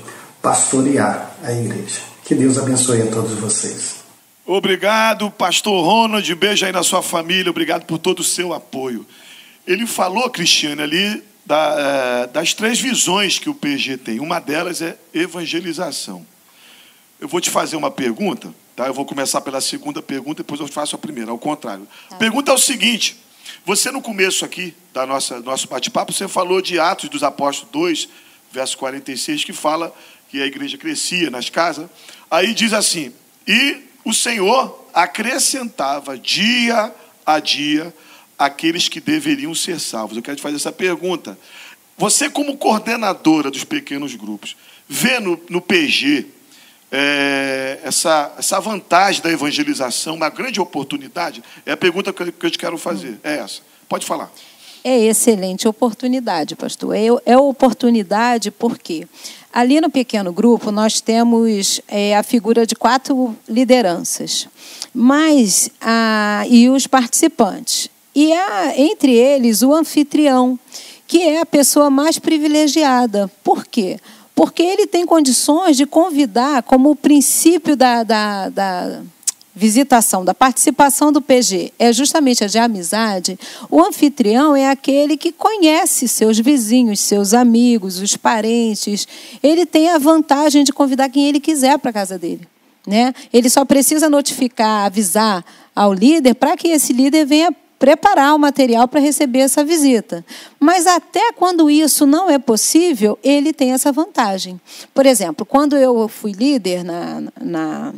pastorear 0.43 1.35
a 1.43 1.51
igreja. 1.51 2.01
Que 2.23 2.35
Deus 2.35 2.59
abençoe 2.59 3.01
a 3.01 3.07
todos 3.07 3.31
vocês. 3.39 4.04
Obrigado, 4.45 5.31
pastor 5.31 5.83
Ronald. 5.83 6.35
Beijo 6.35 6.67
aí 6.67 6.71
na 6.71 6.83
sua 6.83 7.01
família. 7.01 7.49
Obrigado 7.49 7.83
por 7.85 7.97
todo 7.97 8.19
o 8.19 8.23
seu 8.23 8.53
apoio. 8.53 9.05
Ele 9.65 9.87
falou, 9.87 10.29
Cristiane, 10.29 10.83
ali 10.83 11.23
da, 11.43 11.75
é, 12.25 12.27
das 12.27 12.53
três 12.53 12.79
visões 12.79 13.39
que 13.39 13.49
o 13.49 13.55
PG 13.55 13.97
tem. 13.97 14.19
Uma 14.19 14.39
delas 14.39 14.83
é 14.83 14.97
evangelização. 15.11 16.23
Eu 17.19 17.27
vou 17.27 17.41
te 17.41 17.49
fazer 17.49 17.75
uma 17.75 17.89
pergunta, 17.89 18.53
tá? 18.75 18.85
Eu 18.85 18.93
vou 18.93 19.03
começar 19.03 19.41
pela 19.41 19.59
segunda 19.59 19.99
pergunta, 19.99 20.43
depois 20.43 20.59
eu 20.59 20.67
faço 20.67 20.95
a 20.95 20.99
primeira, 20.99 21.31
ao 21.31 21.39
contrário. 21.39 21.87
Tá. 22.09 22.15
A 22.15 22.19
pergunta 22.19 22.51
é 22.51 22.53
o 22.53 22.59
seguinte: 22.59 23.17
você 23.65 23.89
no 23.89 24.01
começo 24.01 24.45
aqui 24.45 24.75
da 24.93 25.07
nossa 25.07 25.39
nosso 25.39 25.67
bate-papo, 25.67 26.13
você 26.13 26.27
falou 26.27 26.61
de 26.61 26.79
Atos 26.79 27.09
dos 27.09 27.23
Apóstolos 27.23 27.71
2, 27.71 28.09
verso 28.51 28.77
46, 28.77 29.43
que 29.43 29.53
fala 29.53 29.91
que 30.29 30.39
a 30.39 30.45
igreja 30.45 30.77
crescia 30.77 31.31
nas 31.31 31.49
casas. 31.49 31.89
Aí 32.29 32.53
diz 32.53 32.73
assim: 32.73 33.11
"E 33.47 33.84
o 34.05 34.13
Senhor 34.13 34.87
acrescentava 34.93 36.17
dia 36.17 36.93
a 37.25 37.39
dia 37.39 37.93
aqueles 38.37 38.87
que 38.87 39.01
deveriam 39.01 39.53
ser 39.55 39.79
salvos. 39.79 40.15
Eu 40.15 40.23
quero 40.23 40.37
te 40.37 40.43
fazer 40.43 40.57
essa 40.57 40.71
pergunta. 40.71 41.37
Você, 41.97 42.29
como 42.29 42.55
coordenadora 42.55 43.49
dos 43.49 43.63
pequenos 43.63 44.13
grupos, 44.15 44.55
vê 44.87 45.19
no, 45.19 45.41
no 45.49 45.59
PG 45.59 46.27
é, 46.91 47.79
essa, 47.83 48.33
essa 48.37 48.59
vantagem 48.59 49.23
da 49.23 49.31
evangelização, 49.31 50.15
uma 50.15 50.29
grande 50.29 50.61
oportunidade? 50.61 51.43
É 51.65 51.71
a 51.71 51.77
pergunta 51.77 52.13
que 52.13 52.21
eu, 52.21 52.31
que 52.31 52.45
eu 52.45 52.51
te 52.51 52.59
quero 52.59 52.77
fazer. 52.77 53.19
É 53.23 53.37
essa. 53.37 53.61
Pode 53.89 54.05
falar. 54.05 54.31
É 54.83 54.99
excelente 54.99 55.67
oportunidade, 55.67 56.55
pastor. 56.55 56.95
É, 56.95 57.07
é 57.25 57.35
oportunidade 57.35 58.51
porque 58.51 59.07
Ali 59.55 59.79
no 59.79 59.89
pequeno 59.89 60.33
grupo, 60.33 60.69
nós 60.69 60.99
temos 60.99 61.79
é, 61.87 62.13
a 62.13 62.21
figura 62.23 62.67
de 62.67 62.75
quatro 62.75 63.33
lideranças, 63.47 64.49
mas 64.93 65.69
a, 65.79 66.43
e 66.49 66.67
os 66.67 66.87
participantes. 66.87 67.89
E 68.13 68.33
há, 68.33 68.77
entre 68.77 69.13
eles, 69.13 69.61
o 69.61 69.73
anfitrião, 69.73 70.59
que 71.07 71.21
é 71.21 71.39
a 71.39 71.45
pessoa 71.45 71.89
mais 71.89 72.19
privilegiada. 72.19 73.31
Por 73.45 73.65
quê? 73.65 73.97
Porque 74.35 74.61
ele 74.61 74.87
tem 74.87 75.05
condições 75.05 75.77
de 75.77 75.85
convidar, 75.85 76.61
como 76.63 76.91
o 76.91 76.95
princípio 76.95 77.77
da, 77.77 78.03
da, 78.03 78.49
da 78.49 79.03
visitação, 79.55 80.25
da 80.25 80.33
participação 80.33 81.11
do 81.11 81.21
PG 81.21 81.71
é 81.79 81.93
justamente 81.93 82.43
a 82.43 82.47
de 82.47 82.59
amizade, 82.59 83.39
o 83.69 83.81
anfitrião 83.81 84.55
é 84.55 84.69
aquele 84.69 85.15
que 85.15 85.31
conhece 85.31 86.07
seus 86.07 86.37
vizinhos, 86.39 86.99
seus 86.99 87.33
amigos, 87.33 87.99
os 87.99 88.17
parentes. 88.17 89.07
Ele 89.41 89.65
tem 89.65 89.89
a 89.89 89.97
vantagem 89.97 90.63
de 90.63 90.73
convidar 90.73 91.09
quem 91.09 91.27
ele 91.27 91.39
quiser 91.39 91.79
para 91.79 91.91
a 91.91 91.93
casa 91.93 92.19
dele. 92.19 92.47
Né? 92.85 93.13
Ele 93.31 93.49
só 93.49 93.63
precisa 93.63 94.09
notificar, 94.09 94.85
avisar 94.85 95.43
ao 95.75 95.93
líder 95.93 96.35
para 96.35 96.57
que 96.57 96.67
esse 96.67 96.91
líder 96.91 97.25
venha 97.25 97.55
preparar 97.79 98.33
o 98.35 98.39
material 98.39 98.87
para 98.87 98.99
receber 98.99 99.39
essa 99.39 99.63
visita. 99.63 100.25
Mas 100.59 100.87
até 100.87 101.31
quando 101.33 101.69
isso 101.69 102.05
não 102.05 102.29
é 102.29 102.39
possível, 102.39 103.17
ele 103.23 103.53
tem 103.53 103.73
essa 103.73 103.91
vantagem. 103.91 104.59
Por 104.93 105.05
exemplo, 105.05 105.45
quando 105.45 105.75
eu 105.75 106.07
fui 106.07 106.31
líder 106.31 106.83
na, 106.83 107.23
na 107.39 107.93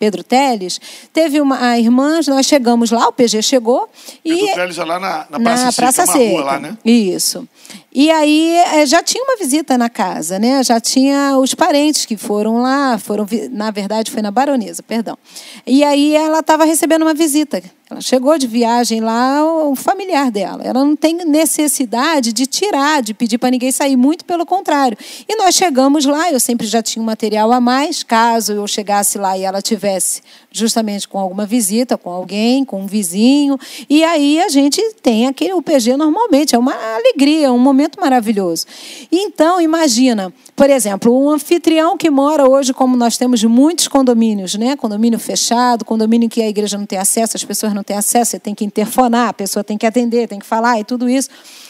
Pedro 0.00 0.24
Teles, 0.24 0.80
teve 1.12 1.42
uma 1.42 1.62
a 1.62 1.78
irmã, 1.78 2.20
nós 2.26 2.46
chegamos 2.46 2.90
lá, 2.90 3.06
o 3.06 3.12
PG 3.12 3.42
chegou. 3.42 3.86
Pedro 4.24 4.46
e, 4.46 4.54
Teles 4.54 4.78
é 4.78 4.84
lá 4.84 4.98
na, 4.98 5.26
na 5.28 5.38
Praça, 5.38 5.64
na 5.66 5.72
Praça 5.74 6.06
Seca, 6.06 6.18
Seca. 6.18 6.30
Rua 6.30 6.42
lá, 6.42 6.58
né? 6.58 6.78
Isso. 6.82 7.46
E 7.92 8.08
aí 8.08 8.56
é, 8.56 8.86
já 8.86 9.02
tinha 9.02 9.24
uma 9.24 9.36
visita 9.36 9.76
na 9.76 9.90
casa, 9.90 10.38
né? 10.38 10.62
Já 10.62 10.78
tinha 10.78 11.36
os 11.38 11.54
parentes 11.54 12.06
que 12.06 12.16
foram 12.16 12.62
lá, 12.62 12.98
foram 12.98 13.26
na 13.50 13.72
verdade 13.72 14.12
foi 14.12 14.22
na 14.22 14.30
baronesa, 14.30 14.80
perdão. 14.80 15.18
E 15.66 15.82
aí 15.82 16.14
ela 16.14 16.38
estava 16.38 16.64
recebendo 16.64 17.02
uma 17.02 17.14
visita. 17.14 17.60
Ela 17.90 18.00
chegou 18.00 18.38
de 18.38 18.46
viagem 18.46 19.00
lá, 19.00 19.44
o 19.44 19.74
familiar 19.74 20.30
dela. 20.30 20.62
Ela 20.62 20.84
não 20.84 20.94
tem 20.94 21.16
necessidade 21.24 22.32
de 22.32 22.46
tirar, 22.46 23.02
de 23.02 23.12
pedir 23.12 23.36
para 23.36 23.50
ninguém 23.50 23.72
sair, 23.72 23.96
muito 23.96 24.24
pelo 24.24 24.46
contrário. 24.46 24.96
E 25.28 25.34
nós 25.34 25.56
chegamos 25.56 26.04
lá, 26.04 26.30
eu 26.30 26.38
sempre 26.38 26.68
já 26.68 26.80
tinha 26.80 27.02
um 27.02 27.06
material 27.06 27.50
a 27.50 27.60
mais, 27.60 28.04
caso 28.04 28.52
eu 28.52 28.68
chegasse 28.68 29.18
lá 29.18 29.36
e 29.36 29.42
ela 29.42 29.60
tivesse 29.60 30.22
justamente 30.52 31.06
com 31.06 31.18
alguma 31.18 31.46
visita, 31.46 31.96
com 31.96 32.10
alguém, 32.10 32.64
com 32.64 32.82
um 32.82 32.86
vizinho. 32.86 33.58
E 33.88 34.02
aí 34.02 34.40
a 34.40 34.48
gente 34.48 34.82
tem 35.02 35.26
aquele 35.26 35.52
o 35.52 35.62
PG 35.62 35.96
normalmente, 35.96 36.54
é 36.54 36.58
uma 36.58 36.74
alegria, 36.96 37.52
um 37.52 37.58
momento 37.58 38.00
maravilhoso. 38.00 38.66
Então, 39.10 39.60
imagina, 39.60 40.32
por 40.56 40.68
exemplo, 40.68 41.16
um 41.16 41.30
anfitrião 41.30 41.96
que 41.96 42.10
mora 42.10 42.48
hoje, 42.48 42.74
como 42.74 42.96
nós 42.96 43.16
temos 43.16 43.42
muitos 43.44 43.86
condomínios, 43.88 44.54
né? 44.54 44.76
Condomínio 44.76 45.18
fechado, 45.18 45.84
condomínio 45.84 46.28
que 46.28 46.42
a 46.42 46.48
igreja 46.48 46.76
não 46.76 46.86
tem 46.86 46.98
acesso, 46.98 47.36
as 47.36 47.44
pessoas 47.44 47.72
não 47.72 47.82
têm 47.82 47.96
acesso, 47.96 48.32
você 48.32 48.38
tem 48.38 48.54
que 48.54 48.64
interfonar, 48.64 49.28
a 49.28 49.32
pessoa 49.32 49.62
tem 49.62 49.78
que 49.78 49.86
atender, 49.86 50.28
tem 50.28 50.38
que 50.38 50.46
falar 50.46 50.80
e 50.80 50.84
tudo 50.84 51.08
isso. 51.08 51.28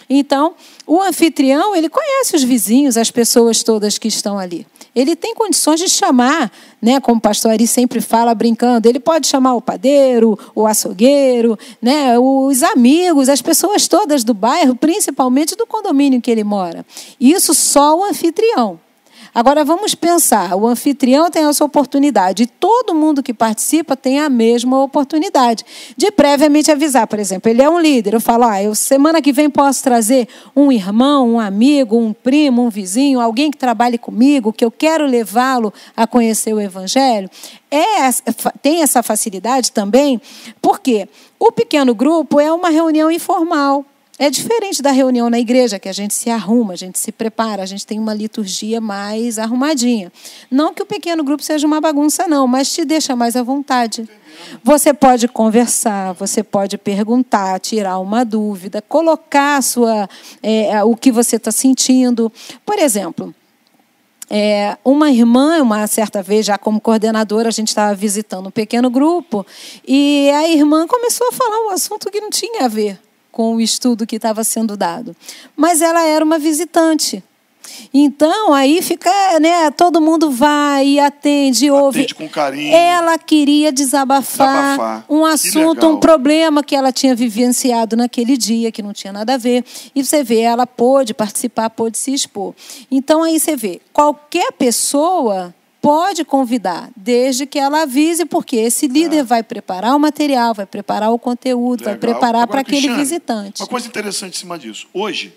Então, 0.08 0.54
o 0.86 1.00
anfitrião, 1.00 1.76
ele 1.76 1.88
conhece 1.88 2.34
os 2.34 2.42
vizinhos, 2.42 2.96
as 2.96 3.10
pessoas 3.10 3.62
todas 3.62 3.96
que 3.96 4.08
estão 4.08 4.38
ali. 4.38 4.66
Ele 4.94 5.14
tem 5.14 5.34
condições 5.34 5.80
de 5.80 5.88
chamar, 5.88 6.50
né, 6.82 7.00
como 7.00 7.18
o 7.18 7.20
pastor 7.20 7.52
Ari 7.52 7.66
sempre 7.66 8.00
fala 8.00 8.34
brincando, 8.34 8.88
ele 8.88 8.98
pode 8.98 9.26
chamar 9.26 9.54
o 9.54 9.62
padeiro, 9.62 10.38
o 10.54 10.66
açougueiro, 10.66 11.58
né, 11.80 12.18
os 12.18 12.62
amigos, 12.62 13.28
as 13.28 13.40
pessoas 13.40 13.86
todas 13.86 14.24
do 14.24 14.34
bairro, 14.34 14.74
principalmente 14.74 15.54
do 15.54 15.66
condomínio 15.66 16.20
que 16.20 16.30
ele 16.30 16.44
mora. 16.44 16.84
Isso 17.20 17.54
só 17.54 17.98
o 17.98 18.04
anfitrião. 18.04 18.80
Agora 19.34 19.64
vamos 19.64 19.94
pensar: 19.94 20.54
o 20.56 20.66
anfitrião 20.66 21.30
tem 21.30 21.44
essa 21.44 21.64
oportunidade, 21.64 22.42
e 22.42 22.46
todo 22.46 22.94
mundo 22.94 23.22
que 23.22 23.32
participa 23.32 23.96
tem 23.96 24.18
a 24.18 24.28
mesma 24.28 24.82
oportunidade 24.82 25.64
de 25.96 26.10
previamente 26.10 26.70
avisar. 26.70 27.06
Por 27.06 27.18
exemplo, 27.18 27.50
ele 27.50 27.62
é 27.62 27.68
um 27.68 27.78
líder, 27.78 28.14
eu 28.14 28.20
falo: 28.20 28.44
ah, 28.44 28.62
eu, 28.62 28.74
semana 28.74 29.22
que 29.22 29.32
vem 29.32 29.48
posso 29.48 29.82
trazer 29.82 30.28
um 30.54 30.72
irmão, 30.72 31.34
um 31.34 31.40
amigo, 31.40 31.96
um 31.96 32.12
primo, 32.12 32.62
um 32.62 32.70
vizinho, 32.70 33.20
alguém 33.20 33.50
que 33.50 33.58
trabalhe 33.58 33.98
comigo, 33.98 34.52
que 34.52 34.64
eu 34.64 34.70
quero 34.70 35.06
levá-lo 35.06 35.72
a 35.96 36.06
conhecer 36.06 36.52
o 36.52 36.60
Evangelho. 36.60 37.30
É, 37.70 38.10
tem 38.60 38.82
essa 38.82 39.02
facilidade 39.02 39.70
também, 39.70 40.20
porque 40.60 41.08
o 41.38 41.52
pequeno 41.52 41.94
grupo 41.94 42.40
é 42.40 42.52
uma 42.52 42.68
reunião 42.68 43.10
informal 43.10 43.84
É 44.22 44.28
diferente 44.28 44.82
da 44.82 44.90
reunião 44.90 45.30
na 45.30 45.40
igreja, 45.40 45.78
que 45.78 45.88
a 45.88 45.94
gente 45.94 46.12
se 46.12 46.28
arruma, 46.28 46.74
a 46.74 46.76
gente 46.76 46.98
se 46.98 47.10
prepara, 47.10 47.62
a 47.62 47.66
gente 47.66 47.86
tem 47.86 47.98
uma 47.98 48.12
liturgia 48.12 48.78
mais 48.78 49.38
arrumadinha. 49.38 50.12
Não 50.50 50.74
que 50.74 50.82
o 50.82 50.84
pequeno 50.84 51.24
grupo 51.24 51.42
seja 51.42 51.66
uma 51.66 51.80
bagunça, 51.80 52.28
não, 52.28 52.46
mas 52.46 52.70
te 52.70 52.84
deixa 52.84 53.16
mais 53.16 53.34
à 53.34 53.42
vontade. 53.42 54.06
Você 54.62 54.92
pode 54.92 55.26
conversar, 55.26 56.12
você 56.12 56.42
pode 56.42 56.76
perguntar, 56.76 57.58
tirar 57.60 57.98
uma 57.98 58.22
dúvida, 58.22 58.82
colocar 58.82 59.62
sua, 59.62 60.06
é, 60.42 60.84
o 60.84 60.94
que 60.94 61.10
você 61.10 61.36
está 61.36 61.50
sentindo. 61.50 62.30
Por 62.66 62.78
exemplo, 62.78 63.34
é, 64.28 64.76
uma 64.84 65.10
irmã, 65.10 65.62
uma 65.62 65.86
certa 65.86 66.22
vez, 66.22 66.44
já 66.44 66.58
como 66.58 66.78
coordenadora, 66.78 67.48
a 67.48 67.52
gente 67.52 67.68
estava 67.68 67.94
visitando 67.94 68.48
um 68.48 68.50
pequeno 68.50 68.90
grupo, 68.90 69.46
e 69.88 70.30
a 70.34 70.46
irmã 70.46 70.86
começou 70.86 71.26
a 71.28 71.32
falar 71.32 71.68
um 71.68 71.70
assunto 71.70 72.10
que 72.10 72.20
não 72.20 72.28
tinha 72.28 72.66
a 72.66 72.68
ver 72.68 73.00
com 73.40 73.56
o 73.56 73.60
estudo 73.62 74.06
que 74.06 74.16
estava 74.16 74.44
sendo 74.44 74.76
dado. 74.76 75.16
Mas 75.56 75.80
ela 75.80 76.04
era 76.04 76.22
uma 76.22 76.38
visitante. 76.38 77.24
Então, 77.92 78.52
aí 78.52 78.82
fica, 78.82 79.10
né, 79.40 79.70
todo 79.70 79.98
mundo 79.98 80.30
vai 80.30 80.86
e 80.86 81.00
atende, 81.00 81.70
ouve. 81.70 82.00
Atende 82.00 82.14
com 82.16 82.28
carinho. 82.28 82.74
Ela 82.76 83.16
queria 83.16 83.72
desabafar, 83.72 84.72
Desabafar. 84.76 85.04
um 85.08 85.24
assunto, 85.24 85.86
um 85.86 85.98
problema 85.98 86.62
que 86.62 86.76
ela 86.76 86.92
tinha 86.92 87.14
vivenciado 87.14 87.96
naquele 87.96 88.36
dia, 88.36 88.70
que 88.70 88.82
não 88.82 88.92
tinha 88.92 89.10
nada 89.10 89.32
a 89.32 89.38
ver. 89.38 89.64
E 89.94 90.04
você 90.04 90.22
vê, 90.22 90.40
ela 90.40 90.66
pôde 90.66 91.14
participar, 91.14 91.70
pôde 91.70 91.96
se 91.96 92.12
expor. 92.12 92.54
Então, 92.90 93.22
aí 93.22 93.40
você 93.40 93.56
vê, 93.56 93.80
qualquer 93.90 94.52
pessoa 94.52 95.54
pode 95.80 96.24
convidar, 96.24 96.90
desde 96.94 97.46
que 97.46 97.58
ela 97.58 97.82
avise, 97.82 98.24
porque 98.24 98.56
esse 98.56 98.86
líder 98.86 99.24
vai 99.24 99.42
preparar 99.42 99.96
o 99.96 99.98
material, 99.98 100.52
vai 100.54 100.66
preparar 100.66 101.10
o 101.10 101.18
conteúdo, 101.18 101.84
vai. 101.84 101.94
Legal. 101.94 102.00
preparar 102.10 102.42
Agora, 102.42 102.46
para 102.48 102.60
aquele 102.60 102.76
Cristiane, 102.78 102.98
visitante. 103.02 103.62
Uma 103.62 103.68
coisa 103.68 103.86
interessante 103.86 104.34
em 104.34 104.38
cima 104.38 104.58
disso. 104.58 104.86
Hoje, 104.92 105.32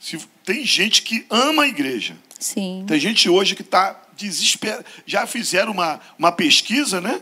se- 0.00 0.18
tem 0.44 0.64
gente 0.64 1.02
que 1.02 1.26
ama 1.28 1.64
a 1.64 1.68
igreja. 1.68 2.16
Sim. 2.38 2.84
Tem 2.86 2.98
gente 2.98 3.28
hoje 3.28 3.54
que 3.54 3.62
está 3.62 4.00
desesperada. 4.16 4.84
Já 5.04 5.26
fizeram 5.26 5.72
uma, 5.72 6.00
uma 6.18 6.32
pesquisa, 6.32 7.00
né? 7.00 7.20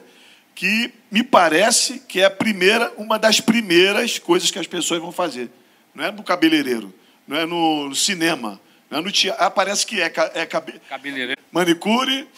Que 0.55 0.93
me 1.11 1.23
parece 1.25 1.99
que 2.01 2.21
é 2.21 2.25
a 2.27 2.31
primeira, 2.31 2.93
uma 2.97 3.19
das 3.19 3.41
primeiras 3.41 4.19
coisas 4.19 4.51
que 4.51 4.59
as 4.59 4.67
pessoas 4.67 5.01
vão 5.01 5.11
fazer. 5.11 5.51
Não 5.95 6.05
é 6.05 6.11
no 6.13 6.23
cabeleireiro, 6.23 6.93
não 7.27 7.37
é 7.37 7.47
no 7.47 7.95
cinema, 7.95 8.61
não 8.95 9.01
é 9.01 9.03
no 9.03 9.13
teatro. 9.13 9.45
Ah, 9.45 9.51
parece 9.51 9.87
que 9.87 10.01
é, 10.01 10.09
ca- 10.09 10.31
é 10.35 10.47
cabe- 10.47 10.81
Cabeleireiro. 10.89 11.41
manicure 11.51 12.29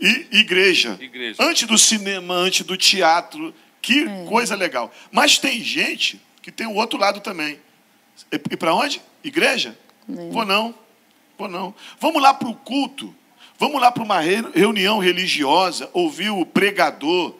e 0.00 0.26
igreja. 0.38 0.96
Igreja. 1.00 1.42
Antes 1.42 1.66
do 1.66 1.76
cinema, 1.76 2.34
antes 2.34 2.64
do 2.64 2.76
teatro. 2.76 3.54
Que 3.82 4.04
É. 4.04 4.24
coisa 4.26 4.54
legal. 4.56 4.90
Mas 5.12 5.38
tem 5.38 5.60
gente 5.62 6.18
que 6.40 6.50
tem 6.50 6.66
o 6.66 6.74
outro 6.74 6.98
lado 6.98 7.20
também. 7.20 7.58
E, 8.32 8.56
para 8.56 8.72
onde? 8.74 9.02
Igreja? 9.22 9.76
Vou 10.08 10.44
não. 10.44 10.74
Vou 11.36 11.48
não. 11.48 11.74
Vamos 12.00 12.22
lá 12.22 12.32
para 12.32 12.48
o 12.48 12.54
culto. 12.54 13.14
Vamos 13.58 13.80
lá 13.80 13.90
para 13.92 14.02
uma 14.02 14.20
re- 14.20 14.42
reunião 14.54 14.98
religiosa, 14.98 15.90
ouvir 15.92 16.30
o 16.30 16.46
pregador. 16.46 17.34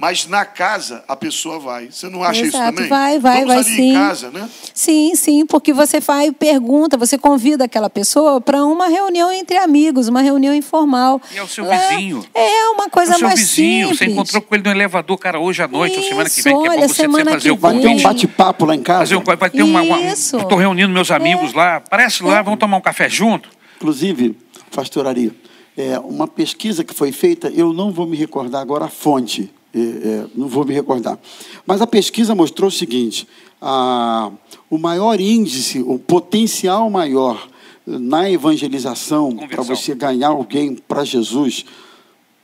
Mas 0.00 0.26
na 0.26 0.46
casa 0.46 1.04
a 1.06 1.14
pessoa 1.14 1.58
vai. 1.58 1.90
Você 1.90 2.08
não 2.08 2.24
acha 2.24 2.40
isso 2.40 2.56
Exato, 2.56 2.72
também? 2.76 2.88
vai, 2.88 3.18
vai, 3.18 3.44
Vamos 3.44 3.48
vai 3.48 3.56
ali 3.58 3.76
sim. 3.76 3.90
em 3.90 3.92
casa, 3.92 4.30
né? 4.30 4.48
Sim, 4.72 5.14
sim, 5.14 5.44
porque 5.44 5.74
você 5.74 6.00
faz 6.00 6.32
pergunta, 6.38 6.96
você 6.96 7.18
convida 7.18 7.64
aquela 7.66 7.90
pessoa 7.90 8.40
para 8.40 8.64
uma 8.64 8.88
reunião 8.88 9.30
entre 9.30 9.58
amigos, 9.58 10.08
uma 10.08 10.22
reunião 10.22 10.54
informal. 10.54 11.20
E 11.30 11.36
é 11.36 11.42
o 11.42 11.46
seu 11.46 11.66
Lá- 11.66 11.76
vizinho. 11.76 12.24
É 12.34 12.68
uma 12.70 12.88
coisa 12.88 13.12
o 13.14 13.18
seu 13.18 13.26
mais 13.28 13.40
vizinho, 13.40 13.88
simples. 13.88 13.98
você 13.98 14.04
encontrou 14.06 14.40
com 14.40 14.54
ele 14.54 14.64
no 14.64 14.70
elevador, 14.70 15.18
cara, 15.18 15.38
hoje 15.38 15.62
à 15.62 15.68
noite, 15.68 15.98
ou 15.98 16.02
semana 16.02 16.30
que 16.30 16.40
Isso, 16.40 16.44
vem, 16.44 16.62
que 16.62 16.68
é 16.68 16.76
bom 16.78 16.88
você 16.88 16.94
semana 16.94 17.30
fazer 17.32 17.48
que 17.50 17.50
o 17.50 17.56
Vai 17.58 17.78
ter 17.78 17.88
um 17.88 18.00
bate-papo 18.02 18.64
lá 18.64 18.74
em 18.74 18.82
casa. 18.82 19.00
Fazer 19.00 19.16
um, 19.16 19.22
vai 19.36 19.50
ter 19.50 19.62
uma. 19.62 19.82
uma 19.82 20.00
Isso. 20.00 20.38
Estou 20.38 20.56
reunindo 20.56 20.88
meus 20.90 21.10
amigos 21.10 21.52
É. 21.52 21.56
lá. 21.58 21.76
Aparece 21.76 22.22
lá, 22.22 22.40
vamos 22.40 22.58
tomar 22.58 22.78
um 22.78 22.80
café 22.80 23.06
junto. 23.06 23.50
Inclusive, 23.76 24.34
pastor 24.74 25.06
Ari, 25.06 25.30
é, 25.76 25.98
uma 25.98 26.26
pesquisa 26.26 26.82
que 26.82 26.94
foi 26.94 27.12
feita, 27.12 27.48
eu 27.54 27.74
não 27.74 27.92
vou 27.92 28.06
me 28.06 28.16
recordar 28.16 28.62
agora 28.62 28.86
a 28.86 28.88
fonte, 28.88 29.50
é, 29.74 30.26
não 30.34 30.48
vou 30.48 30.64
me 30.64 30.74
recordar. 30.74 31.18
Mas 31.66 31.80
a 31.80 31.86
pesquisa 31.86 32.34
mostrou 32.34 32.68
o 32.68 32.72
seguinte: 32.72 33.26
a- 33.60 34.30
o 34.68 34.78
maior 34.78 35.20
índice, 35.20 35.80
o 35.80 35.98
potencial 35.98 36.88
maior 36.90 37.48
na 37.86 38.30
evangelização 38.30 39.36
para 39.36 39.62
você 39.62 39.94
ganhar 39.94 40.28
alguém 40.28 40.74
para 40.76 41.04
Jesus, 41.04 41.64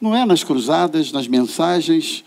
não 0.01 0.15
é 0.15 0.25
nas 0.25 0.43
cruzadas, 0.43 1.13
nas 1.13 1.29
mensagens 1.29 2.25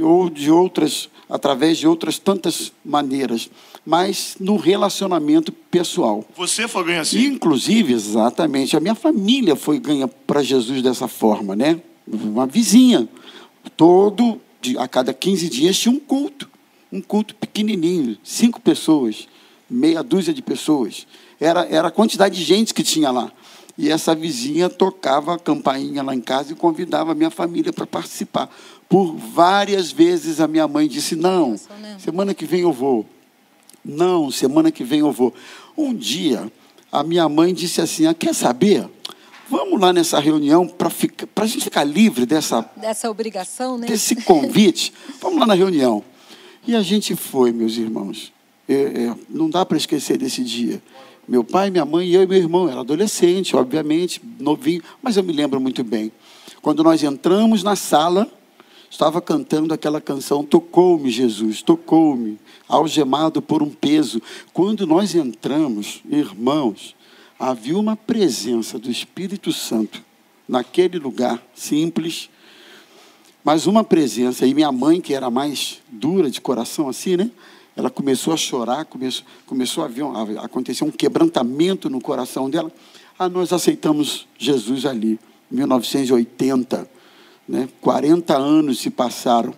ou 0.00 0.30
de 0.30 0.50
outras, 0.50 1.08
através 1.28 1.78
de 1.78 1.86
outras 1.88 2.18
tantas 2.18 2.72
maneiras, 2.84 3.50
mas 3.84 4.36
no 4.38 4.56
relacionamento 4.56 5.50
pessoal. 5.50 6.24
Você 6.36 6.68
foi 6.68 6.84
ganhar 6.84 7.00
assim. 7.00 7.24
Inclusive, 7.24 7.92
exatamente, 7.92 8.76
a 8.76 8.80
minha 8.80 8.94
família 8.94 9.56
foi 9.56 9.78
ganha 9.80 10.06
para 10.06 10.42
Jesus 10.42 10.80
dessa 10.82 11.08
forma, 11.08 11.56
né? 11.56 11.80
Uma 12.06 12.46
vizinha. 12.46 13.08
Todo, 13.76 14.40
a 14.78 14.88
cada 14.88 15.12
15 15.12 15.48
dias 15.48 15.78
tinha 15.78 15.94
um 15.94 15.98
culto. 15.98 16.48
Um 16.92 17.00
culto 17.00 17.34
pequenininho, 17.36 18.18
cinco 18.24 18.60
pessoas, 18.60 19.28
meia 19.68 20.02
dúzia 20.02 20.34
de 20.34 20.42
pessoas. 20.42 21.06
Era, 21.40 21.64
era 21.66 21.88
a 21.88 21.90
quantidade 21.90 22.36
de 22.36 22.42
gente 22.42 22.74
que 22.74 22.82
tinha 22.82 23.10
lá. 23.10 23.30
E 23.78 23.88
essa 23.90 24.14
vizinha 24.14 24.68
tocava 24.68 25.34
a 25.34 25.38
campainha 25.38 26.02
lá 26.02 26.14
em 26.14 26.20
casa 26.20 26.52
e 26.52 26.56
convidava 26.56 27.12
a 27.12 27.14
minha 27.14 27.30
família 27.30 27.72
para 27.72 27.86
participar. 27.86 28.50
Por 28.88 29.14
várias 29.16 29.92
vezes 29.92 30.40
a 30.40 30.48
minha 30.48 30.66
mãe 30.66 30.88
disse: 30.88 31.14
Não, 31.14 31.56
semana 31.98 32.34
que 32.34 32.44
vem 32.44 32.60
eu 32.60 32.72
vou. 32.72 33.06
Não, 33.84 34.30
semana 34.30 34.70
que 34.70 34.84
vem 34.84 35.00
eu 35.00 35.12
vou. 35.12 35.32
Um 35.76 35.94
dia, 35.94 36.50
a 36.92 37.02
minha 37.02 37.28
mãe 37.28 37.54
disse 37.54 37.80
assim: 37.80 38.06
ah, 38.06 38.14
quer 38.14 38.34
saber? 38.34 38.88
Vamos 39.50 39.80
lá 39.80 39.92
nessa 39.92 40.20
reunião 40.20 40.68
para 40.68 40.88
a 41.42 41.46
gente 41.46 41.64
ficar 41.64 41.82
livre 41.82 42.24
dessa, 42.24 42.70
Dessa 42.76 43.10
obrigação, 43.10 43.76
né? 43.76 43.88
desse 43.88 44.14
convite. 44.14 44.92
Vamos 45.20 45.40
lá 45.40 45.46
na 45.46 45.54
reunião. 45.54 46.04
E 46.64 46.76
a 46.76 46.82
gente 46.82 47.16
foi, 47.16 47.50
meus 47.50 47.76
irmãos. 47.76 48.32
É, 48.68 48.74
é, 48.74 49.14
não 49.28 49.50
dá 49.50 49.66
para 49.66 49.76
esquecer 49.76 50.16
desse 50.16 50.44
dia. 50.44 50.80
Meu 51.26 51.42
pai, 51.42 51.68
minha 51.68 51.84
mãe, 51.84 52.08
eu 52.10 52.22
e 52.22 52.26
meu 52.28 52.38
irmão. 52.38 52.68
Era 52.68 52.80
adolescente, 52.82 53.56
obviamente, 53.56 54.22
novinho, 54.38 54.82
mas 55.02 55.16
eu 55.16 55.24
me 55.24 55.32
lembro 55.32 55.60
muito 55.60 55.82
bem. 55.82 56.12
Quando 56.62 56.84
nós 56.84 57.02
entramos 57.02 57.64
na 57.64 57.74
sala, 57.74 58.30
estava 58.88 59.20
cantando 59.20 59.74
aquela 59.74 60.00
canção 60.00 60.44
Tocou-me, 60.44 61.10
Jesus, 61.10 61.60
tocou-me, 61.60 62.38
algemado 62.68 63.42
por 63.42 63.64
um 63.64 63.70
peso. 63.70 64.22
Quando 64.52 64.86
nós 64.86 65.12
entramos, 65.16 66.02
irmãos, 66.08 66.94
havia 67.40 67.78
uma 67.78 67.96
presença 67.96 68.78
do 68.78 68.90
Espírito 68.90 69.50
Santo 69.50 70.02
naquele 70.46 70.98
lugar 70.98 71.42
simples, 71.54 72.28
mas 73.42 73.66
uma 73.66 73.82
presença. 73.82 74.46
E 74.46 74.52
minha 74.52 74.70
mãe, 74.70 75.00
que 75.00 75.14
era 75.14 75.30
mais 75.30 75.80
dura 75.88 76.30
de 76.30 76.38
coração, 76.38 76.86
assim, 76.86 77.16
né? 77.16 77.30
Ela 77.74 77.88
começou 77.88 78.34
a 78.34 78.36
chorar, 78.36 78.84
começou, 78.84 79.24
começou 79.46 79.82
a, 79.82 79.88
ver, 79.88 80.04
acontecer 80.38 80.84
um 80.84 80.90
quebrantamento 80.90 81.88
no 81.88 81.98
coração 81.98 82.50
dela. 82.50 82.70
Ah, 83.18 83.28
nós 83.28 83.54
aceitamos 83.54 84.28
Jesus 84.36 84.84
ali, 84.84 85.18
em 85.50 85.56
1980. 85.56 86.90
Né? 87.48 87.68
40 87.80 88.36
anos 88.36 88.80
se 88.80 88.90
passaram. 88.90 89.54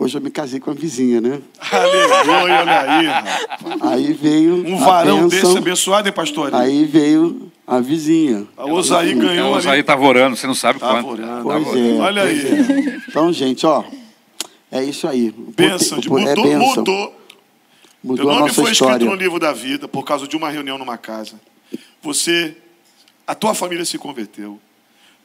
Hoje 0.00 0.16
eu 0.16 0.20
me 0.20 0.30
casei 0.30 0.60
com 0.60 0.70
a 0.70 0.74
vizinha, 0.74 1.20
né? 1.20 1.40
Aleluia, 1.72 2.60
olha 2.60 2.80
aí. 2.80 3.06
Aí 3.80 4.12
veio 4.12 4.64
Um 4.64 4.76
a 4.80 4.84
varão 4.86 5.28
bênção, 5.28 5.48
desse 5.48 5.58
abençoado, 5.58 6.06
hein, 6.08 6.14
pastor? 6.14 6.54
Aí 6.54 6.84
veio 6.84 7.50
a 7.66 7.80
vizinha. 7.80 8.46
A 8.56 8.64
Osaí 8.66 9.12
ganhou 9.14 9.48
o 9.48 9.54
ali. 9.54 9.58
Osaí 9.58 9.80
estava 9.80 10.04
orando, 10.04 10.36
você 10.36 10.46
não 10.46 10.54
sabe 10.54 10.78
Tava 10.78 11.02
quanto. 11.02 11.08
orando. 11.20 11.42
Pois 11.42 11.64
Tava 11.64 11.78
é. 11.80 11.98
Olha 11.98 12.22
aí. 12.22 13.00
Então, 13.08 13.32
gente, 13.32 13.66
ó, 13.66 13.82
é 14.70 14.84
isso 14.84 15.08
aí. 15.08 15.32
Bênção, 15.56 16.00
po- 16.00 16.16
é 16.18 16.26
mudou, 16.28 16.44
bênção. 16.44 16.68
mudou. 16.76 17.14
Mudou 18.04 18.16
Teu 18.26 18.30
a 18.30 18.34
nome 18.34 18.48
nossa 18.48 18.54
foi 18.62 18.70
escrito 18.70 18.84
história. 18.92 19.06
no 19.06 19.14
livro 19.16 19.40
da 19.40 19.52
vida 19.52 19.88
por 19.88 20.04
causa 20.04 20.28
de 20.28 20.36
uma 20.36 20.48
reunião 20.48 20.78
numa 20.78 20.96
casa. 20.96 21.40
Você, 22.00 22.56
a 23.26 23.34
tua 23.34 23.52
família 23.52 23.84
se 23.84 23.98
converteu. 23.98 24.60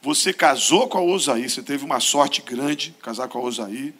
Você 0.02 0.32
casou 0.32 0.88
com 0.88 0.98
a 0.98 1.00
Osaí, 1.00 1.48
você 1.48 1.62
teve 1.62 1.84
uma 1.84 2.00
sorte 2.00 2.42
grande 2.42 2.92
casar 3.00 3.28
com 3.28 3.38
a 3.38 3.42
Osaí. 3.42 3.94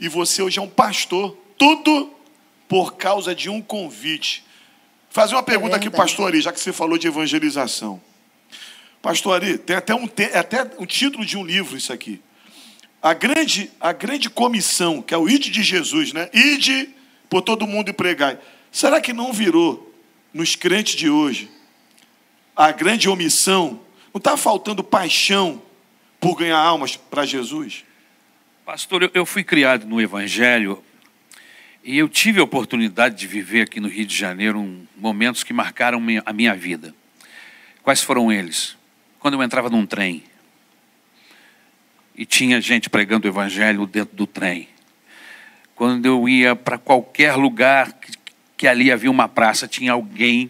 E 0.00 0.08
você 0.08 0.42
hoje 0.42 0.58
é 0.58 0.62
um 0.62 0.68
pastor. 0.68 1.36
Tudo 1.58 2.10
por 2.66 2.94
causa 2.94 3.34
de 3.34 3.50
um 3.50 3.60
convite. 3.60 4.42
Fazer 5.10 5.34
uma 5.34 5.42
pergunta 5.42 5.76
aqui, 5.76 5.90
pastor 5.90 6.28
Ari, 6.28 6.40
já 6.40 6.52
que 6.52 6.58
você 6.60 6.72
falou 6.72 6.96
de 6.96 7.06
evangelização. 7.06 8.00
Pastor 9.02 9.34
Ari, 9.34 9.58
tem 9.58 9.76
até 9.76 9.94
um, 9.94 10.06
te- 10.06 10.30
é 10.32 10.38
até 10.38 10.62
um 10.78 10.86
título 10.86 11.24
de 11.24 11.36
um 11.36 11.44
livro 11.44 11.76
isso 11.76 11.92
aqui. 11.92 12.20
A 13.02 13.12
grande, 13.14 13.70
a 13.80 13.92
grande 13.92 14.28
comissão, 14.30 15.02
que 15.02 15.12
é 15.12 15.18
o 15.18 15.28
ide 15.28 15.50
de 15.50 15.62
Jesus, 15.62 16.12
né? 16.12 16.28
Ide 16.32 16.90
por 17.28 17.42
todo 17.42 17.66
mundo 17.66 17.88
e 17.88 17.92
pregai. 17.92 18.38
Será 18.70 19.00
que 19.00 19.12
não 19.12 19.32
virou 19.32 19.92
nos 20.32 20.54
crentes 20.54 20.94
de 20.94 21.10
hoje 21.10 21.50
a 22.54 22.70
grande 22.72 23.08
omissão? 23.08 23.80
Não 24.12 24.18
está 24.18 24.36
faltando 24.36 24.84
paixão 24.84 25.62
por 26.20 26.36
ganhar 26.36 26.58
almas 26.58 26.94
para 26.96 27.24
Jesus? 27.24 27.84
Pastor, 28.70 29.10
eu, 29.12 29.26
fui 29.26 29.42
criado 29.42 29.84
no 29.84 30.00
Evangelho 30.00 30.80
E 31.82 31.98
eu 31.98 32.08
tive 32.08 32.38
a 32.38 32.44
oportunidade 32.44 33.16
de 33.16 33.26
viver 33.26 33.62
aqui 33.62 33.80
no 33.80 33.88
Rio 33.88 34.06
de 34.06 34.14
Janeiro 34.14 34.60
um, 34.60 34.86
momentos 34.96 35.42
que 35.42 35.52
marcaram 35.52 36.00
a 36.24 36.32
minha 36.32 36.54
vida. 36.54 36.94
Quais 37.82 38.00
foram 38.00 38.30
eles? 38.30 38.76
Quando 39.18 39.34
eu 39.34 39.42
entrava 39.42 39.68
num 39.68 39.84
trem 39.84 40.22
e 42.14 42.24
tinha 42.24 42.60
gente 42.60 42.88
pregando 42.88 43.26
o 43.26 43.28
evangelho 43.28 43.88
dentro 43.88 44.14
do 44.14 44.24
trem. 44.24 44.68
Quando 45.74 46.06
eu 46.06 46.28
ia 46.28 46.54
para 46.54 46.78
qualquer 46.78 47.34
lugar 47.34 47.92
que, 47.94 48.12
que 48.56 48.68
ali 48.68 48.92
havia 48.92 49.10
uma 49.10 49.26
praça, 49.26 49.66
tinha 49.66 49.90
alguém 49.90 50.48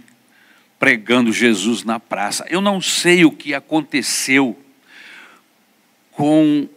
pregando 0.79 1.33
Jesus 1.33 1.85
na 1.85 1.99
praça. 1.99 2.45
Eu 2.51 2.61
não 2.61 2.83
sei 2.83 3.25
o 3.25 3.33
que 3.33 3.55
aconteceu 3.55 4.63
com. 6.11 6.69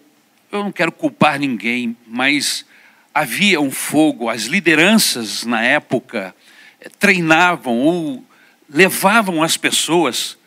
Eu 0.54 0.64
não 0.64 0.72
quero 0.72 0.92
culpar 0.92 1.40
ninguém, 1.40 1.98
mas 2.08 2.64
havia 3.12 3.60
um 3.60 3.72
fogo, 3.72 4.30
as 4.30 4.44
lideranças 4.44 5.44
na 5.44 5.64
época 5.64 6.36
eh, 6.80 6.90
treinavam 7.00 7.80
ou 7.80 8.24
levavam 8.70 9.42
as 9.42 9.58
pessoas 9.58 10.38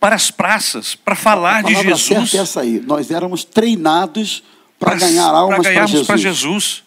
para 0.00 0.16
as 0.16 0.30
praças, 0.30 0.94
para 0.94 1.14
falar 1.14 1.62
de 1.62 1.74
Jesus. 1.74 2.30
Certa 2.30 2.36
é 2.36 2.40
essa 2.40 2.60
aí. 2.62 2.80
Nós 2.80 3.10
éramos 3.10 3.44
treinados 3.44 4.42
para 4.78 4.94
ganhar 4.94 5.28
almas 5.28 5.66
para 5.66 5.86
Jesus. 5.86 6.20
Jesus. 6.20 6.84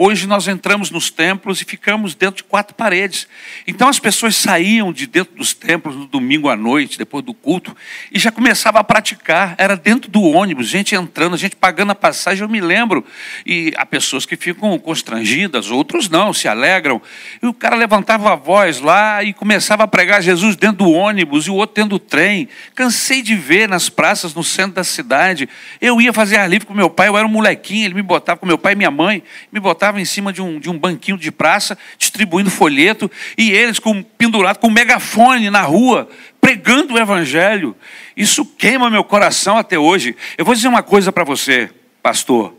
Hoje 0.00 0.28
nós 0.28 0.46
entramos 0.46 0.92
nos 0.92 1.10
templos 1.10 1.60
e 1.60 1.64
ficamos 1.64 2.14
dentro 2.14 2.36
de 2.36 2.44
quatro 2.44 2.72
paredes. 2.72 3.26
Então 3.66 3.88
as 3.88 3.98
pessoas 3.98 4.36
saíam 4.36 4.92
de 4.92 5.08
dentro 5.08 5.34
dos 5.34 5.52
templos 5.52 5.96
no 5.96 6.06
domingo 6.06 6.48
à 6.48 6.54
noite, 6.54 6.96
depois 6.96 7.24
do 7.24 7.34
culto, 7.34 7.76
e 8.12 8.16
já 8.16 8.30
começava 8.30 8.78
a 8.78 8.84
praticar. 8.84 9.56
Era 9.58 9.74
dentro 9.74 10.08
do 10.08 10.22
ônibus, 10.22 10.68
gente 10.68 10.94
entrando, 10.94 11.36
gente 11.36 11.56
pagando 11.56 11.90
a 11.90 11.96
passagem, 11.96 12.44
eu 12.44 12.48
me 12.48 12.60
lembro. 12.60 13.04
E 13.44 13.72
há 13.76 13.84
pessoas 13.84 14.24
que 14.24 14.36
ficam 14.36 14.78
constrangidas, 14.78 15.68
outros 15.68 16.08
não, 16.08 16.32
se 16.32 16.46
alegram. 16.46 17.02
E 17.42 17.48
o 17.48 17.52
cara 17.52 17.74
levantava 17.74 18.32
a 18.32 18.36
voz 18.36 18.80
lá 18.80 19.24
e 19.24 19.32
começava 19.32 19.82
a 19.82 19.88
pregar 19.88 20.22
Jesus 20.22 20.54
dentro 20.54 20.84
do 20.84 20.92
ônibus 20.92 21.48
e 21.48 21.50
o 21.50 21.56
outro 21.56 21.74
dentro 21.74 21.90
do 21.90 21.98
trem. 21.98 22.48
Cansei 22.72 23.20
de 23.20 23.34
ver 23.34 23.68
nas 23.68 23.88
praças 23.88 24.32
no 24.32 24.44
centro 24.44 24.74
da 24.74 24.84
cidade. 24.84 25.48
Eu 25.80 26.00
ia 26.00 26.12
fazer 26.12 26.36
ar 26.36 26.48
livre 26.48 26.68
com 26.68 26.72
meu 26.72 26.88
pai, 26.88 27.08
eu 27.08 27.18
era 27.18 27.26
um 27.26 27.30
molequinho, 27.30 27.86
ele 27.86 27.94
me 27.94 28.02
botava 28.02 28.38
com 28.38 28.46
meu 28.46 28.58
pai 28.58 28.74
e 28.74 28.76
minha 28.76 28.92
mãe, 28.92 29.24
me 29.50 29.58
botava 29.58 29.87
estava 29.88 30.00
em 30.00 30.04
cima 30.04 30.32
de 30.32 30.42
um, 30.42 30.60
de 30.60 30.68
um 30.68 30.78
banquinho 30.78 31.16
de 31.16 31.30
praça, 31.30 31.76
distribuindo 31.96 32.50
folheto, 32.50 33.10
e 33.36 33.50
eles 33.50 33.78
com 33.78 34.02
pendurado 34.02 34.58
com 34.58 34.68
um 34.68 34.70
megafone 34.70 35.48
na 35.48 35.62
rua, 35.62 36.08
pregando 36.40 36.94
o 36.94 36.98
evangelho. 36.98 37.74
Isso 38.16 38.44
queima 38.44 38.90
meu 38.90 39.02
coração 39.02 39.56
até 39.56 39.78
hoje. 39.78 40.14
Eu 40.36 40.44
vou 40.44 40.54
dizer 40.54 40.68
uma 40.68 40.82
coisa 40.82 41.10
para 41.10 41.24
você, 41.24 41.70
pastor. 42.02 42.54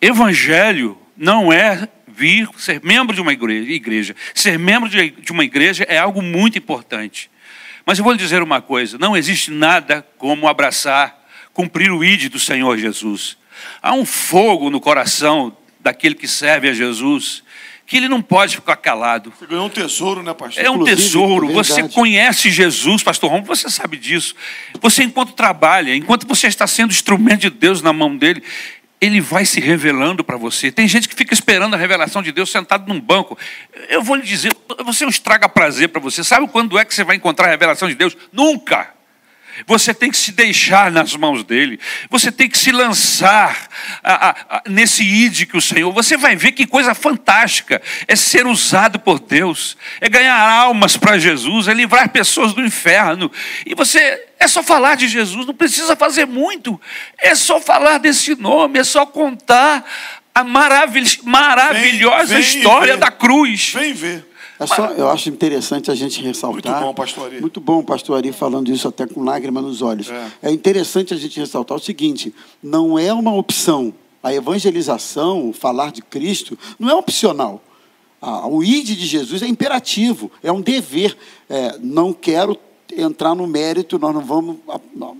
Evangelho 0.00 0.96
não 1.16 1.52
é 1.52 1.86
vir 2.06 2.48
ser 2.56 2.80
membro 2.82 3.14
de 3.14 3.20
uma 3.20 3.32
igreja. 3.32 4.16
Ser 4.34 4.58
membro 4.58 4.88
de, 4.88 5.10
de 5.10 5.32
uma 5.32 5.44
igreja 5.44 5.84
é 5.86 5.98
algo 5.98 6.22
muito 6.22 6.56
importante. 6.56 7.30
Mas 7.84 7.98
eu 7.98 8.04
vou 8.04 8.12
lhe 8.12 8.18
dizer 8.18 8.42
uma 8.42 8.62
coisa: 8.62 8.96
não 8.96 9.16
existe 9.16 9.50
nada 9.50 10.06
como 10.16 10.48
abraçar, 10.48 11.26
cumprir 11.52 11.90
o 11.90 12.02
ID 12.02 12.30
do 12.30 12.38
Senhor 12.38 12.78
Jesus. 12.78 13.36
Há 13.82 13.92
um 13.92 14.04
fogo 14.04 14.70
no 14.70 14.80
coração 14.80 15.56
daquele 15.80 16.14
que 16.14 16.28
serve 16.28 16.68
a 16.68 16.74
Jesus 16.74 17.42
que 17.88 17.96
ele 17.96 18.06
não 18.06 18.20
pode 18.20 18.56
ficar 18.56 18.76
calado. 18.76 19.32
Você 19.36 19.46
ganhou 19.46 19.64
um 19.64 19.70
tesouro, 19.70 20.22
né, 20.22 20.34
pastor? 20.34 20.62
É 20.62 20.70
um 20.70 20.74
Inclusive, 20.74 20.96
tesouro. 20.96 21.50
É 21.50 21.54
você 21.54 21.88
conhece 21.88 22.50
Jesus, 22.50 23.02
pastor 23.02 23.30
Romo, 23.30 23.46
você 23.46 23.70
sabe 23.70 23.96
disso. 23.96 24.34
Você, 24.78 25.02
enquanto 25.02 25.32
trabalha, 25.32 25.96
enquanto 25.96 26.28
você 26.28 26.48
está 26.48 26.66
sendo 26.66 26.90
instrumento 26.90 27.40
de 27.40 27.50
Deus 27.50 27.80
na 27.80 27.90
mão 27.90 28.14
dele, 28.14 28.42
ele 29.00 29.22
vai 29.22 29.46
se 29.46 29.58
revelando 29.58 30.22
para 30.22 30.36
você. 30.36 30.70
Tem 30.70 30.86
gente 30.86 31.08
que 31.08 31.14
fica 31.14 31.32
esperando 31.32 31.72
a 31.72 31.78
revelação 31.78 32.22
de 32.22 32.30
Deus 32.30 32.52
sentado 32.52 32.86
num 32.86 33.00
banco. 33.00 33.38
Eu 33.88 34.02
vou 34.02 34.16
lhe 34.16 34.22
dizer, 34.22 34.54
você 34.84 35.04
é 35.04 35.06
um 35.06 35.10
estraga 35.10 35.48
prazer 35.48 35.88
para 35.88 36.00
você. 36.00 36.22
Sabe 36.22 36.46
quando 36.48 36.78
é 36.78 36.84
que 36.84 36.94
você 36.94 37.04
vai 37.04 37.16
encontrar 37.16 37.46
a 37.46 37.50
revelação 37.50 37.88
de 37.88 37.94
Deus? 37.94 38.14
Nunca. 38.30 38.97
Você 39.66 39.92
tem 39.92 40.10
que 40.10 40.16
se 40.16 40.32
deixar 40.32 40.90
nas 40.90 41.14
mãos 41.14 41.44
dele. 41.44 41.78
Você 42.10 42.30
tem 42.30 42.48
que 42.48 42.58
se 42.58 42.70
lançar 42.70 43.68
a, 44.02 44.28
a, 44.28 44.30
a, 44.30 44.62
nesse 44.68 45.02
ide 45.02 45.46
que 45.46 45.56
o 45.56 45.60
Senhor. 45.60 45.92
Você 45.92 46.16
vai 46.16 46.36
ver 46.36 46.52
que 46.52 46.66
coisa 46.66 46.94
fantástica 46.94 47.80
é 48.06 48.16
ser 48.16 48.46
usado 48.46 48.98
por 48.98 49.18
Deus, 49.18 49.76
é 50.00 50.08
ganhar 50.08 50.38
almas 50.38 50.96
para 50.96 51.18
Jesus, 51.18 51.68
é 51.68 51.74
livrar 51.74 52.08
pessoas 52.10 52.52
do 52.52 52.64
inferno. 52.64 53.30
E 53.66 53.74
você 53.74 54.26
é 54.38 54.46
só 54.46 54.62
falar 54.62 54.96
de 54.96 55.08
Jesus, 55.08 55.46
não 55.46 55.54
precisa 55.54 55.96
fazer 55.96 56.26
muito. 56.26 56.80
É 57.18 57.34
só 57.34 57.60
falar 57.60 57.98
desse 57.98 58.34
nome, 58.34 58.78
é 58.78 58.84
só 58.84 59.04
contar 59.04 59.84
a 60.34 60.44
maravilhosa 60.44 62.26
vem, 62.26 62.26
vem 62.26 62.40
história 62.40 62.96
da 62.96 63.10
cruz. 63.10 63.72
Vem 63.74 63.92
ver. 63.92 64.24
É 64.60 64.66
só, 64.66 64.86
eu 64.88 65.08
acho 65.08 65.28
interessante 65.28 65.90
a 65.90 65.94
gente 65.94 66.20
ressaltar. 66.20 66.72
Muito 66.72 66.86
bom, 66.86 66.94
pastor 66.94 67.26
Ari. 67.26 67.40
Muito 67.40 67.60
bom, 67.60 67.82
pastor 67.82 68.16
Ari, 68.16 68.32
falando 68.32 68.72
isso 68.72 68.88
até 68.88 69.06
com 69.06 69.22
lágrima 69.22 69.62
nos 69.62 69.82
olhos. 69.82 70.10
É. 70.10 70.30
é 70.42 70.50
interessante 70.50 71.14
a 71.14 71.16
gente 71.16 71.38
ressaltar 71.38 71.76
o 71.76 71.80
seguinte: 71.80 72.34
não 72.62 72.98
é 72.98 73.12
uma 73.12 73.34
opção. 73.34 73.94
A 74.20 74.34
evangelização, 74.34 75.52
falar 75.52 75.92
de 75.92 76.02
Cristo, 76.02 76.58
não 76.78 76.90
é 76.90 76.94
opcional. 76.94 77.62
Ah, 78.20 78.48
o 78.48 78.64
ide 78.64 78.96
de 78.96 79.06
Jesus 79.06 79.42
é 79.42 79.46
imperativo, 79.46 80.30
é 80.42 80.50
um 80.50 80.60
dever. 80.60 81.16
É, 81.48 81.78
não 81.80 82.12
quero 82.12 82.58
entrar 82.96 83.34
no 83.36 83.46
mérito, 83.46 83.96
nós 83.98 84.12
não 84.12 84.22
vamos 84.22 84.56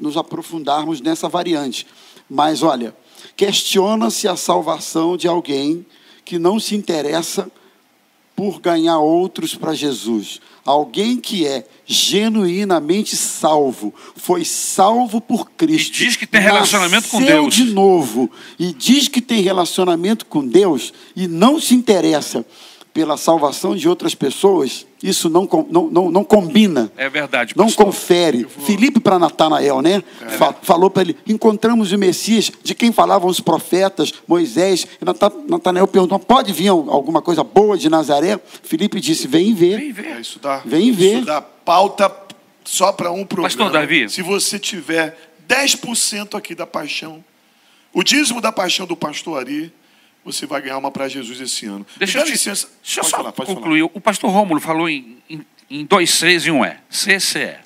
nos 0.00 0.16
aprofundarmos 0.16 1.00
nessa 1.00 1.28
variante. 1.28 1.86
Mas 2.28 2.62
olha, 2.62 2.94
questiona-se 3.36 4.26
a 4.26 4.34
salvação 4.34 5.16
de 5.16 5.28
alguém 5.28 5.86
que 6.24 6.38
não 6.38 6.58
se 6.58 6.74
interessa 6.74 7.50
por 8.38 8.60
ganhar 8.60 9.00
outros 9.00 9.56
para 9.56 9.74
Jesus. 9.74 10.40
Alguém 10.64 11.16
que 11.16 11.44
é 11.44 11.66
genuinamente 11.84 13.16
salvo, 13.16 13.92
foi 14.14 14.44
salvo 14.44 15.20
por 15.20 15.50
Cristo. 15.50 15.96
E 15.96 16.06
diz 16.06 16.14
que 16.14 16.24
tem 16.24 16.40
relacionamento 16.40 17.08
com 17.08 17.20
Deus. 17.20 17.52
de 17.52 17.64
novo 17.64 18.30
e 18.56 18.72
diz 18.72 19.08
que 19.08 19.20
tem 19.20 19.42
relacionamento 19.42 20.24
com 20.24 20.46
Deus 20.46 20.92
e 21.16 21.26
não 21.26 21.60
se 21.60 21.74
interessa 21.74 22.46
pela 22.98 23.16
salvação 23.16 23.76
de 23.76 23.88
outras 23.88 24.12
pessoas, 24.12 24.84
isso 25.00 25.30
não, 25.30 25.48
não, 25.70 25.88
não, 25.88 26.10
não 26.10 26.24
combina. 26.24 26.90
É 26.96 27.08
verdade. 27.08 27.54
Não 27.56 27.66
pastor. 27.66 27.86
confere. 27.86 28.42
Vou... 28.42 28.66
Filipe 28.66 28.98
para 28.98 29.20
Natanael, 29.20 29.80
né? 29.80 30.02
É. 30.20 30.52
Falou 30.62 30.90
para 30.90 31.02
ele: 31.02 31.16
encontramos 31.24 31.92
o 31.92 31.96
Messias, 31.96 32.50
de 32.60 32.74
quem 32.74 32.90
falavam 32.90 33.30
os 33.30 33.38
profetas, 33.38 34.12
Moisés. 34.26 34.84
E 35.00 35.04
Natanael 35.48 35.86
perguntou: 35.86 36.18
pode 36.18 36.52
vir 36.52 36.70
alguma 36.70 37.22
coisa 37.22 37.44
boa 37.44 37.78
de 37.78 37.88
Nazaré? 37.88 38.40
Filipe 38.64 39.00
disse: 39.00 39.28
vem 39.28 39.54
ver. 39.54 39.78
Vem 39.78 39.92
ver. 39.92 40.06
É, 40.06 40.20
isso 40.20 40.40
dá, 40.40 40.60
vem 40.64 40.90
ver. 40.90 41.18
Isso 41.18 41.26
dá 41.26 41.40
pauta 41.40 42.12
só 42.64 42.90
para 42.90 43.12
um 43.12 43.24
programa. 43.24 43.48
Pastor 43.48 43.70
Davi. 43.70 44.08
Se 44.08 44.22
você 44.22 44.58
tiver 44.58 45.16
10% 45.48 46.36
aqui 46.36 46.52
da 46.52 46.66
paixão, 46.66 47.24
o 47.92 48.02
dízimo 48.02 48.40
da 48.40 48.50
paixão 48.50 48.86
do 48.88 48.96
pastor 48.96 49.38
Ari 49.38 49.72
você 50.32 50.46
vai 50.46 50.60
ganhar 50.60 50.78
uma 50.78 50.90
para 50.90 51.08
Jesus 51.08 51.40
esse 51.40 51.66
ano. 51.66 51.86
Deixa 51.96 52.18
eu 52.18 52.24
te, 52.24 52.32
licença. 52.32 52.68
Deixa 52.82 53.00
eu 53.00 53.04
só 53.04 53.16
falar, 53.16 53.32
concluir. 53.32 53.80
Falar. 53.80 53.90
O 53.94 54.00
pastor 54.00 54.30
Rômulo 54.30 54.60
falou 54.60 54.88
em, 54.88 55.18
em, 55.28 55.46
em 55.70 55.84
dois 55.84 56.10
Cs 56.10 56.46
e 56.46 56.50
um 56.50 56.64
E. 56.64 56.76
CCE. 56.90 57.56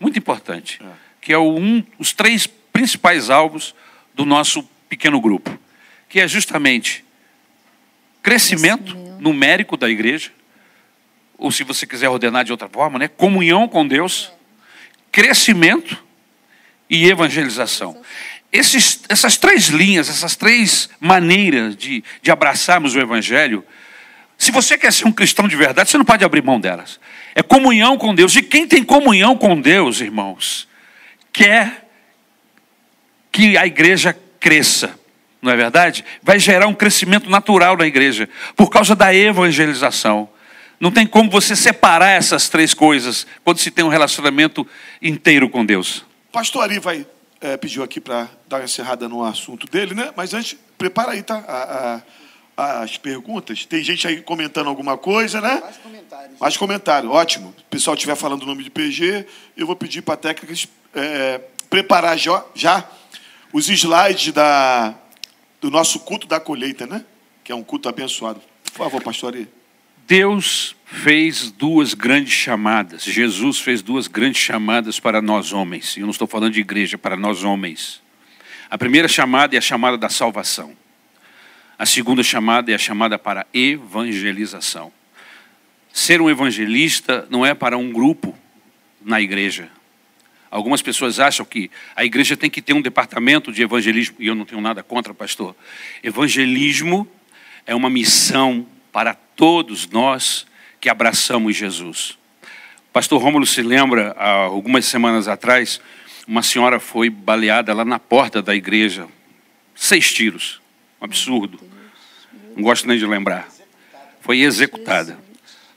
Muito 0.00 0.18
importante. 0.18 0.80
É. 0.82 0.86
Que 1.20 1.32
é 1.32 1.38
o, 1.38 1.56
um, 1.58 1.84
os 1.98 2.12
três 2.12 2.46
principais 2.46 3.30
alvos 3.30 3.74
do 4.14 4.24
nosso 4.24 4.62
pequeno 4.88 5.20
grupo. 5.20 5.58
Que 6.08 6.20
é 6.20 6.28
justamente 6.28 7.04
crescimento 8.22 8.96
numérico 9.20 9.76
da 9.76 9.88
igreja, 9.88 10.30
ou 11.36 11.50
se 11.50 11.62
você 11.64 11.86
quiser 11.86 12.08
ordenar 12.08 12.44
de 12.44 12.52
outra 12.52 12.68
forma, 12.68 12.98
né? 12.98 13.08
comunhão 13.08 13.68
com 13.68 13.86
Deus, 13.86 14.32
crescimento 15.10 16.02
e 16.90 17.06
evangelização. 17.06 18.00
Esses, 18.50 19.02
essas 19.08 19.36
três 19.36 19.68
linhas, 19.68 20.08
essas 20.08 20.34
três 20.34 20.88
maneiras 20.98 21.76
de, 21.76 22.02
de 22.22 22.30
abraçarmos 22.30 22.94
o 22.94 23.00
Evangelho, 23.00 23.64
se 24.38 24.50
você 24.52 24.78
quer 24.78 24.92
ser 24.92 25.06
um 25.06 25.12
cristão 25.12 25.48
de 25.48 25.56
verdade, 25.56 25.90
você 25.90 25.98
não 25.98 26.04
pode 26.04 26.24
abrir 26.24 26.42
mão 26.42 26.60
delas. 26.60 27.00
É 27.34 27.42
comunhão 27.42 27.98
com 27.98 28.14
Deus. 28.14 28.36
E 28.36 28.42
quem 28.42 28.66
tem 28.66 28.84
comunhão 28.84 29.36
com 29.36 29.60
Deus, 29.60 30.00
irmãos, 30.00 30.68
quer 31.32 31.88
que 33.30 33.56
a 33.58 33.66
igreja 33.66 34.16
cresça, 34.40 34.98
não 35.42 35.52
é 35.52 35.56
verdade? 35.56 36.04
Vai 36.22 36.38
gerar 36.38 36.68
um 36.68 36.74
crescimento 36.74 37.28
natural 37.28 37.76
na 37.76 37.86
igreja, 37.86 38.28
por 38.56 38.70
causa 38.70 38.94
da 38.94 39.14
evangelização. 39.14 40.28
Não 40.80 40.92
tem 40.92 41.06
como 41.06 41.28
você 41.28 41.56
separar 41.56 42.10
essas 42.10 42.48
três 42.48 42.72
coisas 42.72 43.26
quando 43.44 43.58
se 43.58 43.70
tem 43.70 43.84
um 43.84 43.88
relacionamento 43.88 44.66
inteiro 45.02 45.48
com 45.48 45.66
Deus. 45.66 46.04
Pastor 46.32 46.62
Ari 46.62 46.78
vai 46.78 47.04
é, 47.40 47.56
pediu 47.56 47.82
aqui 47.82 48.00
para 48.00 48.28
dar 48.48 48.58
uma 48.58 48.64
encerrada 48.64 49.08
no 49.08 49.24
assunto 49.24 49.66
dele, 49.66 49.94
né? 49.94 50.12
Mas 50.16 50.34
antes, 50.34 50.56
prepara 50.76 51.12
aí, 51.12 51.22
tá? 51.22 51.44
A, 51.46 52.02
a, 52.56 52.82
as 52.82 52.96
perguntas. 52.96 53.64
Tem 53.64 53.82
gente 53.82 54.06
aí 54.06 54.20
comentando 54.20 54.68
alguma 54.68 54.96
coisa, 54.96 55.40
né? 55.40 55.60
Mais 55.60 55.76
comentários. 55.76 56.38
Mais 56.38 56.56
comentário, 56.56 57.10
ótimo. 57.10 57.54
Se 57.56 57.62
o 57.62 57.66
pessoal 57.66 57.94
estiver 57.94 58.16
falando 58.16 58.42
o 58.42 58.46
nome 58.46 58.64
de 58.64 58.70
PG, 58.70 59.26
eu 59.56 59.66
vou 59.66 59.76
pedir 59.76 60.02
para 60.02 60.16
técnicas 60.16 60.66
é, 60.94 61.40
preparar 61.70 62.18
já, 62.18 62.44
já 62.54 62.88
os 63.52 63.68
slides 63.68 64.32
da, 64.32 64.94
do 65.60 65.70
nosso 65.70 66.00
culto 66.00 66.26
da 66.26 66.40
colheita, 66.40 66.86
né? 66.86 67.04
que 67.48 67.52
é 67.52 67.54
um 67.54 67.64
culto 67.64 67.88
abençoado. 67.88 68.42
Por 68.64 68.76
favor, 68.76 69.02
pastor 69.02 69.32
Ari. 69.32 69.48
Deus 70.08 70.74
fez 70.86 71.50
duas 71.50 71.92
grandes 71.92 72.32
chamadas. 72.32 73.04
Jesus 73.04 73.60
fez 73.60 73.82
duas 73.82 74.08
grandes 74.08 74.40
chamadas 74.40 74.98
para 74.98 75.20
nós 75.20 75.52
homens. 75.52 75.98
Eu 75.98 76.04
não 76.04 76.10
estou 76.12 76.26
falando 76.26 76.54
de 76.54 76.60
igreja, 76.60 76.96
para 76.96 77.14
nós 77.14 77.44
homens. 77.44 78.00
A 78.70 78.78
primeira 78.78 79.06
chamada 79.06 79.54
é 79.54 79.58
a 79.58 79.60
chamada 79.60 79.98
da 79.98 80.08
salvação. 80.08 80.74
A 81.78 81.84
segunda 81.84 82.22
chamada 82.22 82.72
é 82.72 82.74
a 82.74 82.78
chamada 82.78 83.18
para 83.18 83.46
evangelização. 83.52 84.90
Ser 85.92 86.22
um 86.22 86.30
evangelista 86.30 87.28
não 87.28 87.44
é 87.44 87.52
para 87.52 87.76
um 87.76 87.92
grupo 87.92 88.34
na 89.04 89.20
igreja. 89.20 89.68
Algumas 90.50 90.80
pessoas 90.80 91.20
acham 91.20 91.44
que 91.44 91.70
a 91.94 92.02
igreja 92.02 92.34
tem 92.34 92.48
que 92.48 92.62
ter 92.62 92.72
um 92.72 92.80
departamento 92.80 93.52
de 93.52 93.62
evangelismo, 93.62 94.16
e 94.18 94.26
eu 94.26 94.34
não 94.34 94.46
tenho 94.46 94.62
nada 94.62 94.82
contra, 94.82 95.12
pastor. 95.12 95.54
Evangelismo 96.02 97.06
é 97.66 97.74
uma 97.74 97.90
missão 97.90 98.66
para 98.90 99.14
todos 99.38 99.88
nós 99.88 100.48
que 100.80 100.90
abraçamos 100.90 101.56
Jesus. 101.56 102.18
O 102.88 102.92
pastor 102.92 103.22
Rômulo 103.22 103.46
se 103.46 103.62
lembra, 103.62 104.12
há 104.18 104.32
algumas 104.32 104.84
semanas 104.84 105.28
atrás, 105.28 105.80
uma 106.26 106.42
senhora 106.42 106.80
foi 106.80 107.08
baleada 107.08 107.72
lá 107.72 107.84
na 107.84 108.00
porta 108.00 108.42
da 108.42 108.54
igreja. 108.54 109.06
Seis 109.76 110.12
tiros. 110.12 110.60
Um 111.00 111.04
absurdo. 111.04 111.60
Não 112.56 112.64
gosto 112.64 112.88
nem 112.88 112.98
de 112.98 113.06
lembrar. 113.06 113.48
Foi 114.20 114.40
executada. 114.40 115.16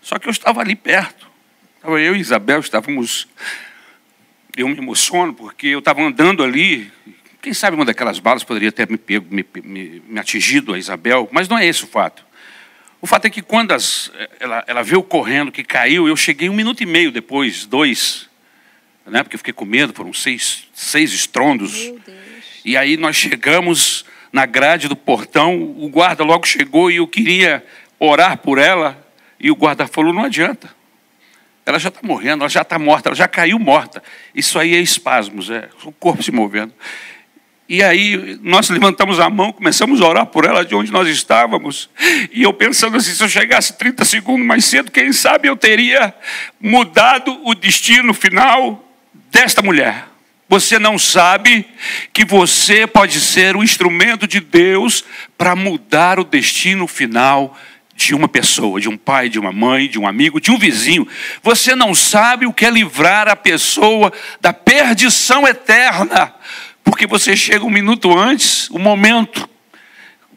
Só 0.02 0.18
que 0.18 0.28
eu 0.28 0.32
estava 0.32 0.60
ali 0.60 0.76
perto. 0.76 1.30
Eu 1.84 2.16
e 2.16 2.20
Isabel, 2.20 2.62
estávamos. 2.62 3.28
Eu 4.58 4.68
me 4.68 4.78
emociono 4.78 5.36
porque 5.36 5.68
eu 5.68 5.80
estava 5.80 6.02
andando 6.02 6.44
ali. 6.44 6.92
Quem 7.40 7.54
sabe 7.54 7.76
uma 7.76 7.86
daquelas 7.86 8.18
balas 8.18 8.44
poderia 8.44 8.72
ter 8.72 8.90
me, 8.90 8.98
pego, 8.98 9.28
me, 9.30 9.46
me, 9.64 10.02
me 10.08 10.20
atingido 10.20 10.74
a 10.74 10.80
Isabel, 10.80 11.30
mas 11.32 11.48
não 11.48 11.60
é 11.60 11.66
esse 11.68 11.84
o 11.84 11.88
fato. 11.88 12.31
O 13.02 13.08
fato 13.08 13.26
é 13.26 13.30
que 13.32 13.42
quando 13.42 13.72
as, 13.72 14.12
ela, 14.40 14.64
ela 14.68 14.84
veio 14.84 15.02
correndo, 15.02 15.52
que 15.52 15.64
caiu, 15.64 16.08
eu 16.08 16.16
cheguei 16.16 16.50
um 16.50 16.54
minuto 16.54 16.84
e 16.84 16.86
meio 16.86 17.12
depois, 17.12 17.66
dois, 17.66 18.30
né, 19.08 19.24
porque 19.24 19.36
eu 19.36 19.40
fiquei 19.40 19.54
com 19.54 19.66
medo, 19.66 19.92
foram 19.92 20.14
seis, 20.14 20.68
seis 20.72 21.12
estrondos. 21.12 21.92
E 22.64 22.78
aí 22.78 22.98
nós 22.98 23.16
chegamos 23.16 24.06
na 24.32 24.46
grade 24.46 24.88
do 24.88 24.96
portão, 24.96 25.60
o 25.60 25.90
guarda 25.90 26.24
logo 26.24 26.46
chegou 26.46 26.92
e 26.92 26.98
eu 26.98 27.08
queria 27.08 27.66
orar 28.00 28.38
por 28.38 28.60
ela, 28.60 29.04
e 29.40 29.50
o 29.50 29.56
guarda 29.56 29.88
falou: 29.88 30.14
não 30.14 30.24
adianta. 30.24 30.70
Ela 31.66 31.80
já 31.80 31.90
está 31.90 32.02
morrendo, 32.04 32.44
ela 32.44 32.50
já 32.50 32.62
está 32.62 32.78
morta, 32.78 33.10
ela 33.10 33.16
já 33.16 33.28
caiu 33.28 33.58
morta. 33.58 34.02
Isso 34.34 34.60
aí 34.60 34.76
é 34.76 34.80
espasmos, 34.80 35.50
é 35.50 35.70
o 35.84 35.92
corpo 35.92 36.22
se 36.22 36.32
movendo. 36.32 36.74
E 37.74 37.82
aí 37.82 38.38
nós 38.42 38.70
levantamos 38.70 39.18
a 39.18 39.30
mão, 39.30 39.54
começamos 39.54 40.02
a 40.02 40.06
orar 40.06 40.26
por 40.26 40.44
ela 40.44 40.66
de 40.66 40.76
onde 40.76 40.92
nós 40.92 41.08
estávamos. 41.08 41.90
E 42.30 42.44
eu 42.44 42.52
pensando 42.52 42.98
assim, 42.98 43.14
se 43.14 43.24
eu 43.24 43.30
chegasse 43.30 43.78
30 43.78 44.04
segundos 44.04 44.46
mais 44.46 44.66
cedo, 44.66 44.92
quem 44.92 45.14
sabe 45.14 45.48
eu 45.48 45.56
teria 45.56 46.14
mudado 46.60 47.40
o 47.46 47.56
destino 47.56 48.14
final 48.14 48.86
desta 49.32 49.62
mulher. 49.62 50.06
Você 50.50 50.78
não 50.78 51.00
sabe 51.00 51.66
que 52.12 52.26
você 52.26 52.86
pode 52.86 53.22
ser 53.22 53.56
o 53.56 53.64
instrumento 53.64 54.28
de 54.28 54.42
Deus 54.42 55.06
para 55.38 55.56
mudar 55.56 56.20
o 56.20 56.26
destino 56.26 56.86
final 56.88 57.58
de 57.96 58.14
uma 58.14 58.28
pessoa, 58.28 58.82
de 58.82 58.90
um 58.90 58.98
pai, 58.98 59.30
de 59.30 59.40
uma 59.40 59.54
mãe, 59.54 59.88
de 59.88 59.98
um 59.98 60.06
amigo, 60.06 60.42
de 60.42 60.52
um 60.52 60.58
vizinho. 60.58 61.08
Você 61.42 61.74
não 61.74 61.96
sabe 61.96 62.46
o 62.46 62.52
que 62.52 62.66
é 62.66 62.70
livrar 62.70 63.30
a 63.30 63.36
pessoa 63.38 64.12
da 64.42 64.52
perdição 64.52 65.48
eterna 65.48 66.34
porque 66.84 67.08
você 67.08 67.36
chega 67.36 67.66
um 67.66 67.70
minuto 67.70 68.18
antes, 68.18 68.70
o 68.70 68.78
um 68.78 68.80
momento. 68.80 69.50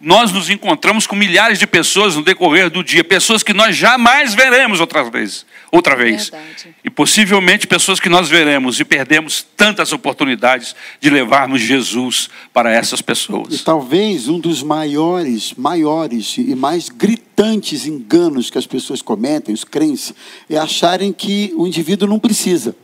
Nós 0.01 0.31
nos 0.33 0.51
encontramos 0.51 1.07
com 1.07 1.17
milhares 1.17 1.59
de 1.59 1.67
pessoas 1.67 2.15
no 2.15 2.23
decorrer 2.23 2.69
do 2.69 2.85
dia, 2.85 3.03
pessoas 3.03 3.43
que 3.43 3.55
nós 3.55 3.75
jamais 3.75 4.35
veremos 4.35 4.79
outra 4.79 5.03
vez, 5.03 5.47
outra 5.73 5.97
vez. 5.97 6.29
Verdade. 6.29 6.75
E 6.85 6.91
possivelmente 6.91 7.67
pessoas 7.67 7.99
que 7.99 8.11
nós 8.11 8.29
veremos 8.29 8.79
e 8.79 8.85
perdemos 8.85 9.47
tantas 9.57 9.93
oportunidades 9.95 10.77
de 11.01 11.09
levarmos 11.09 11.63
Jesus 11.63 12.29
para 12.53 12.71
essas 12.71 13.01
pessoas. 13.01 13.55
E 13.55 13.65
talvez 13.65 14.29
um 14.29 14.39
dos 14.39 14.63
maiores, 14.63 15.55
maiores 15.55 16.37
e 16.37 16.55
mais 16.55 16.91
gritantes 16.91 17.87
enganos 17.87 18.51
que 18.51 18.59
as 18.59 18.67
pessoas 18.67 19.01
cometem, 19.01 19.55
os 19.55 19.65
crentes, 19.65 20.13
é 20.51 20.59
acharem 20.59 21.15
que 21.15 21.51
o 21.57 21.67
indivíduo 21.67 22.07
não 22.07 22.19
precisa. 22.19 22.77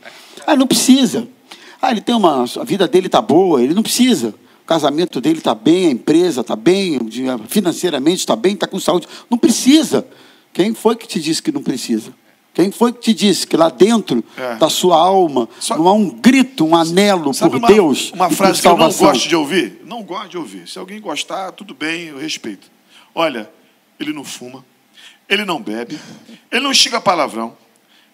Ah, 0.47 0.55
não 0.55 0.65
precisa. 0.65 1.27
Ah, 1.81 1.91
ele 1.91 2.01
tem 2.01 2.13
uma. 2.13 2.43
A 2.43 2.63
vida 2.63 2.87
dele 2.87 3.07
está 3.07 3.21
boa, 3.21 3.61
ele 3.61 3.73
não 3.73 3.81
precisa. 3.81 4.35
O 4.63 4.65
casamento 4.65 5.19
dele 5.19 5.39
está 5.39 5.55
bem, 5.55 5.87
a 5.87 5.91
empresa 5.91 6.41
está 6.41 6.55
bem, 6.55 6.99
financeiramente 7.47 8.19
está 8.19 8.35
bem, 8.35 8.53
está 8.53 8.67
com 8.67 8.79
saúde. 8.79 9.07
Não 9.29 9.37
precisa. 9.37 10.05
Quem 10.53 10.73
foi 10.73 10.95
que 10.95 11.07
te 11.07 11.19
disse 11.19 11.41
que 11.41 11.51
não 11.51 11.63
precisa? 11.63 12.13
Quem 12.53 12.69
foi 12.69 12.91
que 12.91 12.99
te 12.99 13.13
disse 13.13 13.47
que 13.47 13.55
lá 13.55 13.69
dentro 13.69 14.23
é. 14.37 14.55
da 14.55 14.69
sua 14.69 14.97
alma 14.97 15.47
Só... 15.59 15.77
não 15.77 15.87
há 15.87 15.93
um 15.93 16.09
grito, 16.09 16.65
um 16.65 16.75
anelo 16.75 17.31
por 17.33 17.55
uma, 17.55 17.67
Deus? 17.67 18.11
Uma 18.11 18.29
frase 18.29 18.61
que 18.61 18.67
eu 18.67 18.77
não 18.77 18.91
gosto 18.91 19.27
de 19.29 19.35
ouvir? 19.35 19.81
Não 19.85 20.03
gosto 20.03 20.29
de 20.29 20.37
ouvir. 20.37 20.67
Se 20.67 20.77
alguém 20.77 20.99
gostar, 20.99 21.53
tudo 21.53 21.73
bem, 21.73 22.07
eu 22.07 22.17
respeito. 22.19 22.69
Olha, 23.15 23.49
ele 23.99 24.11
não 24.11 24.25
fuma, 24.25 24.65
ele 25.29 25.45
não 25.45 25.61
bebe, 25.61 25.97
ele 26.51 26.61
não 26.61 26.73
xinga 26.73 26.99
palavrão, 26.99 27.55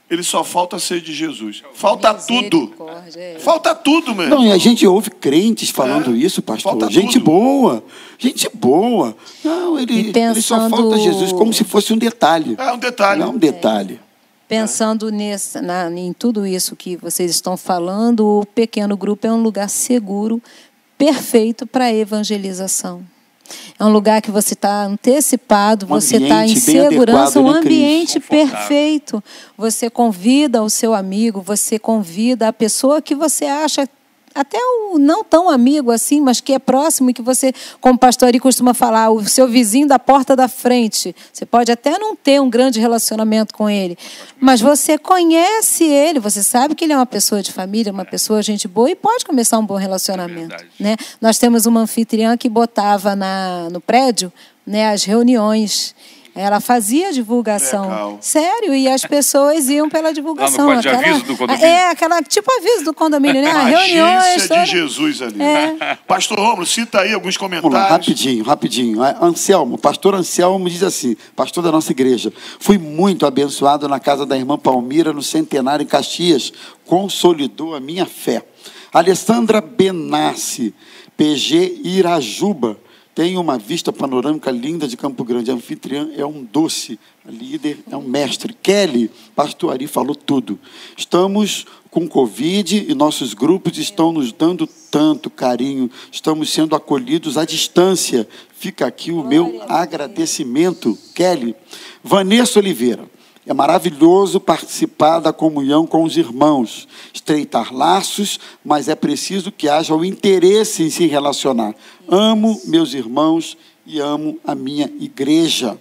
ele 0.10 0.24
só 0.24 0.44
falta 0.44 0.80
ser 0.80 1.02
de 1.02 1.14
Jesus. 1.14 1.64
Falta 1.74 2.14
tudo. 2.14 2.74
É. 3.16 3.38
Falta 3.40 3.76
tudo, 3.76 4.16
meu. 4.16 4.30
Não, 4.30 4.46
e 4.46 4.52
a 4.52 4.58
gente 4.58 4.88
ouve 4.88 5.10
crentes 5.10 5.70
falando 5.70 6.16
é. 6.16 6.18
isso, 6.18 6.42
pastor. 6.42 6.72
Falta 6.72 6.90
gente 6.90 7.20
tudo. 7.20 7.26
boa. 7.26 7.84
Gente 8.18 8.50
boa. 8.54 9.16
Não, 9.44 9.78
ele, 9.78 10.14
pensando... 10.14 10.32
ele 10.32 10.42
só 10.42 10.70
falta 10.70 10.98
Jesus 10.98 11.34
como 11.34 11.54
se 11.54 11.66
fosse 11.66 11.92
um 11.92 11.98
detalhe. 11.98 12.56
É 12.58 12.72
um 12.72 12.80
detalhe. 12.80 13.20
Não 13.20 13.28
é 13.28 13.32
um 13.32 13.38
detalhe. 13.38 14.00
É. 14.04 14.08
Pensando 14.48 15.12
nesse, 15.12 15.60
na, 15.60 15.92
em 15.92 16.14
tudo 16.14 16.48
isso 16.48 16.74
que 16.74 16.96
vocês 16.96 17.30
estão 17.30 17.58
falando, 17.58 18.26
o 18.26 18.46
pequeno 18.46 18.96
grupo 18.96 19.28
é 19.28 19.32
um 19.32 19.44
lugar 19.44 19.70
seguro, 19.70 20.42
perfeito 20.98 21.68
para 21.68 21.94
evangelização. 21.94 23.04
É 23.80 23.86
um 23.86 23.90
lugar 23.90 24.22
que 24.22 24.32
você 24.32 24.54
está 24.54 24.84
antecipado, 24.84 25.86
um 25.86 25.90
você 25.90 26.18
está 26.18 26.46
em 26.46 26.56
segurança, 26.56 27.40
um 27.40 27.50
ambiente 27.50 28.20
perfeito. 28.20 29.24
Você 29.58 29.90
convida 29.90 30.64
o 30.64 30.70
seu 30.70 30.94
amigo, 30.94 31.42
você 31.42 31.78
convida 31.80 32.48
a 32.48 32.54
pessoa 32.54 33.02
que 33.02 33.16
você 33.16 33.46
acha 33.46 33.88
até 34.34 34.58
o 34.92 34.98
não 35.00 35.24
tão 35.24 35.50
amigo 35.50 35.92
assim, 35.92 36.22
mas 36.22 36.40
que 36.40 36.54
é 36.54 36.60
próximo 36.60 37.10
e 37.10 37.14
que 37.14 37.22
você, 37.22 37.54
como 37.82 37.96
o 37.96 38.00
pastor 38.00 38.28
Ari 38.28 38.40
costuma 38.40 38.74
falar, 38.74 39.10
o 39.10 39.28
seu 39.28 39.48
vizinho 39.48 39.88
da 39.88 39.98
porta 39.98 40.36
da 40.36 40.48
frente. 40.48 41.16
Você 41.32 41.46
pode 41.46 41.72
até 41.72 41.98
não 41.98 42.16
ter 42.16 42.40
um 42.40 42.50
grande 42.50 42.80
relacionamento 42.80 43.54
com 43.54 43.70
ele, 43.70 43.98
mas 44.40 44.62
você 44.62 44.98
conhece 44.98 45.84
ele, 45.84 46.20
você 46.20 46.44
sabe 46.44 46.76
que 46.76 46.86
ele 46.86 46.94
é 46.94 46.96
uma 46.96 47.06
pessoa 47.06 47.42
de 47.42 47.52
família, 47.52 47.92
uma 47.92 48.06
pessoa 48.06 48.42
gente 48.42 48.68
boa 48.68 48.90
e 48.90 48.96
pode 48.96 49.26
começar 49.26 49.58
um 49.58 49.66
bom 49.66 49.76
relacionamento. 49.76 50.56
É 50.56 50.68
né? 50.80 50.96
Nós 51.20 51.38
temos 51.38 51.66
uma 51.66 51.82
anfitriã 51.82 52.38
que 52.38 52.50
botava 52.50 53.16
na, 53.16 53.70
no 53.72 53.82
prédio 53.82 54.32
né, 54.68 54.90
as 54.92 55.06
reuniões 55.06 55.96
ela 56.38 56.60
fazia 56.60 57.12
divulgação. 57.12 57.84
Legal. 57.84 58.18
Sério, 58.22 58.76
e 58.76 58.88
as 58.88 59.02
pessoas 59.02 59.70
iam 59.70 59.90
pela 59.90 60.14
divulgação. 60.14 60.68
Lá 60.68 60.74
no 60.76 60.80
aquela, 60.80 61.00
aviso 61.00 61.24
do 61.26 61.38
condomínio. 61.38 61.66
É, 61.66 61.90
aquela 61.90 62.22
tipo 62.22 62.52
aviso 62.52 62.86
do 62.86 62.94
condomínio, 62.94 63.42
né? 63.42 63.50
A 63.52 63.64
Reuniões. 63.64 64.48
de 64.48 64.66
Jesus 64.66 65.22
ali. 65.22 65.42
É. 65.42 65.98
Pastor 66.08 66.40
Romulo, 66.40 66.66
cita 66.66 67.02
aí 67.02 67.14
alguns 67.14 67.38
comentários. 67.38 67.72
Vamos 67.74 67.90
lá, 67.90 67.90
rapidinho, 67.90 68.44
rapidinho. 68.44 69.02
Anselmo, 69.22 69.78
pastor 69.78 70.16
Anselmo 70.16 70.70
diz 70.70 70.84
assim, 70.84 71.16
pastor 71.36 71.64
da 71.64 71.72
nossa 71.72 71.92
igreja, 71.92 72.32
fui 72.60 72.78
muito 72.78 73.26
abençoado 73.26 73.88
na 73.88 74.00
casa 74.00 74.26
da 74.26 74.38
irmã 74.38 74.58
Palmira, 74.58 75.12
no 75.12 75.24
Centenário 75.24 75.84
em 75.84 75.88
Caxias, 75.88 76.52
consolidou 76.86 77.76
a 77.76 77.80
minha 77.80 78.06
fé. 78.06 78.44
Alessandra 78.94 79.62
Benassi, 79.62 80.74
PG 81.16 81.82
Irajuba, 81.84 82.78
tem 83.18 83.36
uma 83.36 83.58
vista 83.58 83.92
panorâmica 83.92 84.52
linda 84.52 84.88
de 84.88 84.96
Campo 84.96 85.24
Grande. 85.24 85.50
A 85.50 85.56
anfitriã 85.56 86.12
é 86.16 86.24
um 86.24 86.44
doce, 86.44 87.00
a 87.28 87.32
líder 87.32 87.80
é 87.90 87.98
um 87.98 88.04
mestre. 88.04 88.54
Kelly, 88.54 89.10
pastor 89.36 89.74
Ari 89.74 89.88
falou 89.88 90.14
tudo. 90.14 90.60
Estamos 90.96 91.66
com 91.90 92.08
Covid 92.08 92.86
e 92.88 92.94
nossos 92.94 93.34
grupos 93.34 93.80
estão 93.80 94.12
nos 94.12 94.32
dando 94.32 94.68
tanto 94.92 95.32
carinho. 95.32 95.90
Estamos 96.12 96.52
sendo 96.52 96.76
acolhidos 96.76 97.40
à 97.40 97.44
distância. 97.44 98.30
Fica 98.54 98.86
aqui 98.86 99.12
o 99.12 99.24
meu 99.24 99.64
agradecimento. 99.68 100.96
Kelly. 101.16 101.56
Vanessa 102.04 102.60
Oliveira. 102.60 103.17
É 103.48 103.54
maravilhoso 103.54 104.42
participar 104.42 105.20
da 105.20 105.32
comunhão 105.32 105.88
com 105.88 106.04
os 106.04 106.18
irmãos, 106.18 106.86
estreitar 107.14 107.74
laços, 107.74 108.38
mas 108.64 108.90
é 108.90 108.96
preciso 108.96 109.54
que 109.54 109.70
haja 109.70 109.96
o 109.96 110.04
interesse 110.04 110.84
em 110.84 110.90
se 110.90 111.08
relacionar. 111.08 111.74
Amo 112.10 112.60
meus 112.66 112.94
irmãos 112.94 113.58
e 113.86 114.02
amo 114.02 114.38
a 114.46 114.54
minha 114.54 114.92
igreja. 115.00 115.80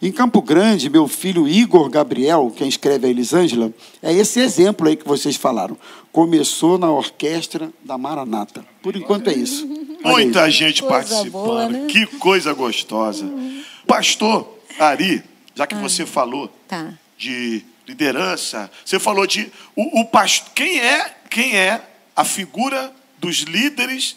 Em 0.00 0.12
Campo 0.12 0.42
Grande, 0.42 0.90
meu 0.90 1.08
filho 1.08 1.48
Igor 1.48 1.88
Gabriel, 1.88 2.52
quem 2.54 2.68
escreve 2.68 3.06
a 3.06 3.10
Elisângela, 3.10 3.72
é 4.02 4.12
esse 4.12 4.38
exemplo 4.38 4.86
aí 4.86 4.94
que 4.94 5.08
vocês 5.08 5.36
falaram. 5.36 5.76
Começou 6.12 6.76
na 6.76 6.90
orquestra 6.90 7.72
da 7.82 7.96
Maranata. 7.96 8.62
Por 8.82 8.94
enquanto 8.94 9.28
é 9.28 9.34
isso. 9.34 9.66
Muita 10.04 10.50
gente 10.50 10.82
participando. 10.82 11.32
Boa, 11.32 11.68
né? 11.68 11.86
Que 11.88 12.04
coisa 12.18 12.52
gostosa. 12.52 13.24
pastor 13.86 14.46
Ari, 14.78 15.24
já 15.58 15.66
que 15.66 15.74
você 15.74 16.06
falou 16.06 16.46
Tá. 16.68 16.94
de 17.16 17.64
liderança, 17.84 18.70
você 18.84 18.96
falou 19.00 19.26
de 19.26 19.50
o, 19.74 20.02
o 20.02 20.04
pastor, 20.04 20.52
quem 20.54 20.78
é 20.78 21.16
quem 21.28 21.56
é 21.56 21.82
a 22.14 22.24
figura 22.24 22.94
dos 23.18 23.38
líderes 23.38 24.16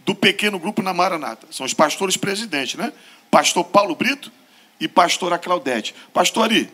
do 0.00 0.14
pequeno 0.14 0.58
grupo 0.58 0.82
na 0.82 0.92
Maranata? 0.92 1.46
São 1.50 1.64
os 1.64 1.72
pastores 1.72 2.18
presidentes, 2.18 2.74
né? 2.74 2.92
Pastor 3.30 3.64
Paulo 3.64 3.94
Brito 3.94 4.30
e 4.78 4.86
pastora 4.86 5.38
Claudete. 5.38 5.94
Pastor 6.12 6.44
Ari, 6.44 6.68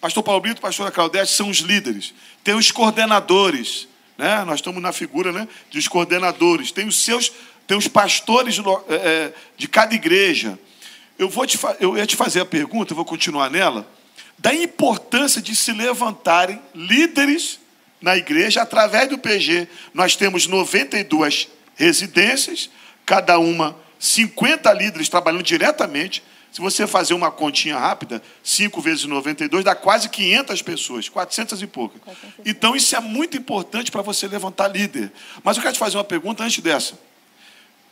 pastor 0.00 0.22
Paulo 0.22 0.40
Brito 0.40 0.60
e 0.60 0.62
pastora 0.62 0.90
Claudete 0.90 1.30
são 1.30 1.50
os 1.50 1.58
líderes. 1.58 2.14
Tem 2.42 2.54
os 2.54 2.70
coordenadores, 2.70 3.86
né? 4.16 4.42
Nós 4.44 4.56
estamos 4.56 4.80
na 4.80 4.90
figura, 4.90 5.32
né, 5.32 5.46
dos 5.70 5.86
coordenadores. 5.86 6.72
Tem 6.72 6.86
os 6.86 7.04
seus, 7.04 7.30
tem 7.66 7.76
os 7.76 7.88
pastores 7.88 8.58
é, 8.88 8.94
é, 8.94 9.34
de 9.54 9.68
cada 9.68 9.94
igreja. 9.94 10.58
Eu 11.18 11.28
vou 11.28 11.46
te, 11.46 11.58
eu 11.80 11.96
ia 11.96 12.06
te 12.06 12.16
fazer 12.16 12.40
a 12.40 12.46
pergunta, 12.46 12.92
eu 12.92 12.96
vou 12.96 13.04
continuar 13.04 13.50
nela, 13.50 13.86
da 14.38 14.52
importância 14.52 15.40
de 15.40 15.54
se 15.54 15.72
levantarem 15.72 16.60
líderes 16.74 17.60
na 18.00 18.16
igreja 18.16 18.62
através 18.62 19.08
do 19.08 19.18
PG. 19.18 19.68
Nós 19.92 20.16
temos 20.16 20.46
92 20.46 21.48
residências, 21.76 22.68
cada 23.06 23.38
uma 23.38 23.76
50 23.98 24.72
líderes 24.72 25.08
trabalhando 25.08 25.42
diretamente. 25.42 26.22
Se 26.52 26.60
você 26.60 26.86
fazer 26.86 27.14
uma 27.14 27.30
continha 27.30 27.76
rápida, 27.76 28.22
5 28.42 28.80
vezes 28.80 29.04
92 29.04 29.64
dá 29.64 29.74
quase 29.74 30.08
500 30.08 30.62
pessoas, 30.62 31.08
400 31.08 31.62
e 31.62 31.66
poucas. 31.66 32.00
Então 32.44 32.76
isso 32.76 32.94
é 32.94 33.00
muito 33.00 33.36
importante 33.36 33.90
para 33.90 34.02
você 34.02 34.28
levantar 34.28 34.68
líder. 34.68 35.10
Mas 35.42 35.56
eu 35.56 35.62
quero 35.62 35.74
te 35.74 35.80
fazer 35.80 35.96
uma 35.96 36.04
pergunta 36.04 36.44
antes 36.44 36.62
dessa. 36.62 36.98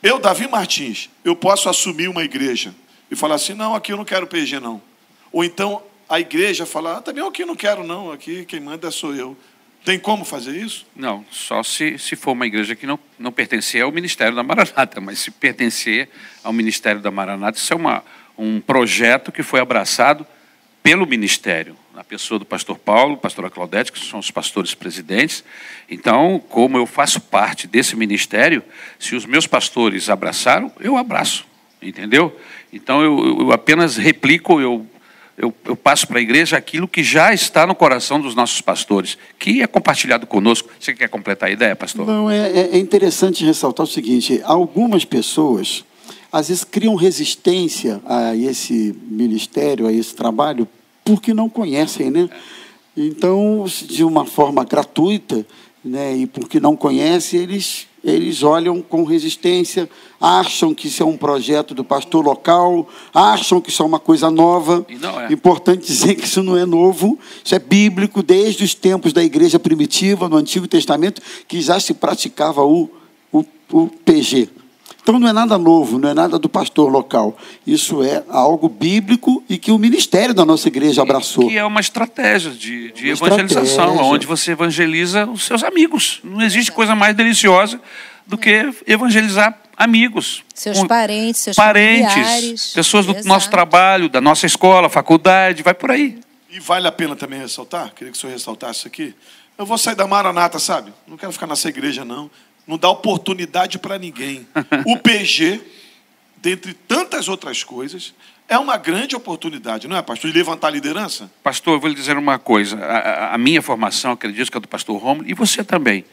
Eu, 0.01 0.19
Davi 0.19 0.47
Martins, 0.47 1.09
eu 1.25 1.35
posso 1.35 1.67
assumir 1.67 2.07
uma 2.07 2.23
igreja 2.23 2.73
e 3.13 3.15
falar 3.15 3.35
assim, 3.35 3.53
não, 3.53 3.75
aqui 3.75 3.93
eu 3.93 3.97
não 3.97 4.05
quero 4.05 4.27
PG, 4.27 4.59
não. 4.59 4.81
Ou 5.31 5.43
então 5.43 5.81
a 6.09 6.19
igreja 6.19 6.65
falar, 6.65 6.97
ah, 6.97 7.01
também 7.01 7.25
aqui 7.25 7.43
eu 7.43 7.47
não 7.47 7.55
quero, 7.55 7.83
não, 7.83 8.11
aqui 8.11 8.45
quem 8.45 8.59
manda 8.59 8.91
sou 8.91 9.15
eu. 9.15 9.37
Tem 9.85 9.99
como 9.99 10.23
fazer 10.23 10.55
isso? 10.55 10.85
Não, 10.95 11.25
só 11.29 11.61
se, 11.61 11.97
se 11.99 12.15
for 12.15 12.31
uma 12.31 12.47
igreja 12.47 12.75
que 12.75 12.87
não, 12.87 12.97
não 13.19 13.31
pertencer 13.31 13.83
ao 13.83 13.91
Ministério 13.91 14.35
da 14.35 14.41
Maranata, 14.41 15.01
mas 15.01 15.19
se 15.19 15.29
pertencer 15.29 16.09
ao 16.43 16.53
Ministério 16.53 17.01
da 17.01 17.11
Maranata, 17.11 17.57
isso 17.57 17.73
é 17.73 17.75
uma, 17.75 18.03
um 18.37 18.61
projeto 18.61 19.31
que 19.31 19.43
foi 19.43 19.59
abraçado 19.59 20.25
pelo 20.81 21.05
Ministério, 21.05 21.77
na 21.93 22.03
pessoa 22.03 22.39
do 22.39 22.45
pastor 22.45 22.77
Paulo, 22.77 23.17
pastora 23.17 23.49
Claudete, 23.49 23.91
que 23.91 23.99
são 23.99 24.19
os 24.19 24.31
pastores 24.31 24.73
presidentes. 24.73 25.43
Então, 25.89 26.43
como 26.49 26.77
eu 26.77 26.85
faço 26.85 27.21
parte 27.21 27.67
desse 27.67 27.95
ministério, 27.95 28.63
se 28.97 29.15
os 29.15 29.25
meus 29.25 29.45
pastores 29.45 30.09
abraçaram, 30.09 30.71
eu 30.79 30.97
abraço, 30.97 31.45
entendeu? 31.87 32.35
Então, 32.71 33.01
eu, 33.01 33.41
eu 33.41 33.51
apenas 33.51 33.97
replico, 33.97 34.59
eu 34.59 34.85
eu, 35.37 35.53
eu 35.65 35.75
passo 35.75 36.07
para 36.07 36.19
a 36.19 36.21
igreja 36.21 36.55
aquilo 36.57 36.87
que 36.87 37.03
já 37.03 37.33
está 37.33 37.65
no 37.65 37.73
coração 37.73 38.21
dos 38.21 38.35
nossos 38.35 38.61
pastores, 38.61 39.17
que 39.39 39.61
é 39.61 39.67
compartilhado 39.67 40.27
conosco. 40.27 40.69
Você 40.79 40.93
quer 40.93 41.09
completar 41.09 41.49
a 41.49 41.51
ideia, 41.51 41.75
pastor? 41.75 42.05
Não, 42.05 42.29
é, 42.29 42.51
é- 42.51 42.69
é 42.73 42.77
interessante 42.77 43.43
ressaltar 43.43 43.83
o 43.85 43.89
seguinte: 43.89 44.41
algumas 44.43 45.03
pessoas 45.05 45.83
às 46.31 46.47
vezes 46.49 46.63
criam 46.63 46.95
resistência 46.95 48.01
a 48.05 48.35
esse 48.35 48.95
ministério, 49.07 49.87
a 49.87 49.93
esse 49.93 50.15
trabalho, 50.15 50.67
porque 51.03 51.33
não 51.33 51.49
conhecem, 51.49 52.09
né? 52.09 52.29
Então, 52.95 53.65
de 53.87 54.03
uma 54.03 54.25
forma 54.25 54.63
gratuita, 54.63 55.45
né, 55.83 56.15
e 56.15 56.25
porque 56.25 56.59
não 56.59 56.75
conhecem, 56.75 57.41
eles 57.41 57.87
eles 58.03 58.43
olham 58.43 58.81
com 58.81 59.05
resistência, 59.05 59.89
acham 60.19 60.73
que 60.73 60.87
isso 60.87 61.01
é 61.01 61.05
um 61.05 61.15
projeto 61.15 61.73
do 61.73 61.85
pastor 61.85 62.23
local, 62.23 62.89
acham 63.13 63.61
que 63.61 63.69
isso 63.69 63.81
é 63.81 63.85
uma 63.85 63.99
coisa 63.99 64.29
nova. 64.29 64.85
É. 65.29 65.31
Importante 65.31 65.85
dizer 65.87 66.15
que 66.15 66.25
isso 66.25 66.43
não 66.43 66.57
é 66.57 66.65
novo, 66.65 67.17
isso 67.43 67.55
é 67.55 67.59
bíblico 67.59 68.21
desde 68.21 68.61
os 68.61 68.75
tempos 68.75 69.13
da 69.13 69.23
igreja 69.23 69.57
primitiva, 69.57 70.27
no 70.27 70.35
Antigo 70.35 70.67
Testamento, 70.67 71.21
que 71.47 71.61
já 71.61 71.79
se 71.79 71.93
praticava 71.93 72.65
o, 72.65 72.89
o, 73.31 73.45
o 73.71 73.87
PG. 73.87 74.49
Então 75.03 75.19
não 75.19 75.27
é 75.27 75.33
nada 75.33 75.57
novo, 75.57 75.99
não 75.99 76.07
é 76.09 76.13
nada 76.13 76.39
do 76.39 76.47
pastor 76.47 76.89
local. 76.89 77.37
Isso 77.67 78.01
é 78.01 78.23
algo 78.29 78.69
bíblico 78.69 79.43
e 79.49 79.57
que 79.57 79.69
o 79.69 79.77
ministério 79.77 80.33
da 80.33 80.45
nossa 80.45 80.69
igreja 80.69 81.01
abraçou. 81.01 81.49
Que 81.49 81.57
é 81.57 81.65
uma 81.65 81.81
estratégia 81.81 82.51
de, 82.51 82.91
de 82.93 83.11
Uma 83.13 83.27
evangelização, 83.27 83.65
estratégia. 83.65 84.03
onde 84.03 84.25
você 84.25 84.51
evangeliza 84.53 85.25
os 85.25 85.43
seus 85.43 85.61
amigos. 85.61 86.21
Não 86.23 86.41
existe 86.41 86.71
coisa 86.71 86.95
mais 86.95 87.13
deliciosa 87.17 87.81
do 88.25 88.37
que 88.37 88.73
evangelizar 88.87 89.59
amigos. 89.75 90.41
Seus 90.55 90.79
Com- 90.79 90.87
parentes, 90.87 91.41
seus 91.41 91.55
parentes, 91.57 92.13
familiares. 92.13 92.67
pessoas 92.73 93.05
do 93.05 93.11
Exato. 93.11 93.27
nosso 93.27 93.49
trabalho, 93.49 94.07
da 94.07 94.21
nossa 94.21 94.45
escola, 94.45 94.87
faculdade, 94.87 95.61
vai 95.63 95.73
por 95.73 95.91
aí. 95.91 96.17
E 96.49 96.61
vale 96.61 96.87
a 96.87 96.91
pena 96.93 97.13
também 97.13 97.39
ressaltar, 97.39 97.91
queria 97.93 98.09
que 98.11 98.17
o 98.17 98.21
senhor 98.21 98.31
ressaltasse 98.31 98.79
isso 98.79 98.87
aqui. 98.87 99.13
Eu 99.57 99.65
vou 99.65 99.77
sair 99.77 99.95
da 99.95 100.07
Maranata, 100.07 100.59
sabe? 100.59 100.93
Não 101.05 101.17
quero 101.17 101.31
ficar 101.33 101.45
nessa 101.47 101.67
igreja, 101.67 102.05
não. 102.05 102.29
Não 102.67 102.77
dá 102.77 102.89
oportunidade 102.89 103.77
para 103.77 103.97
ninguém. 103.99 104.47
O 104.85 104.97
PG, 104.97 105.61
dentre 106.37 106.73
tantas 106.73 107.27
outras 107.27 107.63
coisas, 107.63 108.13
é 108.47 108.57
uma 108.57 108.77
grande 108.77 109.15
oportunidade, 109.15 109.87
não 109.87 109.95
é, 109.97 110.01
pastor? 110.01 110.31
De 110.31 110.37
levantar 110.37 110.67
a 110.67 110.71
liderança? 110.71 111.31
Pastor, 111.41 111.75
eu 111.75 111.79
vou 111.79 111.89
lhe 111.89 111.95
dizer 111.95 112.17
uma 112.17 112.37
coisa. 112.39 112.77
A, 112.77 113.35
a- 113.35 113.37
minha 113.37 113.61
formação, 113.61 114.11
acredito 114.11 114.51
que 114.51 114.57
é 114.57 114.61
do 114.61 114.67
pastor 114.67 114.97
Romulo, 115.01 115.27
e 115.29 115.33
você 115.33 115.63
também. 115.63 116.03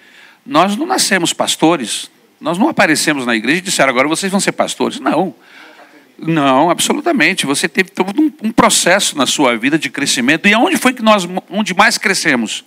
Nós 0.47 0.77
não 0.77 0.87
nascemos 0.87 1.33
pastores, 1.33 2.11
nós 2.41 2.57
não 2.59 2.69
aparecemos 2.69 3.27
na 3.27 3.35
igreja 3.37 3.59
e 3.59 3.63
disseram 3.63 3.91
agora 3.91 4.09
vocês 4.09 4.31
vão 4.31 4.41
ser 4.41 4.53
pastores. 4.53 4.99
Não. 5.01 5.35
Não, 6.19 6.71
absolutamente. 6.71 7.47
Você 7.47 7.69
teve 7.69 7.91
todo 7.91 8.21
um, 8.21 8.33
um 8.43 8.53
processo 8.53 9.17
na 9.17 9.27
sua 9.27 9.57
vida 9.57 9.79
de 9.79 9.89
crescimento. 9.91 10.47
E 10.47 10.55
aonde 10.55 10.77
foi 10.77 10.93
que 10.93 11.03
nós, 11.03 11.27
onde 11.51 11.75
mais 11.75 11.97
crescemos? 11.99 12.65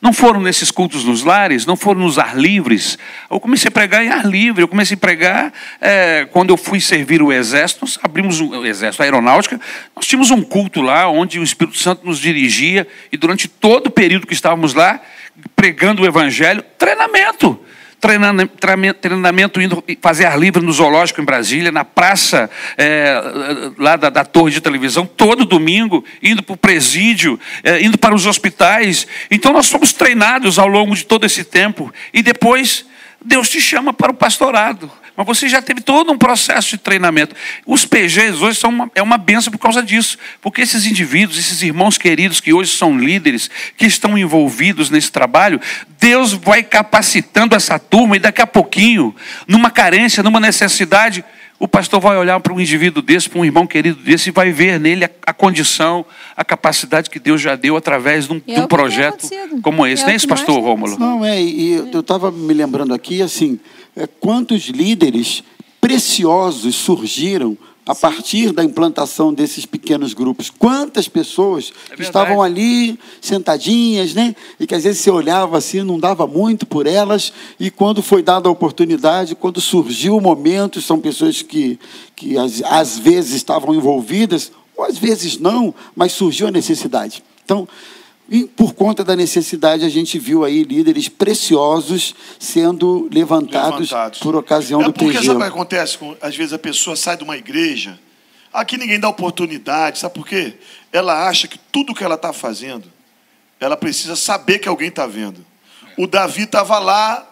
Não 0.00 0.12
foram 0.12 0.40
nesses 0.40 0.70
cultos 0.70 1.04
nos 1.04 1.22
lares, 1.22 1.64
não 1.64 1.74
foram 1.74 2.00
nos 2.02 2.18
ar 2.18 2.36
livres. 2.36 2.98
Eu 3.30 3.40
comecei 3.40 3.68
a 3.68 3.70
pregar 3.72 4.04
em 4.04 4.08
ar 4.08 4.26
livre, 4.26 4.62
eu 4.62 4.68
comecei 4.68 4.94
a 4.94 4.98
pregar 4.98 5.52
eh, 5.80 6.28
quando 6.32 6.50
eu 6.50 6.56
fui 6.56 6.80
servir 6.80 7.22
o 7.22 7.32
exército, 7.32 7.80
nós 7.82 7.98
abrimos 8.02 8.40
um- 8.40 8.50
o 8.50 8.66
exército, 8.66 9.02
a 9.02 9.06
aeronáutica, 9.06 9.58
nós 9.94 10.06
tínhamos 10.06 10.30
um 10.30 10.42
culto 10.42 10.82
lá 10.82 11.08
onde 11.08 11.38
o 11.40 11.42
Espírito 11.42 11.78
Santo 11.78 12.04
nos 12.06 12.18
dirigia 12.18 12.86
e 13.10 13.16
durante 13.16 13.48
todo 13.48 13.86
o 13.86 13.90
período 13.90 14.26
que 14.26 14.34
estávamos 14.34 14.74
lá, 14.74 15.00
pregando 15.56 16.02
o 16.02 16.06
evangelho, 16.06 16.62
treinamento. 16.78 17.58
Treinamento, 19.00 19.60
indo 19.60 19.82
fazer 20.00 20.26
ar 20.26 20.38
livre 20.38 20.62
no 20.62 20.72
zoológico 20.72 21.20
em 21.20 21.24
Brasília, 21.24 21.72
na 21.72 21.84
praça 21.84 22.48
eh, 22.78 23.20
lá 23.76 23.96
da, 23.96 24.08
da 24.08 24.24
torre 24.24 24.52
de 24.52 24.60
televisão, 24.60 25.04
todo 25.04 25.44
domingo, 25.44 26.04
indo 26.22 26.42
para 26.42 26.54
o 26.54 26.56
presídio, 26.56 27.38
eh, 27.64 27.82
indo 27.82 27.98
para 27.98 28.14
os 28.14 28.24
hospitais. 28.26 29.06
Então 29.30 29.52
nós 29.52 29.68
fomos 29.68 29.92
treinados 29.92 30.58
ao 30.58 30.68
longo 30.68 30.94
de 30.94 31.04
todo 31.04 31.26
esse 31.26 31.42
tempo. 31.42 31.92
E 32.12 32.22
depois 32.22 32.86
Deus 33.24 33.48
te 33.48 33.60
chama 33.60 33.92
para 33.92 34.12
o 34.12 34.14
pastorado. 34.14 34.90
Mas 35.16 35.26
você 35.26 35.48
já 35.48 35.62
teve 35.62 35.80
todo 35.80 36.12
um 36.12 36.18
processo 36.18 36.70
de 36.70 36.78
treinamento. 36.78 37.34
Os 37.64 37.84
PGs 37.84 38.42
hoje 38.42 38.58
são 38.58 38.70
uma, 38.70 38.90
é 38.94 39.02
uma 39.02 39.16
benção 39.16 39.50
por 39.50 39.58
causa 39.58 39.82
disso. 39.82 40.18
Porque 40.42 40.60
esses 40.60 40.84
indivíduos, 40.84 41.38
esses 41.38 41.62
irmãos 41.62 41.96
queridos 41.96 42.40
que 42.40 42.52
hoje 42.52 42.72
são 42.72 42.98
líderes, 42.98 43.50
que 43.76 43.86
estão 43.86 44.18
envolvidos 44.18 44.90
nesse 44.90 45.10
trabalho, 45.10 45.60
Deus 45.98 46.32
vai 46.32 46.62
capacitando 46.62 47.54
essa 47.54 47.78
turma 47.78 48.16
e 48.16 48.20
daqui 48.20 48.42
a 48.42 48.46
pouquinho, 48.46 49.14
numa 49.48 49.70
carência, 49.70 50.22
numa 50.22 50.38
necessidade, 50.38 51.24
o 51.58 51.66
pastor 51.66 52.00
vai 52.00 52.16
olhar 52.18 52.38
para 52.40 52.52
um 52.52 52.60
indivíduo 52.60 53.02
desse, 53.02 53.28
para 53.28 53.40
um 53.40 53.44
irmão 53.44 53.66
querido 53.66 54.02
desse, 54.02 54.28
e 54.28 54.32
vai 54.32 54.52
ver 54.52 54.78
nele 54.78 55.04
a, 55.04 55.10
a 55.26 55.32
condição, 55.32 56.04
a 56.36 56.44
capacidade 56.44 57.08
que 57.08 57.18
Deus 57.18 57.40
já 57.40 57.56
deu 57.56 57.76
através 57.76 58.26
de 58.26 58.34
um, 58.34 58.36
E 58.46 58.54
de 58.54 58.60
é 58.60 58.64
um 58.64 58.66
projeto 58.66 59.28
como 59.62 59.86
esse. 59.86 60.02
É 60.02 60.06
não 60.06 60.12
é 60.12 60.16
isso, 60.16 60.28
pastor 60.28 60.60
Rômulo? 60.60 60.98
Não, 60.98 61.24
é, 61.24 61.40
e 61.42 61.72
eu 61.92 62.00
estava 62.00 62.30
me 62.30 62.52
lembrando 62.52 62.92
aqui, 62.92 63.22
assim, 63.22 63.58
é, 63.74 63.75
quantos 64.20 64.64
líderes 64.64 65.42
preciosos 65.80 66.74
surgiram 66.74 67.56
a 67.86 67.94
partir 67.94 68.50
da 68.50 68.64
implantação 68.64 69.32
desses 69.32 69.64
pequenos 69.64 70.12
grupos. 70.12 70.50
Quantas 70.50 71.06
pessoas 71.06 71.72
verdade. 71.86 72.02
estavam 72.02 72.42
ali 72.42 72.98
sentadinhas, 73.20 74.12
né? 74.12 74.34
E 74.58 74.66
que 74.66 74.74
às 74.74 74.82
vezes 74.82 75.00
você 75.00 75.10
olhava 75.10 75.56
assim, 75.56 75.82
não 75.82 75.96
dava 75.96 76.26
muito 76.26 76.66
por 76.66 76.88
elas, 76.88 77.32
e 77.60 77.70
quando 77.70 78.02
foi 78.02 78.24
dada 78.24 78.48
a 78.48 78.52
oportunidade, 78.52 79.36
quando 79.36 79.60
surgiu 79.60 80.16
o 80.16 80.20
momento, 80.20 80.82
são 80.82 80.98
pessoas 80.98 81.42
que, 81.42 81.78
que 82.16 82.36
às, 82.36 82.60
às 82.64 82.98
vezes 82.98 83.34
estavam 83.34 83.72
envolvidas, 83.72 84.50
ou 84.76 84.84
às 84.84 84.98
vezes 84.98 85.38
não, 85.38 85.72
mas 85.94 86.10
surgiu 86.10 86.48
a 86.48 86.50
necessidade. 86.50 87.22
Então, 87.44 87.68
e 88.28 88.44
por 88.44 88.74
conta 88.74 89.04
da 89.04 89.14
necessidade, 89.14 89.84
a 89.84 89.88
gente 89.88 90.18
viu 90.18 90.44
aí 90.44 90.62
líderes 90.64 91.08
preciosos 91.08 92.14
sendo 92.38 93.08
levantados, 93.12 93.90
Levantados. 93.90 94.18
por 94.20 94.34
ocasião 94.34 94.80
é 94.82 94.84
do 94.84 94.92
porque 94.92 95.12
PG. 95.18 95.26
sabe 95.26 95.36
o 95.38 95.40
que 95.42 95.46
acontece? 95.48 95.98
com- 95.98 96.16
Às 96.20 96.36
vezes 96.36 96.52
a 96.52 96.58
pessoa 96.58 96.96
sai 96.96 97.16
de 97.16 97.22
uma 97.24 97.36
igreja, 97.36 97.98
aqui 98.52 98.76
ninguém 98.76 98.98
dá 98.98 99.08
oportunidade, 99.08 99.98
sabe 99.98 100.14
por 100.14 100.26
quê? 100.26 100.54
Ela 100.92 101.28
acha 101.28 101.46
que 101.46 101.58
tudo 101.70 101.94
que 101.94 102.02
ela 102.02 102.16
está 102.16 102.32
fazendo, 102.32 102.90
ela 103.60 103.76
precisa 103.76 104.16
saber 104.16 104.58
que 104.58 104.68
alguém 104.68 104.88
está 104.88 105.06
vendo. 105.06 105.44
O 105.96 106.06
Davi 106.06 106.42
estava 106.42 106.78
lá, 106.78 107.26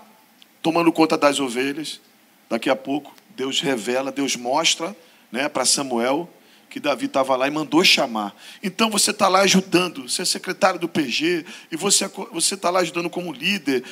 tomando 0.62 0.90
conta 0.92 1.18
das 1.18 1.38
ovelhas. 1.40 2.00
Daqui 2.48 2.70
a 2.70 2.76
pouco, 2.76 3.12
Deus 3.36 3.60
revela, 3.60 4.10
Deus 4.12 4.36
mostra 4.36 4.96
né, 5.32 5.48
para 5.48 5.64
Samuel 5.64 6.28
que 6.74 6.80
Davi 6.80 7.06
estava 7.06 7.36
lá 7.36 7.46
e 7.46 7.52
mandou 7.52 7.84
chamar. 7.84 8.34
Então 8.60 8.90
você 8.90 9.12
está 9.12 9.28
lá 9.28 9.42
ajudando, 9.42 10.08
você 10.08 10.22
é 10.22 10.24
secretário 10.24 10.80
do 10.80 10.88
PG, 10.88 11.46
e 11.70 11.76
você 11.76 12.10
está 12.52 12.68
lá 12.68 12.80
ajudando 12.80 13.08
como 13.08 13.32
líder. 13.32 13.84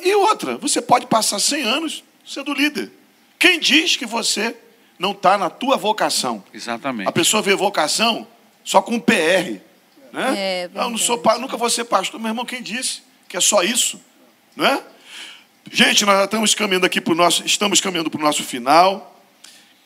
E 0.00 0.12
outra, 0.16 0.56
você 0.56 0.82
pode 0.82 1.06
passar 1.06 1.38
100 1.38 1.62
anos 1.62 2.02
sendo 2.26 2.52
líder. 2.52 2.90
Quem 3.38 3.60
diz 3.60 3.96
que 3.96 4.04
você 4.04 4.52
não 4.98 5.12
está 5.12 5.38
na 5.38 5.48
tua 5.48 5.76
vocação? 5.76 6.42
Exatamente. 6.52 7.06
A 7.06 7.12
pessoa 7.12 7.40
vê 7.40 7.54
vocação 7.54 8.26
só 8.64 8.82
com 8.82 8.98
PR. 8.98 9.60
Né? 10.12 10.34
É, 10.36 10.70
não, 10.74 10.90
não 10.90 10.98
sou, 10.98 11.22
nunca 11.38 11.56
vou 11.56 11.70
ser 11.70 11.84
pastor. 11.84 12.18
Meu 12.18 12.30
irmão, 12.30 12.44
quem 12.44 12.60
disse 12.60 13.00
que 13.28 13.36
é 13.36 13.40
só 13.40 13.62
isso? 13.62 14.00
Não 14.56 14.66
é? 14.66 14.82
Gente, 15.70 16.04
nós 16.04 16.24
estamos 16.24 16.52
caminhando 16.52 16.84
aqui 16.84 17.00
para 17.00 17.12
o 17.12 17.16
nosso, 17.16 17.46
estamos 17.46 17.80
caminhando 17.80 18.10
para 18.10 18.18
o 18.18 18.24
nosso 18.24 18.42
final. 18.42 19.13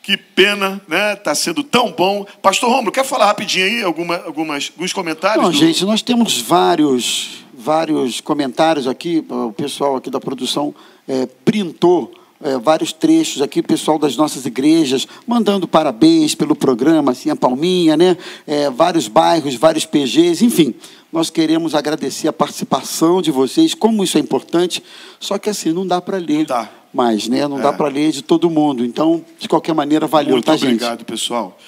Que 0.09 0.17
pena, 0.17 0.81
né? 0.89 1.13
Está 1.13 1.35
sendo 1.35 1.63
tão 1.63 1.93
bom. 1.93 2.25
Pastor 2.41 2.71
Romulo, 2.71 2.91
quer 2.91 3.05
falar 3.05 3.27
rapidinho 3.27 3.67
aí 3.67 3.83
alguma, 3.83 4.17
algumas, 4.17 4.73
alguns 4.75 4.91
comentários? 4.91 5.45
Não, 5.45 5.51
do... 5.51 5.55
gente, 5.59 5.85
nós 5.85 6.01
temos 6.01 6.41
vários, 6.41 7.45
vários 7.53 8.19
comentários 8.19 8.87
aqui. 8.87 9.23
O 9.29 9.53
pessoal 9.53 9.97
aqui 9.97 10.09
da 10.09 10.19
produção 10.19 10.75
é, 11.07 11.27
printou 11.45 12.11
é, 12.41 12.57
vários 12.59 12.93
trechos 12.93 13.43
aqui, 13.43 13.63
pessoal 13.63 13.99
das 13.99 14.17
nossas 14.17 14.47
igrejas, 14.47 15.07
mandando 15.27 15.67
parabéns 15.67 16.35
pelo 16.35 16.55
programa, 16.55 17.13
assim, 17.13 17.31
a 17.31 17.37
Palminha, 17.37 17.97
né? 17.97 18.17
É, 18.47 18.71
vários 18.71 19.09
bairros, 19.09 19.55
vários 19.57 19.85
PGs, 19.85 20.45
enfim. 20.45 20.75
Nós 21.13 21.31
queremos 21.31 21.75
agradecer 21.75 22.29
a 22.29 22.33
participação 22.33 23.21
de 23.21 23.31
vocês, 23.31 23.75
como 23.75 24.05
isso 24.05 24.19
é 24.19 24.21
importante, 24.21 24.83
só 25.19 25.39
que 25.39 25.51
assim, 25.51 25.73
não 25.73 25.87
dá 25.87 26.01
para 26.01 26.19
ler. 26.19 26.47
Mais, 26.93 27.29
né? 27.29 27.47
Não 27.47 27.59
é. 27.59 27.63
dá 27.63 27.73
para 27.73 27.89
ler 27.89 28.13
de 28.13 28.23
todo 28.23 28.49
mundo. 28.49 28.83
Então, 28.85 29.23
de 29.39 29.47
qualquer 29.47 29.75
maneira, 29.75 30.07
valeu, 30.07 30.33
muito 30.33 30.47
tá, 30.47 30.53
obrigado, 30.53 30.71
gente? 30.71 30.85
Obrigado, 30.85 31.05
pessoal. 31.05 31.59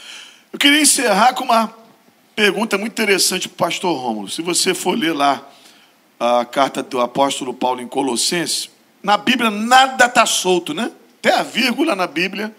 Eu 0.52 0.58
queria 0.58 0.80
encerrar 0.80 1.34
com 1.34 1.44
uma 1.44 1.72
pergunta 2.34 2.78
muito 2.78 2.92
interessante 2.92 3.48
para 3.48 3.66
o 3.66 3.68
pastor 3.68 3.98
Rômulo. 3.98 4.28
Se 4.30 4.40
você 4.40 4.72
for 4.72 4.98
ler 4.98 5.12
lá 5.14 5.46
a 6.18 6.44
carta 6.44 6.82
do 6.82 7.00
apóstolo 7.00 7.52
Paulo 7.52 7.82
em 7.82 7.86
Colossenses, 7.86 8.70
na 9.02 9.16
Bíblia 9.16 9.50
nada 9.50 10.06
está 10.06 10.26
solto, 10.26 10.74
né? 10.74 10.90
Até 11.18 11.34
a 11.34 11.42
vírgula 11.42 11.94
na 11.94 12.06
Bíblia 12.06 12.54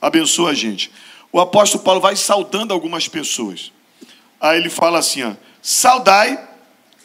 abençoa 0.00 0.50
a 0.50 0.54
gente. 0.54 0.90
O 1.30 1.40
apóstolo 1.40 1.82
Paulo 1.82 2.00
vai 2.00 2.16
saudando 2.16 2.72
algumas 2.72 3.08
pessoas. 3.08 3.72
Aí 4.40 4.58
ele 4.58 4.68
fala 4.68 4.98
assim, 4.98 5.22
ó, 5.22 5.32
saudai, 5.62 6.38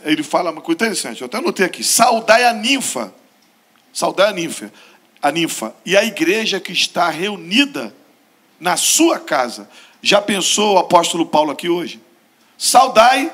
ele 0.04 0.24
fala 0.24 0.52
uma 0.52 0.62
coisa 0.62 0.76
interessante, 0.76 1.22
eu 1.22 1.28
até 1.28 1.38
anotei 1.38 1.66
aqui, 1.66 1.84
saudai 1.84 2.44
a 2.44 2.54
ninfa, 2.54 3.14
saudai 3.94 4.30
a 4.30 4.34
ninfa, 4.34 4.72
a 5.22 5.32
ninfa 5.32 5.74
e 5.86 5.96
a 5.96 6.04
igreja 6.04 6.60
que 6.60 6.72
está 6.72 7.10
reunida 7.10 7.94
na 8.60 8.76
sua 8.76 9.20
casa. 9.20 9.70
Já 10.02 10.22
pensou 10.22 10.76
o 10.76 10.78
apóstolo 10.80 11.26
Paulo 11.26 11.52
aqui 11.52 11.70
hoje? 11.70 12.02
Saudai 12.58 13.32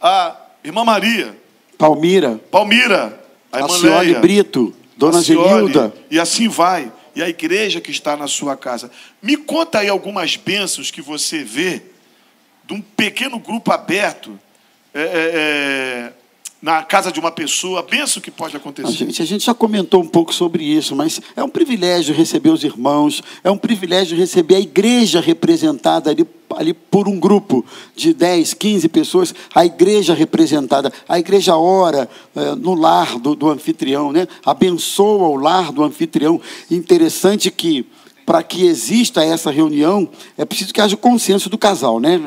a 0.00 0.36
irmã 0.62 0.84
Maria. 0.84 1.36
Palmira. 1.78 2.40
Palmira. 2.50 3.20
A 3.52 3.60
irmã 3.60 3.76
Leia, 3.78 4.20
Brito. 4.20 4.74
Dona 4.96 5.22
Genilda. 5.22 5.94
E 6.10 6.18
assim 6.18 6.48
vai. 6.48 6.92
E 7.14 7.22
a 7.22 7.28
igreja 7.28 7.80
que 7.80 7.90
está 7.90 8.16
na 8.16 8.26
sua 8.26 8.56
casa. 8.56 8.90
Me 9.22 9.36
conta 9.36 9.78
aí 9.78 9.88
algumas 9.88 10.36
bênçãos 10.36 10.90
que 10.90 11.00
você 11.00 11.42
vê 11.42 11.82
de 12.64 12.74
um 12.74 12.80
pequeno 12.80 13.38
grupo 13.38 13.72
aberto. 13.72 14.38
É, 14.92 15.02
é, 15.02 15.06
é 15.34 16.12
na 16.60 16.82
casa 16.82 17.12
de 17.12 17.20
uma 17.20 17.30
pessoa, 17.30 17.82
pensa 17.82 18.18
o 18.18 18.22
que 18.22 18.30
pode 18.30 18.56
acontecer. 18.56 18.88
A 18.88 18.90
gente, 18.90 19.22
a 19.22 19.24
gente 19.24 19.44
já 19.44 19.54
comentou 19.54 20.02
um 20.02 20.06
pouco 20.06 20.34
sobre 20.34 20.64
isso, 20.64 20.96
mas 20.96 21.20
é 21.36 21.44
um 21.44 21.48
privilégio 21.48 22.14
receber 22.14 22.50
os 22.50 22.64
irmãos, 22.64 23.22
é 23.44 23.50
um 23.50 23.58
privilégio 23.58 24.16
receber 24.16 24.56
a 24.56 24.60
igreja 24.60 25.20
representada 25.20 26.10
ali, 26.10 26.26
ali 26.56 26.72
por 26.72 27.08
um 27.08 27.20
grupo 27.20 27.64
de 27.94 28.14
10, 28.14 28.54
15 28.54 28.88
pessoas, 28.88 29.34
a 29.54 29.66
igreja 29.66 30.14
representada. 30.14 30.92
A 31.06 31.18
igreja 31.18 31.56
ora 31.56 32.08
é, 32.34 32.54
no 32.54 32.74
lar 32.74 33.18
do, 33.18 33.34
do 33.34 33.50
anfitrião, 33.50 34.10
né? 34.10 34.26
abençoa 34.44 35.28
o 35.28 35.36
lar 35.36 35.70
do 35.70 35.84
anfitrião. 35.84 36.40
Interessante 36.70 37.50
que 37.50 37.86
para 38.26 38.42
que 38.42 38.66
exista 38.66 39.24
essa 39.24 39.52
reunião, 39.52 40.08
é 40.36 40.44
preciso 40.44 40.74
que 40.74 40.80
haja 40.80 40.96
consenso 40.96 41.48
do 41.48 41.56
casal, 41.56 42.00
né? 42.00 42.20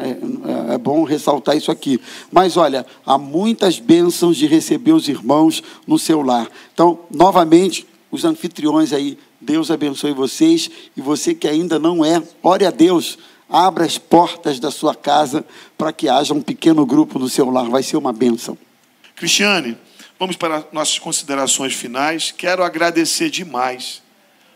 É, 0.69 0.75
é, 0.75 0.77
bom 0.77 1.03
ressaltar 1.03 1.57
isso 1.57 1.69
aqui. 1.69 1.99
Mas 2.31 2.55
olha, 2.55 2.85
há 3.05 3.17
muitas 3.17 3.79
bênçãos 3.79 4.37
de 4.37 4.47
receber 4.47 4.93
os 4.93 5.09
irmãos 5.09 5.61
no 5.85 5.99
seu 5.99 6.21
lar. 6.21 6.49
Então, 6.73 6.99
novamente, 7.11 7.85
os 8.09 8.23
anfitriões 8.23 8.93
aí, 8.93 9.19
Deus 9.41 9.69
abençoe 9.69 10.13
vocês. 10.13 10.71
E 10.95 11.01
você 11.01 11.35
que 11.35 11.49
ainda 11.49 11.77
não 11.77 12.05
é, 12.05 12.23
ore 12.41 12.65
a 12.65 12.71
Deus. 12.71 13.19
Abra 13.49 13.83
as 13.83 13.97
portas 13.97 14.57
da 14.57 14.71
sua 14.71 14.95
casa 14.95 15.43
para 15.77 15.91
que 15.91 16.07
haja 16.07 16.33
um 16.33 16.41
pequeno 16.41 16.85
grupo 16.85 17.19
no 17.19 17.27
seu 17.27 17.49
lar. 17.49 17.67
Vai 17.67 17.83
ser 17.83 17.97
uma 17.97 18.13
bênção. 18.13 18.57
Cristiane, 19.17 19.77
vamos 20.17 20.37
para 20.37 20.63
nossas 20.71 20.97
considerações 20.97 21.73
finais. 21.73 22.31
Quero 22.31 22.63
agradecer 22.63 23.29
demais 23.29 24.01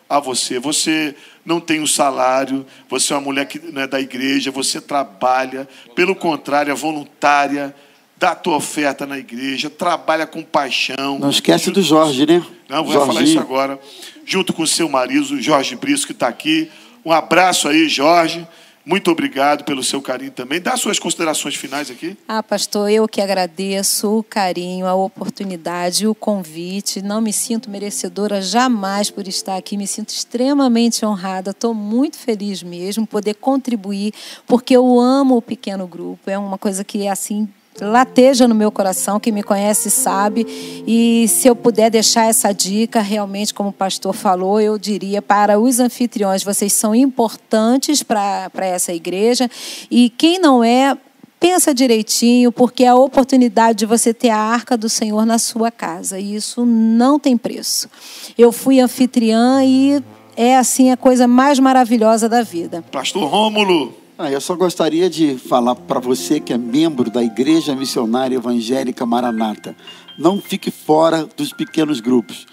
a 0.09 0.19
você. 0.19 0.59
Você 0.59 1.15
não 1.45 1.59
tem 1.59 1.81
um 1.81 1.87
salário, 1.87 2.65
você 2.89 3.13
é 3.13 3.15
uma 3.15 3.21
mulher 3.21 3.45
que 3.45 3.59
não 3.59 3.81
é 3.81 3.87
da 3.87 3.99
igreja, 3.99 4.51
você 4.51 4.79
trabalha, 4.79 5.67
pelo 5.95 6.15
contrário, 6.15 6.71
é 6.71 6.75
voluntária, 6.75 7.75
dá 8.17 8.31
a 8.31 8.35
tua 8.35 8.55
oferta 8.55 9.05
na 9.05 9.17
igreja, 9.17 9.69
trabalha 9.69 10.25
com 10.25 10.41
paixão. 10.41 11.19
Não 11.19 11.29
esquece 11.29 11.71
do 11.71 11.81
Jorge, 11.81 12.25
né? 12.25 12.43
Não, 12.69 12.83
vou 12.83 13.05
falar 13.05 13.21
isso 13.21 13.39
agora. 13.39 13.79
Junto 14.25 14.53
com 14.53 14.63
o 14.63 14.67
seu 14.67 14.87
marido, 14.87 15.41
Jorge 15.41 15.75
Brisco, 15.75 16.07
que 16.07 16.13
está 16.13 16.27
aqui. 16.27 16.71
Um 17.03 17.11
abraço 17.11 17.67
aí, 17.67 17.89
Jorge. 17.89 18.47
Muito 18.85 19.09
obrigado 19.09 19.63
pelo 19.63 19.81
seu 19.81 20.01
carinho 20.01 20.31
também. 20.31 20.59
Dá 20.59 20.75
suas 20.75 20.99
considerações 20.99 21.55
finais 21.55 21.89
aqui. 21.89 22.17
Ah, 22.27 22.43
pastor, 22.43 22.89
eu 22.91 23.07
que 23.07 23.21
agradeço 23.21 24.19
o 24.19 24.23
carinho, 24.23 24.85
a 24.85 24.93
oportunidade, 24.93 26.05
o 26.05 26.13
convite. 26.13 27.01
Não 27.01 27.21
me 27.21 27.31
sinto 27.31 27.69
merecedora 27.69 28.41
jamais 28.41 29.09
por 29.09 29.25
estar 29.25 29.55
aqui. 29.55 29.77
Me 29.77 29.87
sinto 29.87 30.09
extremamente 30.09 31.05
honrada. 31.05 31.51
Estou 31.51 31.73
muito 31.73 32.17
feliz 32.17 32.61
mesmo 32.61 33.07
poder 33.07 33.35
contribuir, 33.35 34.13
porque 34.45 34.75
eu 34.75 34.99
amo 34.99 35.37
o 35.37 35.41
pequeno 35.41 35.87
grupo. 35.87 36.29
É 36.29 36.37
uma 36.37 36.57
coisa 36.57 36.83
que 36.83 37.05
é 37.05 37.09
assim 37.09 37.47
lateja 37.81 38.47
no 38.47 38.55
meu 38.55 38.71
coração, 38.71 39.19
quem 39.19 39.33
me 39.33 39.43
conhece 39.43 39.89
sabe. 39.89 40.45
E 40.85 41.27
se 41.27 41.47
eu 41.47 41.55
puder 41.55 41.89
deixar 41.89 42.27
essa 42.27 42.53
dica, 42.53 43.01
realmente, 43.01 43.53
como 43.53 43.69
o 43.69 43.73
pastor 43.73 44.13
falou, 44.13 44.59
eu 44.59 44.77
diria 44.77 45.21
para 45.21 45.59
os 45.59 45.79
anfitriões: 45.79 46.43
vocês 46.43 46.73
são 46.73 46.93
importantes 46.93 48.03
para 48.03 48.49
essa 48.57 48.93
igreja. 48.93 49.49
E 49.89 50.09
quem 50.09 50.39
não 50.39 50.63
é, 50.63 50.97
pensa 51.39 51.73
direitinho, 51.73 52.51
porque 52.51 52.83
é 52.83 52.87
a 52.87 52.95
oportunidade 52.95 53.79
de 53.79 53.85
você 53.85 54.13
ter 54.13 54.29
a 54.29 54.37
arca 54.37 54.77
do 54.77 54.87
Senhor 54.87 55.25
na 55.25 55.37
sua 55.37 55.69
casa. 55.69 56.19
E 56.19 56.35
isso 56.35 56.65
não 56.65 57.19
tem 57.19 57.35
preço. 57.35 57.89
Eu 58.37 58.51
fui 58.51 58.79
anfitriã 58.79 59.63
e 59.63 60.01
é 60.37 60.55
assim 60.55 60.91
a 60.91 60.97
coisa 60.97 61.27
mais 61.27 61.59
maravilhosa 61.59 62.29
da 62.29 62.41
vida. 62.43 62.83
Pastor 62.91 63.27
Rômulo. 63.29 64.02
Ah, 64.15 64.29
eu 64.31 64.39
só 64.39 64.55
gostaria 64.55 65.09
de 65.09 65.39
falar 65.39 65.73
para 65.73 65.99
você 65.99 66.39
que 66.39 66.53
é 66.53 66.57
membro 66.57 67.09
da 67.09 67.23
Igreja 67.23 67.75
Missionária 67.75 68.35
Evangélica 68.35 69.07
Maranata. 69.07 69.75
Não 70.19 70.39
fique 70.39 70.69
fora 70.69 71.27
dos 71.35 71.51
pequenos 71.51 71.99
grupos. 71.99 72.45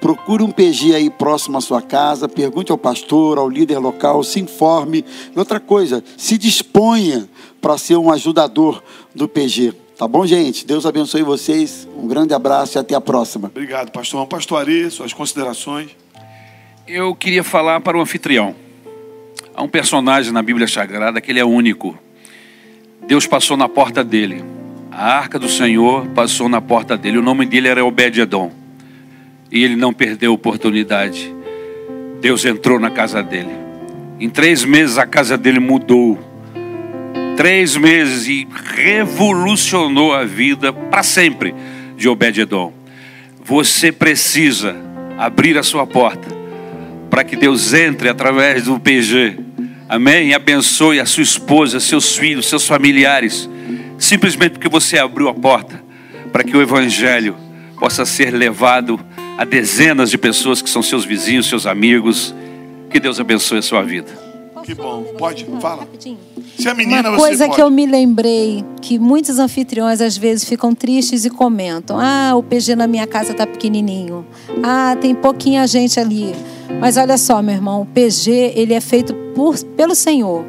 Procure 0.00 0.44
um 0.44 0.50
PG 0.52 0.94
aí 0.94 1.10
próximo 1.10 1.58
à 1.58 1.60
sua 1.60 1.82
casa, 1.82 2.28
pergunte 2.28 2.70
ao 2.70 2.78
pastor, 2.78 3.36
ao 3.36 3.48
líder 3.48 3.78
local, 3.78 4.22
se 4.22 4.38
informe. 4.38 5.04
E 5.34 5.36
outra 5.36 5.58
coisa, 5.58 6.04
se 6.16 6.38
disponha 6.38 7.28
para 7.60 7.76
ser 7.76 7.96
um 7.96 8.12
ajudador 8.12 8.80
do 9.12 9.28
PG. 9.28 9.74
Tá 9.98 10.06
bom, 10.06 10.24
gente? 10.24 10.64
Deus 10.64 10.86
abençoe 10.86 11.24
vocês. 11.24 11.88
Um 11.96 12.06
grande 12.06 12.32
abraço 12.32 12.78
e 12.78 12.80
até 12.80 12.94
a 12.94 13.00
próxima. 13.00 13.48
Obrigado, 13.48 13.90
pastor. 13.90 14.24
Pastor 14.28 14.60
Ari, 14.60 14.88
suas 14.88 15.12
considerações. 15.12 15.90
Eu 16.86 17.12
queria 17.16 17.42
falar 17.42 17.80
para 17.80 17.98
o 17.98 18.00
anfitrião. 18.00 18.67
Há 19.58 19.62
um 19.64 19.68
personagem 19.68 20.32
na 20.32 20.40
Bíblia 20.40 20.68
Sagrada 20.68 21.20
que 21.20 21.32
ele 21.32 21.40
é 21.40 21.44
único. 21.44 21.98
Deus 23.08 23.26
passou 23.26 23.56
na 23.56 23.68
porta 23.68 24.04
dele. 24.04 24.44
A 24.88 25.16
arca 25.18 25.36
do 25.36 25.48
Senhor 25.48 26.06
passou 26.10 26.48
na 26.48 26.60
porta 26.60 26.96
dele. 26.96 27.18
O 27.18 27.22
nome 27.22 27.44
dele 27.44 27.66
era 27.66 27.84
Obed-Edom. 27.84 28.52
E 29.50 29.64
ele 29.64 29.74
não 29.74 29.92
perdeu 29.92 30.30
a 30.30 30.34
oportunidade. 30.36 31.34
Deus 32.20 32.44
entrou 32.44 32.78
na 32.78 32.88
casa 32.88 33.20
dele. 33.20 33.50
Em 34.20 34.30
três 34.30 34.64
meses 34.64 34.96
a 34.96 35.04
casa 35.04 35.36
dele 35.36 35.58
mudou. 35.58 36.16
Três 37.36 37.76
meses 37.76 38.28
e 38.28 38.46
revolucionou 38.76 40.14
a 40.14 40.22
vida 40.22 40.72
para 40.72 41.02
sempre 41.02 41.52
de 41.96 42.08
Obed-Edom. 42.08 42.72
Você 43.44 43.90
precisa 43.90 44.76
abrir 45.18 45.58
a 45.58 45.64
sua 45.64 45.84
porta 45.84 46.28
para 47.10 47.24
que 47.24 47.34
Deus 47.34 47.74
entre 47.74 48.08
através 48.08 48.66
do 48.66 48.78
PG 48.78 49.47
Amém? 49.88 50.28
E 50.28 50.34
abençoe 50.34 51.00
a 51.00 51.06
sua 51.06 51.22
esposa, 51.22 51.80
seus 51.80 52.16
filhos, 52.16 52.46
seus 52.46 52.66
familiares. 52.66 53.48
Simplesmente 53.98 54.52
porque 54.52 54.68
você 54.68 54.98
abriu 54.98 55.28
a 55.28 55.34
porta 55.34 55.82
para 56.30 56.44
que 56.44 56.56
o 56.56 56.60
Evangelho 56.60 57.36
possa 57.78 58.04
ser 58.04 58.30
levado 58.30 59.00
a 59.38 59.44
dezenas 59.44 60.10
de 60.10 60.18
pessoas 60.18 60.60
que 60.60 60.68
são 60.68 60.82
seus 60.82 61.04
vizinhos, 61.04 61.48
seus 61.48 61.66
amigos. 61.66 62.34
Que 62.90 63.00
Deus 63.00 63.18
abençoe 63.18 63.58
a 63.58 63.62
sua 63.62 63.82
vida. 63.82 64.27
Que 64.68 64.74
bom. 64.74 65.02
Pode, 65.16 65.46
fala. 65.62 65.80
Rapidinho. 65.80 66.18
Se 66.58 66.68
é 66.68 66.74
menina, 66.74 67.08
Uma 67.08 67.16
você 67.18 67.28
coisa 67.28 67.44
pode. 67.46 67.56
que 67.56 67.62
eu 67.62 67.70
me 67.70 67.86
lembrei, 67.86 68.62
que 68.82 68.98
muitos 68.98 69.38
anfitriões 69.38 70.02
às 70.02 70.14
vezes 70.14 70.44
ficam 70.44 70.74
tristes 70.74 71.24
e 71.24 71.30
comentam: 71.30 71.96
Ah, 71.98 72.34
o 72.36 72.42
PG 72.42 72.76
na 72.76 72.86
minha 72.86 73.06
casa 73.06 73.32
tá 73.32 73.46
pequenininho. 73.46 74.26
Ah, 74.62 74.94
tem 75.00 75.14
pouquinha 75.14 75.66
gente 75.66 75.98
ali. 75.98 76.34
Mas 76.82 76.98
olha 76.98 77.16
só, 77.16 77.40
meu 77.40 77.54
irmão, 77.54 77.80
o 77.80 77.86
PG 77.86 78.52
ele 78.54 78.74
é 78.74 78.80
feito 78.82 79.14
por, 79.34 79.58
pelo 79.74 79.94
Senhor. 79.94 80.44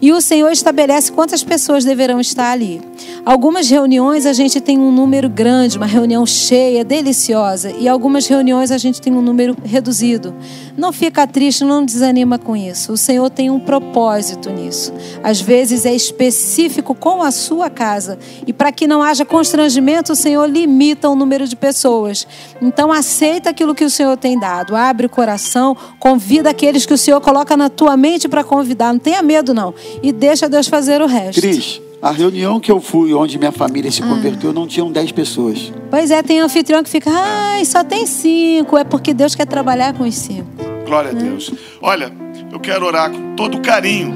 E 0.00 0.12
o 0.12 0.20
Senhor 0.20 0.50
estabelece 0.50 1.10
quantas 1.10 1.42
pessoas 1.42 1.84
deverão 1.84 2.20
estar 2.20 2.50
ali. 2.50 2.80
Algumas 3.24 3.68
reuniões 3.68 4.26
a 4.26 4.32
gente 4.32 4.60
tem 4.60 4.78
um 4.78 4.92
número 4.92 5.28
grande, 5.28 5.76
uma 5.76 5.86
reunião 5.86 6.24
cheia, 6.24 6.84
deliciosa, 6.84 7.70
e 7.70 7.88
algumas 7.88 8.26
reuniões 8.26 8.70
a 8.70 8.78
gente 8.78 9.00
tem 9.00 9.12
um 9.12 9.22
número 9.22 9.56
reduzido. 9.64 10.34
Não 10.76 10.92
fica 10.92 11.26
triste, 11.26 11.64
não 11.64 11.84
desanima 11.84 12.38
com 12.38 12.56
isso. 12.56 12.92
O 12.92 12.96
Senhor 12.96 13.28
tem 13.30 13.50
um 13.50 13.58
propósito 13.58 14.50
nisso. 14.50 14.92
Às 15.22 15.40
vezes 15.40 15.86
é 15.86 15.94
específico 15.94 16.94
com 16.94 17.22
a 17.22 17.30
sua 17.30 17.70
casa. 17.70 18.18
E 18.46 18.52
para 18.52 18.70
que 18.70 18.86
não 18.86 19.02
haja 19.02 19.24
constrangimento, 19.24 20.12
o 20.12 20.16
Senhor 20.16 20.46
limita 20.48 21.08
o 21.08 21.16
número 21.16 21.48
de 21.48 21.56
pessoas. 21.56 22.26
Então 22.60 22.92
aceita 22.92 23.50
aquilo 23.50 23.74
que 23.74 23.84
o 23.84 23.90
Senhor 23.90 24.16
tem 24.16 24.38
dado. 24.38 24.76
Abre 24.76 25.06
o 25.06 25.10
coração, 25.10 25.76
convida 25.98 26.50
aqueles 26.50 26.86
que 26.86 26.94
o 26.94 26.98
Senhor 26.98 27.20
coloca 27.20 27.56
na 27.56 27.68
tua 27.68 27.96
mente 27.96 28.28
para 28.28 28.44
convidar. 28.44 28.92
Não 28.92 29.00
tenha 29.00 29.22
medo, 29.22 29.54
não. 29.54 29.74
E 30.02 30.12
deixa 30.12 30.48
Deus 30.48 30.68
fazer 30.68 31.00
o 31.00 31.06
resto. 31.06 31.40
Cris, 31.40 31.80
a 32.00 32.10
reunião 32.10 32.60
que 32.60 32.70
eu 32.70 32.80
fui, 32.80 33.12
onde 33.14 33.38
minha 33.38 33.52
família 33.52 33.90
se 33.90 34.02
converteu, 34.02 34.52
não 34.52 34.66
tinham 34.66 34.92
10 34.92 35.12
pessoas. 35.12 35.72
Pois 35.90 36.10
é, 36.10 36.22
tem 36.22 36.40
anfitrião 36.40 36.82
que 36.82 36.90
fica, 36.90 37.10
ai, 37.10 37.64
só 37.64 37.82
tem 37.82 38.06
cinco. 38.06 38.76
É 38.76 38.84
porque 38.84 39.14
Deus 39.14 39.34
quer 39.34 39.46
trabalhar 39.46 39.94
com 39.94 40.04
os 40.04 40.14
cinco. 40.14 40.46
Glória 40.86 41.10
a 41.10 41.14
Deus. 41.14 41.50
Olha, 41.80 42.12
eu 42.52 42.60
quero 42.60 42.86
orar 42.86 43.10
com 43.10 43.34
todo 43.34 43.60
carinho 43.60 44.14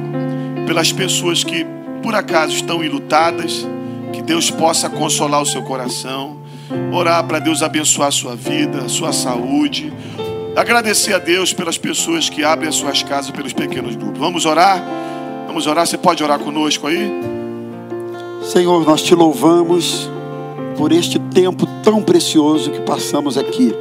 pelas 0.67 0.93
pessoas 0.93 1.43
que 1.43 1.67
por 2.03 2.15
acaso 2.15 2.55
estão 2.55 2.85
enlutadas, 2.85 3.67
que 4.13 4.23
Deus 4.23 4.51
possa 4.51 4.89
consolar 4.89 5.43
o 5.43 5.47
seu 5.47 5.63
coração, 5.63 6.41
orar 6.93 7.25
para 7.25 7.39
Deus 7.39 7.63
abençoar 7.63 8.09
a 8.09 8.13
sua 8.13 8.37
vida, 8.37 8.83
a 8.85 8.89
sua 8.89 9.13
saúde. 9.13 9.93
Agradecer 10.57 11.15
a 11.15 11.19
Deus 11.19 11.53
pelas 11.53 11.79
pessoas 11.79 12.29
que 12.29 12.45
abrem 12.45 12.69
as 12.69 12.75
suas 12.75 13.03
casas 13.03 13.31
pelos 13.31 13.53
pequenos 13.53 13.97
grupos. 13.97 14.19
Vamos 14.19 14.45
orar? 14.47 14.83
Vamos 15.51 15.67
orar? 15.67 15.85
Você 15.85 15.99
pode 15.99 16.23
orar 16.23 16.39
conosco 16.39 16.87
aí? 16.87 17.11
Senhor, 18.41 18.87
nós 18.87 19.03
te 19.03 19.17
louvamos 19.17 20.09
por 20.77 20.93
este 20.93 21.19
tempo 21.19 21.67
tão 21.83 22.01
precioso 22.01 22.71
que 22.71 22.81
passamos 22.83 23.37
aqui. 23.37 23.75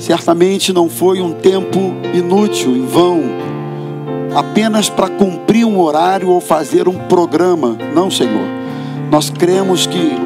Certamente 0.00 0.72
não 0.72 0.90
foi 0.90 1.20
um 1.20 1.32
tempo 1.32 1.78
inútil, 2.12 2.76
em 2.76 2.84
vão, 2.84 3.22
apenas 4.34 4.90
para 4.90 5.08
cumprir 5.08 5.64
um 5.64 5.78
horário 5.78 6.28
ou 6.28 6.40
fazer 6.40 6.88
um 6.88 6.98
programa. 6.98 7.78
Não, 7.94 8.10
Senhor. 8.10 8.48
Nós 9.08 9.30
cremos 9.30 9.86
que 9.86 10.25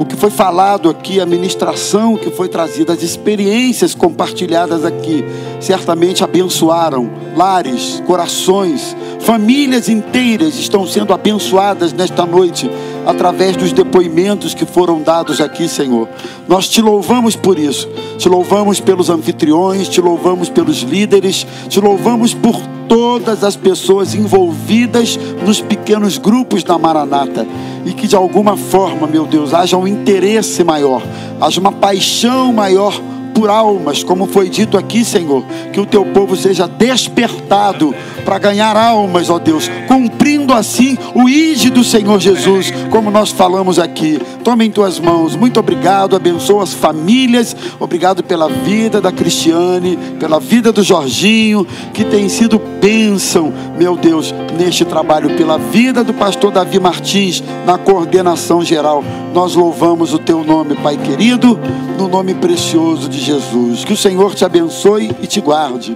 o 0.00 0.04
que 0.06 0.16
foi 0.16 0.30
falado 0.30 0.88
aqui, 0.88 1.20
a 1.20 1.26
ministração 1.26 2.16
que 2.16 2.30
foi 2.30 2.48
trazida, 2.48 2.94
as 2.94 3.02
experiências 3.02 3.94
compartilhadas 3.94 4.82
aqui, 4.82 5.22
certamente 5.60 6.24
abençoaram 6.24 7.10
lares, 7.36 8.02
corações, 8.06 8.96
famílias 9.20 9.90
inteiras 9.90 10.54
estão 10.54 10.86
sendo 10.86 11.12
abençoadas 11.12 11.92
nesta 11.92 12.24
noite 12.24 12.70
através 13.10 13.56
dos 13.56 13.72
depoimentos 13.72 14.54
que 14.54 14.64
foram 14.64 15.02
dados 15.02 15.40
aqui, 15.40 15.68
Senhor. 15.68 16.08
Nós 16.48 16.68
te 16.68 16.80
louvamos 16.80 17.34
por 17.34 17.58
isso. 17.58 17.88
Te 18.16 18.28
louvamos 18.28 18.78
pelos 18.78 19.10
anfitriões, 19.10 19.88
te 19.88 20.00
louvamos 20.00 20.48
pelos 20.48 20.82
líderes, 20.82 21.44
te 21.68 21.80
louvamos 21.80 22.32
por 22.32 22.54
todas 22.88 23.42
as 23.42 23.56
pessoas 23.56 24.14
envolvidas 24.14 25.18
nos 25.44 25.60
pequenos 25.60 26.18
grupos 26.18 26.62
da 26.62 26.78
Maranata 26.78 27.46
e 27.84 27.92
que 27.92 28.06
de 28.06 28.14
alguma 28.16 28.56
forma, 28.56 29.06
meu 29.06 29.26
Deus, 29.26 29.52
haja 29.52 29.76
um 29.76 29.86
interesse 29.86 30.62
maior, 30.62 31.02
haja 31.40 31.60
uma 31.60 31.72
paixão 31.72 32.52
maior 32.52 33.00
por 33.34 33.48
almas, 33.48 34.02
como 34.02 34.26
foi 34.26 34.48
dito 34.48 34.76
aqui, 34.76 35.04
Senhor, 35.04 35.44
que 35.72 35.80
o 35.80 35.86
teu 35.86 36.04
povo 36.04 36.36
seja 36.36 36.66
despertado 36.66 37.94
para 38.24 38.38
ganhar 38.38 38.76
almas, 38.76 39.30
ó 39.30 39.38
Deus, 39.38 39.70
cumprindo 39.88 40.52
assim 40.52 40.96
o 41.14 41.28
ide 41.28 41.70
do 41.70 41.82
Senhor 41.82 42.20
Jesus, 42.20 42.72
como 42.90 43.10
nós 43.10 43.30
falamos 43.30 43.78
aqui. 43.78 44.20
Tome 44.44 44.66
em 44.66 44.70
tuas 44.70 44.98
mãos. 44.98 45.36
Muito 45.36 45.60
obrigado, 45.60 46.16
abençoa 46.16 46.62
as 46.62 46.72
famílias. 46.72 47.56
Obrigado 47.78 48.22
pela 48.22 48.48
vida 48.48 49.00
da 49.00 49.12
Cristiane, 49.12 49.98
pela 50.18 50.40
vida 50.40 50.72
do 50.72 50.82
Jorginho, 50.82 51.66
que 51.92 52.04
tem 52.04 52.28
sido 52.28 52.60
bênção, 52.80 53.52
meu 53.78 53.96
Deus, 53.96 54.34
neste 54.58 54.84
trabalho, 54.84 55.36
pela 55.36 55.58
vida 55.58 56.02
do 56.02 56.14
pastor 56.14 56.50
Davi 56.50 56.78
Martins, 56.78 57.42
na 57.66 57.76
coordenação 57.78 58.64
geral. 58.64 59.04
Nós 59.34 59.54
louvamos 59.54 60.12
o 60.14 60.18
teu 60.18 60.42
nome, 60.44 60.74
Pai 60.76 60.96
querido, 60.96 61.58
no 61.98 62.08
nome 62.08 62.34
precioso 62.34 63.08
de 63.20 63.26
Jesus. 63.26 63.84
Que 63.84 63.92
o 63.92 63.96
Senhor 63.96 64.34
te 64.34 64.44
abençoe 64.44 65.10
e 65.22 65.26
te 65.26 65.40
guarde. 65.40 65.94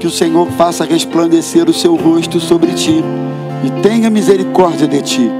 Que 0.00 0.06
o 0.06 0.10
Senhor 0.10 0.46
faça 0.52 0.84
resplandecer 0.84 1.68
o 1.68 1.72
seu 1.72 1.96
rosto 1.96 2.40
sobre 2.40 2.72
ti 2.72 3.02
e 3.64 3.82
tenha 3.82 4.10
misericórdia 4.10 4.86
de 4.86 5.00
ti. 5.00 5.30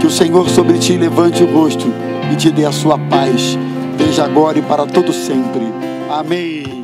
Que 0.00 0.06
o 0.06 0.10
Senhor 0.10 0.48
sobre 0.48 0.78
ti 0.78 0.96
levante 0.96 1.42
o 1.42 1.52
rosto 1.52 1.86
e 2.32 2.36
te 2.36 2.50
dê 2.50 2.64
a 2.64 2.72
sua 2.72 2.98
paz, 2.98 3.58
desde 3.96 4.20
agora 4.20 4.58
e 4.58 4.62
para 4.62 4.86
todo 4.86 5.12
sempre. 5.12 5.62
Amém. 6.10 6.81